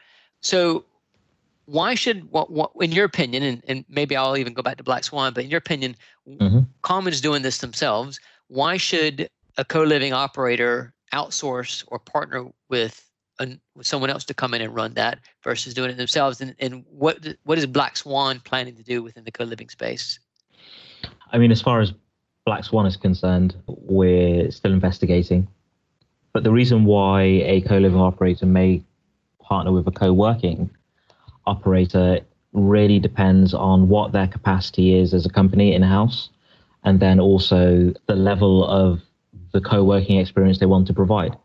So 0.41 0.86
why 1.68 1.93
should 1.93 2.30
what, 2.32 2.51
what 2.51 2.72
in 2.82 2.91
your 2.91 3.05
opinion 3.05 3.43
and, 3.43 3.63
and 3.68 3.86
maybe 3.88 4.15
i'll 4.15 4.38
even 4.38 4.53
go 4.53 4.61
back 4.61 4.78
to 4.78 4.84
black 4.84 5.03
swan 5.03 5.34
but 5.34 5.43
in 5.43 5.49
your 5.49 5.59
opinion 5.59 5.95
mm-hmm. 6.28 6.59
commons 6.82 7.22
doing 7.22 7.41
this 7.41 7.59
themselves 7.59 8.20
why 8.47 8.78
should 8.78 9.30
a 9.57 9.65
co-living 9.65 10.13
operator 10.13 10.93
outsource 11.13 11.84
or 11.88 11.99
partner 11.99 12.45
with 12.70 13.03
an, 13.39 13.59
someone 13.82 14.09
else 14.09 14.26
to 14.26 14.34
come 14.34 14.53
in 14.53 14.61
and 14.61 14.74
run 14.74 14.93
that 14.93 15.20
versus 15.43 15.74
doing 15.74 15.89
it 15.89 15.97
themselves? 15.97 16.41
And, 16.41 16.55
and 16.59 16.86
what 16.89 17.26
what 17.43 17.57
is 17.57 17.65
Black 17.65 17.97
Swan 17.97 18.39
planning 18.43 18.76
to 18.76 18.84
do 18.84 19.03
within 19.03 19.24
the 19.24 19.32
co-living 19.32 19.70
space? 19.70 20.20
I 21.32 21.38
mean, 21.38 21.51
as 21.51 21.61
far 21.61 21.82
as 21.82 21.93
Black 22.45 22.63
Swan 22.63 22.86
is 22.86 22.97
concerned, 22.97 23.55
we're 23.68 24.51
still 24.51 24.72
investigating. 24.72 25.47
But 26.34 26.43
the 26.43 26.51
reason 26.51 26.86
why 26.86 27.22
a 27.22 27.61
co-living 27.61 27.99
operator 27.99 28.45
may 28.45 28.84
partner 29.41 29.72
with 29.72 29.88
a 29.88 29.91
co-working 29.91 30.70
operator 31.47 32.19
really 32.53 32.99
depends 32.99 33.53
on 33.53 33.89
what 33.89 34.11
their 34.11 34.27
capacity 34.27 34.97
is 34.97 35.13
as 35.13 35.25
a 35.25 35.29
company 35.29 35.73
in-house 35.73 36.29
and 36.83 36.99
then 36.99 37.19
also 37.19 37.93
the 38.07 38.15
level 38.15 38.65
of 38.65 39.01
the 39.53 39.61
co-working 39.61 40.19
experience 40.19 40.59
they 40.59 40.65
want 40.65 40.87
to 40.87 40.93
provide. 40.93 41.37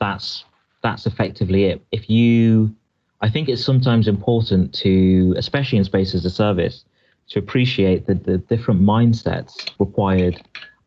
That's 0.00 0.44
that's 0.82 1.06
effectively 1.06 1.64
it. 1.64 1.82
If 1.92 2.08
you 2.08 2.74
i 3.20 3.28
think 3.28 3.48
it's 3.48 3.64
sometimes 3.64 4.06
important 4.06 4.72
to 4.72 5.34
especially 5.36 5.76
in 5.76 5.84
space 5.84 6.14
as 6.14 6.24
a 6.24 6.30
service 6.30 6.84
to 7.28 7.40
appreciate 7.40 8.06
the, 8.06 8.14
the 8.14 8.38
different 8.38 8.80
mindsets 8.80 9.70
required 9.80 10.40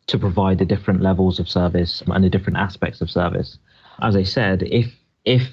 to 0.07 0.17
provide 0.17 0.57
the 0.57 0.65
different 0.65 1.01
levels 1.01 1.39
of 1.39 1.49
service 1.49 2.01
and 2.07 2.23
the 2.23 2.29
different 2.29 2.57
aspects 2.57 3.01
of 3.01 3.09
service. 3.09 3.59
As 4.01 4.15
i 4.15 4.23
said 4.23 4.63
if 4.63 4.87
if 5.25 5.43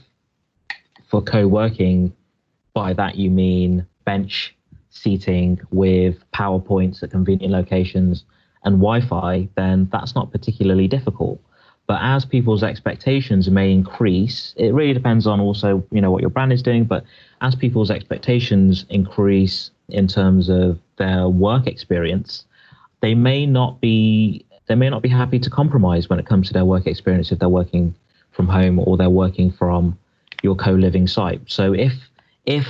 for 1.11 1.21
co-working 1.21 2.13
by 2.79 2.93
that 2.93 3.17
you 3.17 3.29
mean 3.29 3.85
bench 4.05 4.55
seating 4.91 5.61
with 5.73 6.15
PowerPoints 6.33 7.03
at 7.03 7.11
convenient 7.11 7.53
locations 7.53 8.25
and 8.63 8.77
Wi 8.77 9.01
Fi, 9.01 9.49
then 9.57 9.89
that's 9.91 10.15
not 10.15 10.31
particularly 10.31 10.87
difficult. 10.87 11.41
But 11.89 11.99
as 12.03 12.25
people's 12.25 12.63
expectations 12.63 13.51
may 13.51 13.73
increase, 13.73 14.55
it 14.57 14.73
really 14.73 14.93
depends 14.93 15.27
on 15.27 15.41
also, 15.41 15.85
you 15.91 16.01
know, 16.01 16.13
what 16.13 16.21
your 16.21 16.31
brand 16.31 16.53
is 16.53 16.63
doing. 16.63 16.85
But 16.85 17.03
as 17.41 17.57
people's 17.57 17.91
expectations 17.91 18.87
increase 18.91 19.73
in 19.89 20.07
terms 20.07 20.49
of 20.49 20.79
their 20.99 21.29
work 21.29 21.67
experience, 21.67 22.45
they 23.01 23.15
may 23.15 23.45
not 23.45 23.81
be 23.81 24.45
they 24.69 24.77
may 24.77 24.91
not 24.91 25.03
be 25.03 25.09
happy 25.09 25.41
to 25.41 25.51
compromise 25.51 26.09
when 26.09 26.21
it 26.21 26.27
comes 26.27 26.47
to 26.49 26.53
their 26.53 26.65
work 26.65 26.87
experience 26.87 27.33
if 27.33 27.39
they're 27.41 27.49
working 27.49 27.95
from 28.31 28.47
home 28.47 28.79
or 28.79 28.97
they're 28.97 29.19
working 29.25 29.51
from 29.51 29.99
your 30.43 30.55
co-living 30.55 31.09
site. 31.09 31.41
So 31.47 31.73
if 31.73 31.95
if 32.49 32.67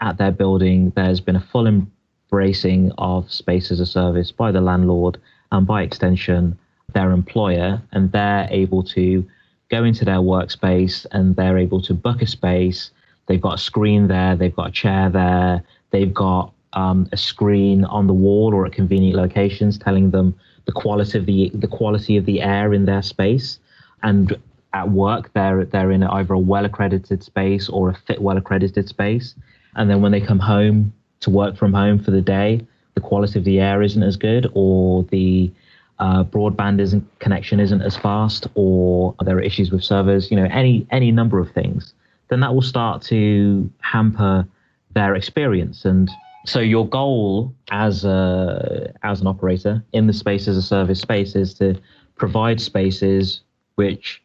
at 0.00 0.16
their 0.16 0.32
building 0.32 0.92
there's 0.96 1.20
been 1.20 1.36
a 1.36 1.46
full 1.52 1.66
embracing 1.66 2.90
of 2.96 3.30
space 3.30 3.70
as 3.70 3.78
a 3.78 3.86
service 3.86 4.32
by 4.32 4.50
the 4.50 4.62
landlord 4.62 5.20
and 5.52 5.66
by 5.66 5.82
extension 5.82 6.58
their 6.94 7.12
employer, 7.12 7.80
and 7.92 8.10
they're 8.10 8.48
able 8.50 8.82
to 8.82 9.24
go 9.70 9.84
into 9.84 10.04
their 10.04 10.16
workspace 10.16 11.06
and 11.12 11.36
they're 11.36 11.58
able 11.58 11.80
to 11.80 11.94
book 11.94 12.20
a 12.22 12.26
space. 12.26 12.90
They've 13.26 13.40
got 13.40 13.54
a 13.54 13.58
screen 13.58 14.08
there, 14.08 14.34
they've 14.34 14.56
got 14.56 14.68
a 14.68 14.72
chair 14.72 15.08
there, 15.08 15.62
they've 15.90 16.12
got 16.12 16.52
um, 16.72 17.08
a 17.12 17.16
screen 17.16 17.84
on 17.84 18.06
the 18.06 18.12
wall 18.12 18.54
or 18.54 18.66
at 18.66 18.72
convenient 18.72 19.16
locations 19.16 19.78
telling 19.78 20.10
them 20.10 20.34
the 20.64 20.72
quality 20.72 21.18
of 21.18 21.26
the 21.26 21.50
the 21.54 21.68
quality 21.68 22.16
of 22.16 22.24
the 22.26 22.40
air 22.42 22.72
in 22.72 22.86
their 22.86 23.02
space 23.02 23.58
and 24.02 24.36
at 24.72 24.90
work 24.90 25.32
they're 25.32 25.64
they're 25.64 25.90
in 25.90 26.02
either 26.02 26.34
a 26.34 26.38
well 26.38 26.64
accredited 26.64 27.22
space 27.22 27.68
or 27.68 27.90
a 27.90 27.94
fit 28.06 28.20
well 28.22 28.36
accredited 28.36 28.88
space. 28.88 29.34
And 29.76 29.88
then 29.88 30.00
when 30.00 30.12
they 30.12 30.20
come 30.20 30.38
home 30.38 30.92
to 31.20 31.30
work 31.30 31.56
from 31.56 31.72
home 31.72 32.02
for 32.02 32.10
the 32.10 32.22
day 32.22 32.66
the 32.94 33.00
quality 33.00 33.38
of 33.38 33.44
the 33.44 33.60
air 33.60 33.82
isn't 33.82 34.02
as 34.02 34.16
good 34.16 34.50
or 34.54 35.04
the 35.04 35.50
uh, 35.98 36.24
broadband 36.24 36.80
isn't 36.80 37.06
connection 37.18 37.60
isn't 37.60 37.82
as 37.82 37.96
fast 37.96 38.46
or 38.54 39.14
there 39.24 39.36
are 39.36 39.42
issues 39.42 39.70
with 39.70 39.84
servers 39.84 40.30
you 40.30 40.36
know 40.36 40.48
any 40.50 40.86
any 40.90 41.12
number 41.12 41.38
of 41.38 41.50
things 41.52 41.92
then 42.30 42.40
that 42.40 42.54
will 42.54 42.62
start 42.62 43.02
to 43.02 43.70
hamper 43.80 44.46
their 44.94 45.14
experience. 45.14 45.84
And 45.84 46.10
so 46.46 46.60
your 46.60 46.88
goal 46.88 47.54
as 47.70 48.04
a 48.04 48.92
as 49.02 49.20
an 49.20 49.26
operator 49.26 49.84
in 49.92 50.06
the 50.06 50.12
space 50.12 50.48
as 50.48 50.56
a 50.56 50.62
service 50.62 51.00
space 51.00 51.36
is 51.36 51.52
to 51.54 51.78
provide 52.16 52.60
spaces 52.60 53.40
which 53.74 54.22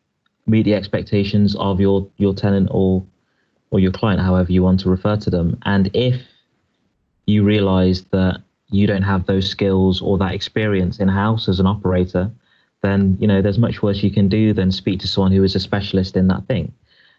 meet 0.48 0.64
the 0.64 0.74
expectations 0.74 1.56
of 1.56 1.80
your 1.80 2.08
your 2.18 2.34
tenant 2.34 2.70
or 2.72 3.06
or 3.72 3.80
your 3.80 3.92
client, 3.92 4.22
however 4.22 4.52
you 4.52 4.64
want 4.64 4.80
to 4.82 4.90
refer 4.90 5.18
to 5.18 5.30
them. 5.30 5.58
And 5.64 5.90
if 5.94 6.22
you 7.26 7.44
realize 7.44 8.04
that 8.12 8.42
you 8.70 8.88
don't 8.88 9.02
have 9.02 9.26
those 9.26 9.50
skills 9.50 10.02
or 10.02 10.18
that 10.18 10.34
experience 10.34 11.00
in 11.00 11.08
house 11.08 11.50
as 11.50 11.60
an 11.60 11.68
operator, 11.68 12.32
then 12.82 13.18
you 13.20 13.28
know 13.28 13.42
there's 13.42 13.60
much 13.60 13.82
worse 13.82 14.04
you 14.04 14.12
can 14.12 14.30
do 14.30 14.54
than 14.54 14.72
speak 14.72 15.00
to 15.00 15.08
someone 15.08 15.32
who 15.32 15.44
is 15.44 15.56
a 15.56 15.60
specialist 15.60 16.16
in 16.16 16.28
that 16.28 16.46
thing. 16.48 16.72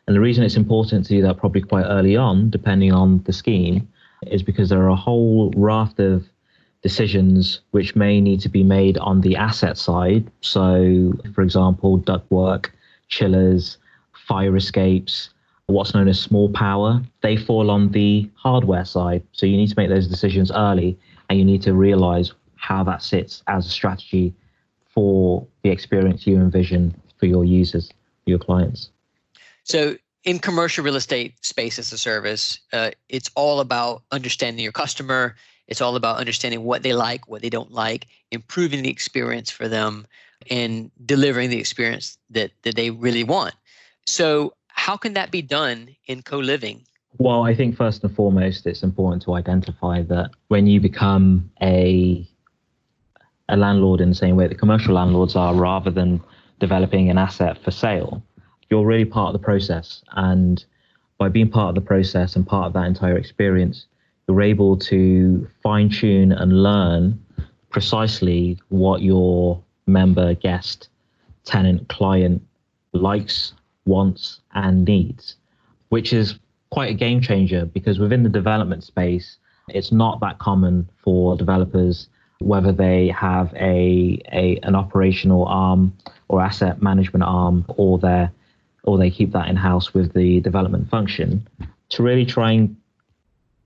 And 0.07 0.15
the 0.15 0.21
reason 0.21 0.45
it's 0.45 0.57
important 0.57 1.05
to 1.07 1.15
do 1.15 1.23
that 1.23 1.37
probably 1.37 1.63
quite 1.63 1.85
early 1.85 2.17
on, 2.17 2.51
depending 2.51 2.93
on 2.93 3.23
the 3.25 3.33
scheme, 3.33 3.89
is 4.29 4.43
because 4.43 4.69
there 4.69 4.81
are 4.81 4.89
a 4.89 4.97
whole 4.97 5.53
raft 5.57 5.99
of 5.99 6.29
decisions 6.83 7.61
which 7.73 7.97
may 7.97 8.21
need 8.21 8.41
to 8.41 8.49
be 8.49 8.63
made 8.63 8.97
on 8.99 9.21
the 9.21 9.35
asset 9.35 9.77
side. 9.77 10.31
So, 10.41 11.13
for 11.35 11.43
example, 11.43 11.99
ductwork, 11.99 12.67
chillers, 13.09 13.79
fire 14.13 14.57
escapes, 14.57 15.31
what's 15.67 15.95
known 15.95 16.09
as 16.09 16.21
small 16.21 16.49
power, 16.51 17.03
they 17.23 17.37
fall 17.37 17.71
on 17.71 17.91
the 17.91 18.29
hardware 18.35 18.85
side. 18.85 19.23
So 19.33 19.47
you 19.47 19.57
need 19.57 19.69
to 19.69 19.75
make 19.77 19.89
those 19.89 20.07
decisions 20.07 20.51
early 20.53 20.99
and 21.29 21.39
you 21.39 21.45
need 21.45 21.63
to 21.63 21.75
realize 21.75 22.33
how 22.57 22.85
that 22.85 23.03
sits 23.03 23.43
as 23.49 23.67
a 23.67 23.71
strategy 23.71 24.35
for 24.89 25.47
the 25.63 25.71
experience 25.71 26.27
you 26.27 26.37
envision 26.37 26.95
for 27.19 27.27
your 27.27 27.45
users, 27.45 27.91
your 28.27 28.39
clients. 28.39 28.91
So 29.65 29.97
in 30.25 30.39
commercial 30.39 30.85
real 30.85 30.97
estate 30.97 31.35
space 31.45 31.79
as 31.79 31.93
a 31.93 31.99
service, 31.99 32.59
uh, 32.73 32.91
it's 33.09 33.31
all 33.35 33.61
about 33.61 34.03
understanding 34.11 34.63
your 34.63 34.73
customer. 34.73 35.37
It's 35.69 35.81
all 35.81 35.97
about 35.97 36.19
understanding 36.19 36.63
what 36.63 36.83
they 36.83 36.93
like, 36.93 37.29
what 37.29 37.43
they 37.43 37.51
don't 37.51 37.73
like, 37.73 38.07
improving 38.31 38.83
the 38.83 38.91
experience 38.91 39.51
for 39.51 39.69
them, 39.69 40.07
and 40.51 40.91
delivering 41.05 41.51
the 41.51 41.59
experience 41.59 42.19
that, 42.31 42.51
that 42.63 42.77
they 42.77 42.91
really 42.91 43.25
want. 43.25 43.55
So 44.07 44.55
how 44.69 44.97
can 44.97 45.15
that 45.15 45.31
be 45.31 45.43
done 45.43 45.89
in 46.07 46.23
co-living? 46.23 46.85
Well, 47.19 47.45
I 47.45 47.55
think 47.55 47.77
first 47.77 48.05
and 48.05 48.15
foremost, 48.15 48.67
it's 48.67 48.83
important 48.83 49.23
to 49.23 49.35
identify 49.35 50.03
that 50.03 50.31
when 50.49 50.67
you 50.67 50.81
become 50.81 51.51
a 51.63 52.29
a 53.49 53.57
landlord 53.57 54.01
in 54.01 54.09
the 54.09 54.15
same 54.15 54.35
way 54.35 54.49
that 54.49 54.59
commercial 54.59 54.95
landlords 54.95 55.37
are, 55.37 55.55
rather 55.55 55.91
than 55.91 56.21
developing 56.59 57.11
an 57.11 57.17
asset 57.17 57.57
for 57.63 57.71
sale, 57.71 58.21
you're 58.71 58.85
really 58.85 59.05
part 59.05 59.33
of 59.33 59.41
the 59.41 59.45
process. 59.45 60.03
And 60.17 60.65
by 61.19 61.29
being 61.29 61.49
part 61.49 61.69
of 61.71 61.75
the 61.77 61.87
process 61.87 62.35
and 62.35 62.45
part 62.47 62.67
of 62.67 62.73
that 62.73 62.87
entire 62.87 63.17
experience, 63.17 63.87
you're 64.27 64.43
able 64.43 64.77
to 64.77 65.49
fine 65.63 65.89
tune 65.89 66.33
and 66.33 66.63
learn 66.63 67.25
precisely 67.71 68.59
what 68.69 69.03
your 69.03 69.63
member, 69.87 70.35
guest, 70.35 70.89
tenant, 71.45 71.89
client 71.89 72.43
likes 72.93 73.53
wants, 73.85 74.41
and 74.55 74.85
needs, 74.85 75.37
which 75.89 76.13
is 76.13 76.39
quite 76.71 76.91
a 76.91 76.95
game 76.95 77.21
changer 77.21 77.65
because 77.65 77.99
within 77.99 78.23
the 78.23 78.29
development 78.29 78.83
space, 78.85 79.37
it's 79.69 79.93
not 79.93 80.21
that 80.21 80.39
common 80.39 80.89
for 81.03 81.37
developers, 81.37 82.09
whether 82.41 82.73
they 82.73 83.09
have 83.09 83.53
a, 83.55 84.21
a 84.33 84.59
an 84.63 84.75
operational 84.75 85.47
arm 85.47 85.97
or 86.29 86.43
asset 86.43 86.83
management 86.83 87.25
arm, 87.25 87.65
or 87.69 87.99
they 87.99 88.29
or 88.83 88.99
they 88.99 89.11
keep 89.11 89.33
that 89.33 89.49
in 89.49 89.57
house 89.57 89.95
with 89.95 90.13
the 90.13 90.41
development 90.41 90.89
function, 90.89 91.47
to 91.89 92.03
really 92.03 92.27
try 92.27 92.53
and 92.53 92.77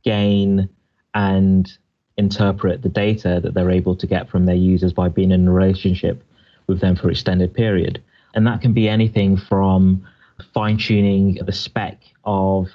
gain 0.03 0.69
and 1.15 1.77
interpret 2.21 2.83
the 2.83 2.89
data 2.89 3.41
that 3.43 3.55
they're 3.55 3.71
able 3.71 3.97
to 3.97 4.07
get 4.07 4.29
from 4.29 4.47
their 4.47 4.55
users 4.55 4.93
by 4.93 5.09
being 5.09 5.33
in 5.33 5.49
a 5.49 5.53
relationship 5.53 6.23
with 6.69 6.81
them 6.81 6.95
for 6.95 7.11
extended 7.11 7.53
period. 7.53 8.01
And 8.35 8.47
that 8.47 8.61
can 8.61 8.73
be 8.73 8.89
anything 8.89 9.37
from 9.37 10.07
fine 10.55 10.79
tuning 10.79 11.39
the 11.45 11.53
spec 11.53 11.99
of 12.25 12.69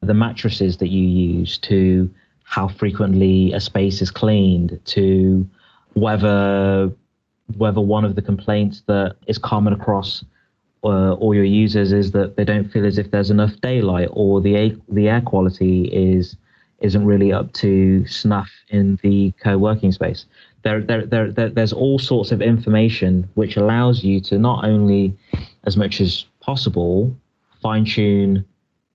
the 0.00 0.14
mattresses 0.14 0.78
that 0.78 0.88
you 0.88 1.04
use 1.04 1.58
to 1.58 2.10
how 2.44 2.68
frequently 2.68 3.52
a 3.52 3.60
space 3.60 4.00
is 4.00 4.10
cleaned 4.10 4.80
to 4.84 5.48
whether 5.94 6.90
whether 7.56 7.80
one 7.80 8.04
of 8.04 8.14
the 8.14 8.22
complaints 8.22 8.82
that 8.86 9.16
is 9.26 9.36
common 9.36 9.72
across 9.72 10.24
uh, 10.84 11.12
all 11.14 11.34
your 11.34 11.44
users 11.44 11.92
is 11.92 12.12
that 12.12 12.36
they 12.36 12.44
don't 12.44 12.70
feel 12.72 12.86
as 12.86 12.98
if 12.98 13.10
there's 13.10 13.30
enough 13.30 13.54
daylight 13.60 14.08
or 14.12 14.40
the 14.40 14.56
air, 14.56 14.70
the 14.88 15.08
air 15.08 15.20
quality 15.20 15.84
is 15.92 16.36
isn't 16.82 17.06
really 17.06 17.32
up 17.32 17.52
to 17.52 18.06
snuff 18.06 18.50
in 18.68 18.98
the 19.02 19.32
co-working 19.42 19.92
space 19.92 20.26
there, 20.62 20.80
there, 20.80 21.06
there, 21.06 21.30
there, 21.30 21.48
there's 21.48 21.72
all 21.72 21.98
sorts 21.98 22.32
of 22.32 22.40
information 22.40 23.28
which 23.34 23.56
allows 23.56 24.02
you 24.02 24.20
to 24.20 24.38
not 24.38 24.64
only, 24.64 25.16
as 25.64 25.76
much 25.76 26.00
as 26.00 26.24
possible, 26.40 27.14
fine 27.60 27.84
tune 27.84 28.44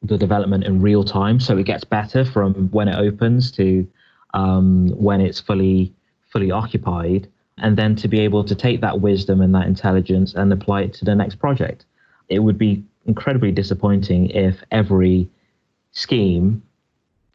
the 0.03 0.17
development 0.17 0.63
in 0.63 0.79
real 0.79 1.03
time 1.03 1.39
so 1.39 1.57
it 1.57 1.65
gets 1.65 1.83
better 1.83 2.23
from 2.23 2.69
when 2.69 2.88
it 2.88 2.95
opens 2.95 3.51
to 3.51 3.88
um, 4.33 4.89
when 4.89 5.19
it's 5.19 5.39
fully 5.39 5.91
fully 6.31 6.51
occupied, 6.51 7.27
and 7.57 7.77
then 7.77 7.95
to 7.95 8.07
be 8.07 8.19
able 8.19 8.43
to 8.43 8.53
take 8.53 8.81
that 8.81 8.99
wisdom 8.99 9.41
and 9.41 9.55
that 9.55 9.65
intelligence 9.65 10.33
and 10.35 10.51
apply 10.51 10.81
it 10.81 10.93
to 10.93 11.05
the 11.05 11.15
next 11.15 11.35
project. 11.35 11.85
It 12.29 12.39
would 12.39 12.57
be 12.57 12.83
incredibly 13.05 13.51
disappointing 13.51 14.29
if 14.31 14.61
every 14.71 15.27
scheme 15.93 16.61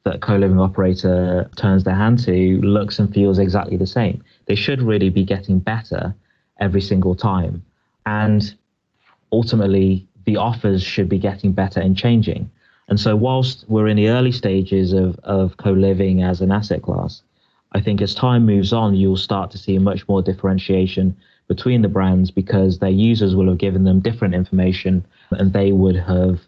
that 0.05 0.21
co-living 0.21 0.59
operator 0.59 1.49
turns 1.57 1.85
their 1.85 1.95
hand 1.95 2.19
to 2.25 2.61
looks 2.63 2.99
and 2.99 3.13
feels 3.13 3.39
exactly 3.39 3.77
the 3.77 3.87
same. 3.87 4.23
They 4.47 4.55
should 4.55 4.83
really 4.83 5.11
be 5.11 5.25
getting 5.25 5.61
better 5.61 6.15
every 6.61 6.81
single 6.81 7.15
time. 7.15 7.65
And 8.05 8.55
ultimately, 9.31 10.07
the 10.25 10.37
offers 10.37 10.83
should 10.83 11.09
be 11.09 11.19
getting 11.19 11.53
better 11.53 11.81
and 11.81 11.97
changing. 11.97 12.51
And 12.89 12.99
so, 12.99 13.15
whilst 13.17 13.65
we're 13.69 13.87
in 13.87 13.97
the 13.97 14.09
early 14.09 14.33
stages 14.33 14.93
of, 14.93 15.19
of 15.23 15.57
co 15.57 15.73
living 15.73 16.23
as 16.23 16.41
an 16.41 16.51
asset 16.51 16.83
class, 16.83 17.23
I 17.73 17.81
think 17.81 18.03
as 18.03 18.15
time 18.15 18.45
moves 18.45 18.73
on, 18.73 18.95
you'll 18.95 19.17
start 19.17 19.51
to 19.53 19.59
see 19.59 19.79
much 19.79 20.07
more 20.09 20.21
differentiation 20.21 21.17
between 21.49 21.83
the 21.83 21.89
brands 21.89 22.31
because 22.31 22.79
their 22.79 22.91
users 22.91 23.35
will 23.35 23.49
have 23.49 23.59
given 23.59 23.85
them 23.85 24.01
different 24.01 24.35
information 24.35 25.05
and 25.31 25.53
they 25.53 25.73
would 25.73 25.97
have 25.97 26.41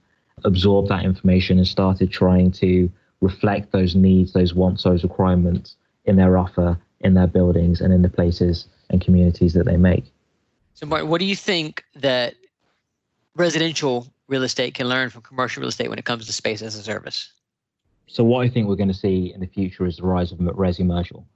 absorbed 0.44 0.88
that 0.88 1.04
information 1.04 1.58
and 1.58 1.66
started 1.66 2.10
trying 2.10 2.50
to 2.50 2.90
reflect 3.24 3.72
those 3.72 3.94
needs, 3.94 4.32
those 4.32 4.54
wants, 4.54 4.84
those 4.84 5.02
requirements 5.02 5.76
in 6.04 6.16
their 6.16 6.36
offer, 6.38 6.78
in 7.00 7.14
their 7.14 7.26
buildings, 7.26 7.80
and 7.80 7.92
in 7.92 8.02
the 8.02 8.08
places 8.08 8.68
and 8.90 9.00
communities 9.00 9.54
that 9.54 9.64
they 9.64 9.76
make. 9.76 10.04
So, 10.74 10.86
Martin, 10.86 11.08
what 11.08 11.18
do 11.20 11.24
you 11.24 11.36
think 11.36 11.84
that 11.96 12.34
residential 13.34 14.06
real 14.28 14.42
estate 14.42 14.74
can 14.74 14.88
learn 14.88 15.10
from 15.10 15.22
commercial 15.22 15.60
real 15.60 15.68
estate 15.68 15.88
when 15.88 15.98
it 15.98 16.04
comes 16.04 16.26
to 16.26 16.32
space 16.32 16.62
as 16.62 16.74
a 16.76 16.82
service? 16.82 17.32
So, 18.06 18.22
what 18.22 18.44
I 18.44 18.48
think 18.48 18.68
we're 18.68 18.76
going 18.76 18.88
to 18.88 18.94
see 18.94 19.32
in 19.34 19.40
the 19.40 19.46
future 19.46 19.86
is 19.86 19.96
the 19.96 20.04
rise 20.04 20.30
of 20.30 20.38
resi-commercial. 20.38 21.26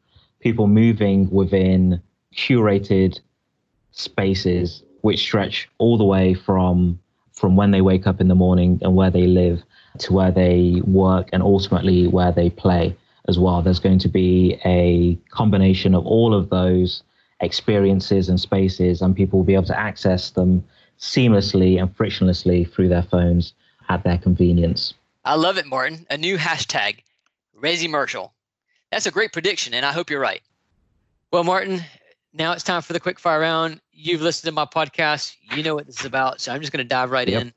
People 0.41 0.66
moving 0.66 1.30
within 1.30 2.01
curated 2.36 3.18
spaces 3.93 4.82
which 5.01 5.20
stretch 5.20 5.68
all 5.78 5.97
the 5.97 6.05
way 6.05 6.34
from 6.34 7.01
from 7.32 7.57
when 7.57 7.70
they 7.70 7.80
wake 7.80 8.07
up 8.07 8.20
in 8.20 8.28
the 8.28 8.34
morning 8.34 8.78
and 8.82 8.97
where 8.97 9.11
they 9.11 9.26
live 9.26 9.62
to 10.01 10.13
where 10.13 10.31
they 10.31 10.83
work 10.85 11.29
and 11.33 11.43
ultimately 11.43 12.07
where 12.07 12.33
they 12.33 12.51
play 12.51 12.97
as 13.29 13.39
well. 13.39 13.63
There's 13.63 13.81
going 13.81 13.99
to 14.01 14.09
be 14.09 14.59
a 14.65 15.17
combination 15.31 15.95
of 15.95 16.07
all 16.07 16.35
of 16.35 16.51
those 16.51 17.03
experiences 17.41 18.29
and 18.29 18.41
spaces, 18.41 19.01
and 19.03 19.15
people 19.15 19.39
will 19.39 19.47
be 19.47 19.55
able 19.55 19.67
to 19.67 19.79
access 19.79 20.31
them 20.31 20.65
seamlessly 20.99 21.81
and 21.81 21.95
frictionlessly 21.97 22.71
through 22.73 22.89
their 22.89 23.03
phones 23.03 23.53
at 23.89 24.03
their 24.03 24.19
convenience. 24.19 24.95
I 25.25 25.35
love 25.35 25.59
it, 25.59 25.67
Martin. 25.67 26.07
A 26.11 26.17
new 26.17 26.37
hashtag, 26.39 27.03
Resi-mercial. 27.61 28.33
That's 28.91 29.07
a 29.07 29.11
great 29.11 29.33
prediction, 29.33 29.75
and 29.75 29.85
I 29.85 29.93
hope 29.93 30.11
you're 30.11 30.21
right. 30.21 30.43
Well, 31.31 31.45
Martin, 31.45 31.85
now 32.33 32.53
it's 32.53 32.65
time 32.65 32.83
for 32.83 32.95
the 32.95 33.01
quick 33.01 33.19
fire 33.19 33.41
round. 33.41 33.81
You've 33.93 34.23
listened 34.23 34.49
to 34.49 34.53
my 34.53 34.65
podcast. 34.65 35.37
You 35.55 35.63
know 35.63 35.75
what 35.75 35.87
this 35.87 36.01
is 36.01 36.07
about. 36.07 36.41
So 36.41 36.53
I'm 36.53 36.61
just 36.61 36.73
going 36.73 36.85
to 36.85 36.89
dive 36.89 37.11
right 37.11 37.29
yep. 37.29 37.43
in. 37.43 37.53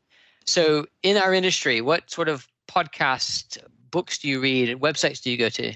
So, 0.46 0.86
in 1.04 1.18
our 1.18 1.34
industry, 1.34 1.82
what 1.82 2.10
sort 2.10 2.28
of 2.28 2.48
podcast 2.68 3.58
books 3.92 4.18
do 4.20 4.28
you 4.28 4.40
read 4.40 4.70
and 4.70 4.82
websites 4.82 5.22
do 5.22 5.30
you 5.32 5.38
go 5.38 5.50
to? 5.50 5.74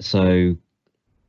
So, 0.00 0.56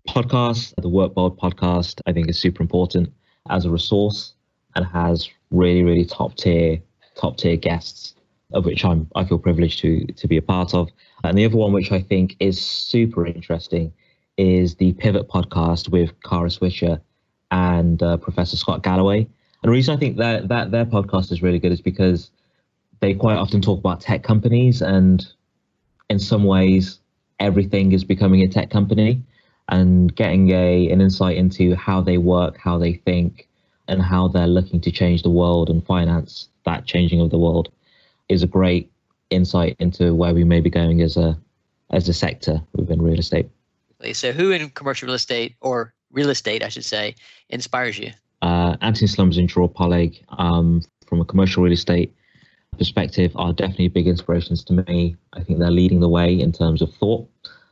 podcasts, 0.08 0.74
the 0.76 0.90
Workbold 0.90 1.38
podcast, 1.38 2.02
I 2.06 2.14
think 2.14 2.30
is 2.30 2.38
super 2.38 2.62
important 2.62 3.12
as 3.50 3.66
a 3.66 3.70
resource 3.70 4.34
and 4.76 4.86
has 4.86 5.30
really, 5.52 5.84
really 5.84 6.06
top 6.06 6.36
tier, 6.36 6.82
top 7.16 7.38
tier 7.38 7.58
guests, 7.58 8.14
of 8.54 8.66
which 8.66 8.86
I'm 8.86 9.10
I 9.16 9.26
feel 9.26 9.40
privileged 9.40 9.80
to 9.80 10.06
to 10.06 10.28
be 10.28 10.38
a 10.38 10.42
part 10.42 10.74
of. 10.74 10.90
And 11.24 11.38
the 11.38 11.46
other 11.46 11.58
one, 11.58 11.74
which 11.74 11.92
I 11.92 12.02
think 12.02 12.36
is 12.40 12.60
super 12.60 13.26
interesting, 13.26 13.92
is 14.38 14.76
the 14.76 14.94
Pivot 14.94 15.28
podcast 15.28 15.90
with 15.90 16.12
Kara 16.24 16.50
Swisher 16.50 17.02
and 17.52 18.02
uh, 18.04 18.18
Professor 18.18 18.58
Scott 18.58 18.84
Galloway. 18.84 19.20
And 19.20 19.70
the 19.70 19.72
reason 19.72 19.96
I 19.96 20.00
think 20.00 20.18
that 20.18 20.48
that 20.50 20.72
their 20.72 20.86
podcast 20.86 21.32
is 21.32 21.42
really 21.42 21.60
good 21.60 21.72
is 21.72 21.82
because 21.82 22.30
they 23.00 23.14
quite 23.14 23.38
often 23.38 23.62
talk 23.62 23.80
about 23.80 24.02
tech 24.02 24.24
companies, 24.24 24.82
and 24.82 25.26
in 26.10 26.20
some 26.20 26.44
ways, 26.44 27.00
everything 27.40 27.92
is 27.92 28.04
becoming 28.04 28.42
a 28.42 28.48
tech 28.48 28.70
company. 28.70 29.22
And 29.70 30.16
getting 30.16 30.50
a 30.52 30.90
an 30.90 31.02
insight 31.02 31.36
into 31.36 31.76
how 31.76 32.00
they 32.00 32.18
work, 32.18 32.58
how 32.58 32.78
they 32.78 32.94
think, 32.94 33.50
and 33.90 34.02
how 34.02 34.30
they're 34.30 34.48
looking 34.48 34.80
to 34.82 34.92
change 34.92 35.24
the 35.24 35.30
world 35.30 35.70
and 35.70 35.86
finance 35.86 36.48
that 36.64 36.86
changing 36.86 37.20
of 37.20 37.32
the 37.32 37.38
world 37.38 37.70
is 38.30 38.44
a 38.44 38.48
great 38.48 38.92
insight 39.30 39.76
into 39.80 40.14
where 40.14 40.34
we 40.34 40.44
may 40.44 40.62
be 40.62 40.70
going 40.70 41.02
as 41.02 41.18
a 41.18 41.38
as 41.90 42.08
a 42.10 42.14
sector 42.14 42.62
within 42.74 43.02
real 43.02 43.20
estate. 43.20 43.50
So, 44.14 44.32
who 44.32 44.52
in 44.52 44.70
commercial 44.70 45.08
real 45.08 45.16
estate 45.16 45.56
or 45.62 45.94
real 46.12 46.30
estate, 46.30 46.64
I 46.64 46.70
should 46.70 46.86
say, 46.86 47.16
inspires 47.50 47.98
you? 47.98 48.12
Uh, 48.42 48.78
Antony 48.82 49.08
Slumbers 49.08 49.38
and 49.38 49.50
Dror 49.50 49.70
Poleg 49.70 50.22
um, 50.38 50.84
from 51.08 51.22
a 51.22 51.26
commercial 51.26 51.64
real 51.64 51.74
estate 51.74 52.14
perspective 52.78 53.32
are 53.36 53.54
definitely 53.54 53.90
big 53.90 54.08
inspirations 54.08 54.64
to 54.66 54.74
me. 54.74 55.16
I 55.34 55.44
think 55.44 55.60
they're 55.60 55.72
leading 55.72 56.00
the 56.00 56.10
way 56.10 56.40
in 56.40 56.52
terms 56.52 56.82
of 56.82 56.94
thought. 56.96 57.28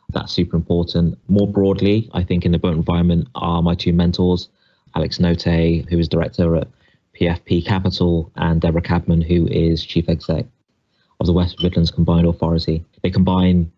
That's 0.09 0.33
super 0.33 0.55
important. 0.55 1.17
More 1.27 1.47
broadly, 1.47 2.09
I 2.13 2.23
think 2.23 2.45
in 2.45 2.51
the 2.51 2.59
built 2.59 2.75
environment 2.75 3.27
are 3.35 3.61
my 3.61 3.75
two 3.75 3.93
mentors, 3.93 4.49
Alex 4.95 5.17
Notay, 5.17 5.87
who 5.89 5.97
is 5.97 6.07
director 6.07 6.55
at 6.55 6.67
PFP 7.19 7.65
Capital, 7.65 8.31
and 8.35 8.61
Deborah 8.61 8.81
Cadman, 8.81 9.21
who 9.21 9.47
is 9.47 9.85
chief 9.85 10.09
exec 10.09 10.45
of 11.19 11.25
the 11.25 11.33
West 11.33 11.61
Midlands 11.61 11.91
Combined 11.91 12.27
Authority. 12.27 12.83
They 13.01 13.09
combine 13.09 13.71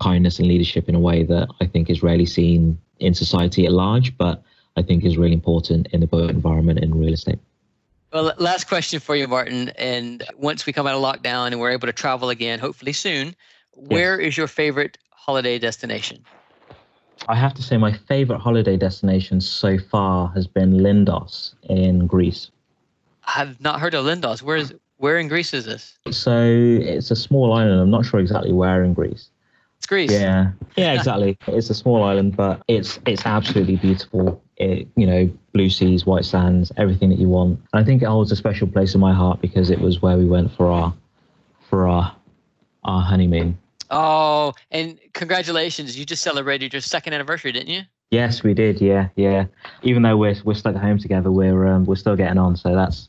kindness 0.00 0.38
and 0.38 0.48
leadership 0.48 0.88
in 0.88 0.94
a 0.94 1.00
way 1.00 1.22
that 1.24 1.48
I 1.60 1.66
think 1.66 1.88
is 1.88 2.02
rarely 2.02 2.26
seen 2.26 2.78
in 2.98 3.14
society 3.14 3.66
at 3.66 3.72
large, 3.72 4.16
but 4.16 4.42
I 4.76 4.82
think 4.82 5.04
is 5.04 5.16
really 5.16 5.34
important 5.34 5.88
in 5.92 6.00
the 6.00 6.06
built 6.06 6.30
environment 6.30 6.80
in 6.80 6.98
real 6.98 7.14
estate. 7.14 7.38
Well, 8.12 8.32
last 8.38 8.68
question 8.68 9.00
for 9.00 9.16
you, 9.16 9.26
Martin. 9.28 9.70
And 9.70 10.22
once 10.36 10.66
we 10.66 10.72
come 10.72 10.86
out 10.86 10.94
of 10.94 11.02
lockdown 11.02 11.48
and 11.48 11.60
we're 11.60 11.70
able 11.70 11.86
to 11.86 11.92
travel 11.92 12.30
again, 12.30 12.58
hopefully 12.58 12.92
soon, 12.92 13.34
where 13.74 14.20
yes. 14.20 14.28
is 14.28 14.36
your 14.36 14.46
favorite 14.46 14.96
holiday 15.10 15.58
destination? 15.58 16.24
I 17.28 17.34
have 17.34 17.54
to 17.54 17.62
say, 17.62 17.76
my 17.76 17.92
favorite 17.92 18.38
holiday 18.38 18.76
destination 18.76 19.40
so 19.40 19.78
far 19.78 20.28
has 20.28 20.46
been 20.46 20.74
Lindos 20.74 21.54
in 21.64 22.06
Greece. 22.06 22.50
I've 23.26 23.60
not 23.60 23.80
heard 23.80 23.94
of 23.94 24.04
Lindos. 24.04 24.42
Where 24.42 24.56
is 24.56 24.74
where 24.98 25.18
in 25.18 25.28
Greece 25.28 25.52
is 25.52 25.64
this? 25.64 25.98
So 26.10 26.42
it's 26.42 27.10
a 27.10 27.16
small 27.16 27.52
island. 27.52 27.80
I'm 27.80 27.90
not 27.90 28.06
sure 28.06 28.20
exactly 28.20 28.52
where 28.52 28.82
in 28.84 28.94
Greece. 28.94 29.30
It's 29.78 29.86
Greece. 29.86 30.10
Yeah, 30.10 30.52
yeah, 30.76 30.94
exactly. 30.94 31.38
it's 31.46 31.70
a 31.70 31.74
small 31.74 32.02
island, 32.02 32.36
but 32.36 32.62
it's 32.68 32.98
it's 33.06 33.24
absolutely 33.26 33.76
beautiful. 33.76 34.42
It, 34.56 34.88
you 34.96 35.06
know, 35.06 35.30
blue 35.52 35.68
seas, 35.68 36.06
white 36.06 36.24
sands, 36.24 36.72
everything 36.76 37.10
that 37.10 37.18
you 37.18 37.28
want. 37.28 37.60
And 37.72 37.82
I 37.82 37.84
think 37.84 38.02
it 38.02 38.06
holds 38.06 38.32
a 38.32 38.36
special 38.36 38.66
place 38.66 38.94
in 38.94 39.00
my 39.00 39.12
heart 39.12 39.40
because 39.40 39.70
it 39.70 39.80
was 39.80 40.00
where 40.00 40.16
we 40.16 40.24
went 40.24 40.54
for 40.56 40.70
our 40.70 40.94
for 41.68 41.86
our 41.86 42.14
our 42.84 43.02
honeymoon. 43.02 43.58
Oh, 43.90 44.54
and 44.70 44.98
congratulations! 45.12 45.98
You 45.98 46.04
just 46.04 46.22
celebrated 46.22 46.72
your 46.72 46.82
second 46.82 47.12
anniversary, 47.12 47.52
didn't 47.52 47.68
you? 47.68 47.82
Yes, 48.10 48.42
we 48.42 48.54
did. 48.54 48.80
Yeah, 48.80 49.08
yeah. 49.16 49.46
Even 49.82 50.02
though 50.02 50.16
we're 50.16 50.36
we're 50.44 50.54
stuck 50.54 50.74
at 50.74 50.82
home 50.82 50.98
together, 50.98 51.30
we're 51.30 51.66
um, 51.66 51.84
we're 51.84 51.96
still 51.96 52.16
getting 52.16 52.38
on. 52.38 52.56
So 52.56 52.74
that's 52.74 53.08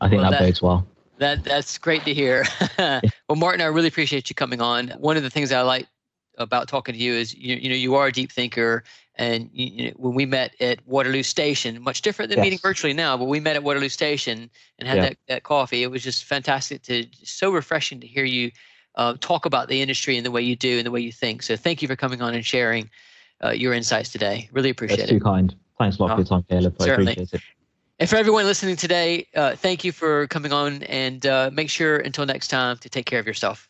I 0.00 0.08
think 0.08 0.22
well, 0.22 0.30
that, 0.30 0.40
that 0.40 0.44
bodes 0.44 0.62
well. 0.62 0.86
That 1.18 1.44
that's 1.44 1.78
great 1.78 2.04
to 2.04 2.14
hear. 2.14 2.44
well, 2.78 3.00
Martin, 3.36 3.60
I 3.60 3.66
really 3.66 3.88
appreciate 3.88 4.28
you 4.28 4.34
coming 4.34 4.60
on. 4.60 4.88
One 4.98 5.16
of 5.16 5.22
the 5.22 5.30
things 5.30 5.52
I 5.52 5.62
like 5.62 5.86
about 6.40 6.66
talking 6.68 6.94
to 6.94 7.00
you 7.00 7.14
is 7.14 7.34
you, 7.34 7.54
you 7.56 7.68
know 7.68 7.76
you 7.76 7.94
are 7.94 8.08
a 8.08 8.12
deep 8.12 8.32
thinker 8.32 8.82
and 9.16 9.50
you, 9.52 9.66
you 9.66 9.84
know, 9.84 9.92
when 9.96 10.14
we 10.14 10.24
met 10.24 10.54
at 10.60 10.84
Waterloo 10.86 11.22
Station, 11.22 11.80
much 11.82 12.00
different 12.00 12.30
than 12.30 12.38
yes. 12.38 12.44
meeting 12.44 12.58
virtually 12.60 12.94
now, 12.94 13.16
but 13.16 13.26
we 13.26 13.38
met 13.38 13.54
at 13.54 13.62
Waterloo 13.62 13.90
Station 13.90 14.50
and 14.78 14.88
had 14.88 14.96
yeah. 14.96 15.02
that, 15.02 15.16
that 15.28 15.42
coffee. 15.42 15.82
It 15.82 15.90
was 15.90 16.02
just 16.02 16.24
fantastic 16.24 16.82
to 16.84 17.06
so 17.22 17.50
refreshing 17.52 18.00
to 18.00 18.06
hear 18.06 18.24
you 18.24 18.50
uh, 18.96 19.14
talk 19.20 19.44
about 19.44 19.68
the 19.68 19.82
industry 19.82 20.16
and 20.16 20.24
the 20.24 20.30
way 20.30 20.42
you 20.42 20.56
do 20.56 20.78
and 20.78 20.86
the 20.86 20.90
way 20.90 21.00
you 21.00 21.12
think. 21.12 21.42
So 21.42 21.54
thank 21.56 21.82
you 21.82 21.88
for 21.88 21.96
coming 21.96 22.22
on 22.22 22.34
and 22.34 22.44
sharing 22.44 22.90
uh, 23.44 23.50
your 23.50 23.74
insights 23.74 24.10
today. 24.10 24.48
Really 24.52 24.70
appreciate 24.70 24.98
That's 24.98 25.10
it. 25.10 25.14
Too 25.14 25.20
kind. 25.20 25.54
Thanks 25.78 25.98
a 25.98 26.02
lot 26.02 26.12
oh, 26.12 26.14
for 26.14 26.20
your 26.20 26.26
time, 26.26 26.44
Caleb. 26.48 26.76
I 26.80 26.84
certainly. 26.84 27.12
appreciate 27.12 27.40
it. 27.40 27.42
And 27.98 28.08
for 28.08 28.16
everyone 28.16 28.46
listening 28.46 28.76
today, 28.76 29.26
uh, 29.36 29.56
thank 29.56 29.84
you 29.84 29.92
for 29.92 30.26
coming 30.28 30.52
on 30.52 30.82
and 30.84 31.24
uh, 31.26 31.50
make 31.52 31.68
sure 31.68 31.98
until 31.98 32.24
next 32.24 32.48
time 32.48 32.78
to 32.78 32.88
take 32.88 33.04
care 33.04 33.20
of 33.20 33.26
yourself. 33.26 33.69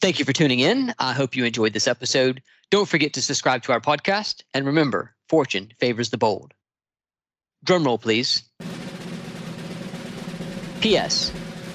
Thank 0.00 0.18
you 0.18 0.24
for 0.24 0.32
tuning 0.32 0.60
in. 0.60 0.94
I 0.98 1.12
hope 1.12 1.34
you 1.34 1.44
enjoyed 1.44 1.72
this 1.72 1.88
episode. 1.88 2.42
Don't 2.70 2.88
forget 2.88 3.12
to 3.14 3.22
subscribe 3.22 3.62
to 3.64 3.72
our 3.72 3.80
podcast. 3.80 4.42
And 4.54 4.66
remember, 4.66 5.14
fortune 5.28 5.72
favors 5.78 6.10
the 6.10 6.18
bold. 6.18 6.54
Drum 7.64 7.84
roll, 7.84 7.98
please. 7.98 8.42
P.S. 10.80 11.32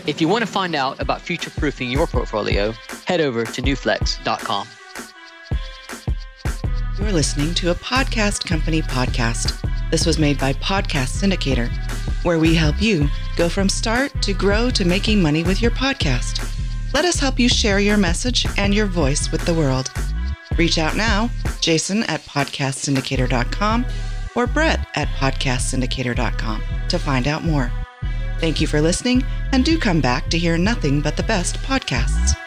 If 0.07 0.21
you 0.21 0.28
want 0.28 0.45
to 0.45 0.51
find 0.51 0.76
out 0.76 1.01
about 1.01 1.21
future 1.21 1.49
proofing 1.49 1.89
your 1.89 2.07
portfolio, 2.07 2.74
head 3.05 3.19
over 3.19 3.43
to 3.43 3.61
newflex.com. 3.61 4.67
You're 6.99 7.11
listening 7.11 7.53
to 7.55 7.71
a 7.71 7.76
podcast 7.76 8.45
company 8.47 8.82
podcast. 8.82 9.59
This 9.91 10.05
was 10.05 10.17
made 10.17 10.39
by 10.39 10.53
Podcast 10.53 11.21
Syndicator, 11.21 11.69
where 12.24 12.39
we 12.39 12.55
help 12.55 12.82
you 12.82 13.09
go 13.36 13.49
from 13.49 13.67
start 13.67 14.21
to 14.21 14.34
grow 14.34 14.69
to 14.69 14.86
making 14.86 15.21
money 15.21 15.43
with 15.43 15.61
your 15.61 15.71
podcast. 15.71 16.62
Let 16.94 17.06
us 17.06 17.20
help 17.20 17.39
you 17.39 17.50
share 17.50 17.80
your 17.80 17.98
message 17.98 18.46
and 18.58 18.74
your 18.74 18.86
voice 18.86 19.32
with 19.32 19.46
the 19.46 19.54
world. 19.54 19.91
Reach 20.58 20.78
out 20.78 20.96
now, 20.96 21.30
Jason 21.60 22.04
at 22.04 22.22
podcastsyndicator.com 22.22 23.86
or 24.36 24.48
Brett 24.48 24.88
at 24.96 25.08
podcastsyndicator.com 25.10 26.64
to 26.89 27.00
find 27.00 27.28
out 27.28 27.44
more. 27.44 27.72
Thank 28.39 28.60
you 28.62 28.68
for 28.68 28.82
listening, 28.82 29.24
and 29.52 29.64
do 29.64 29.78
come 29.80 30.02
back 30.02 30.30
to 30.30 30.38
hear 30.38 30.58
nothing 30.58 31.02
but 31.02 31.16
the 31.16 31.24
best 31.24 31.56
podcasts. 31.58 32.38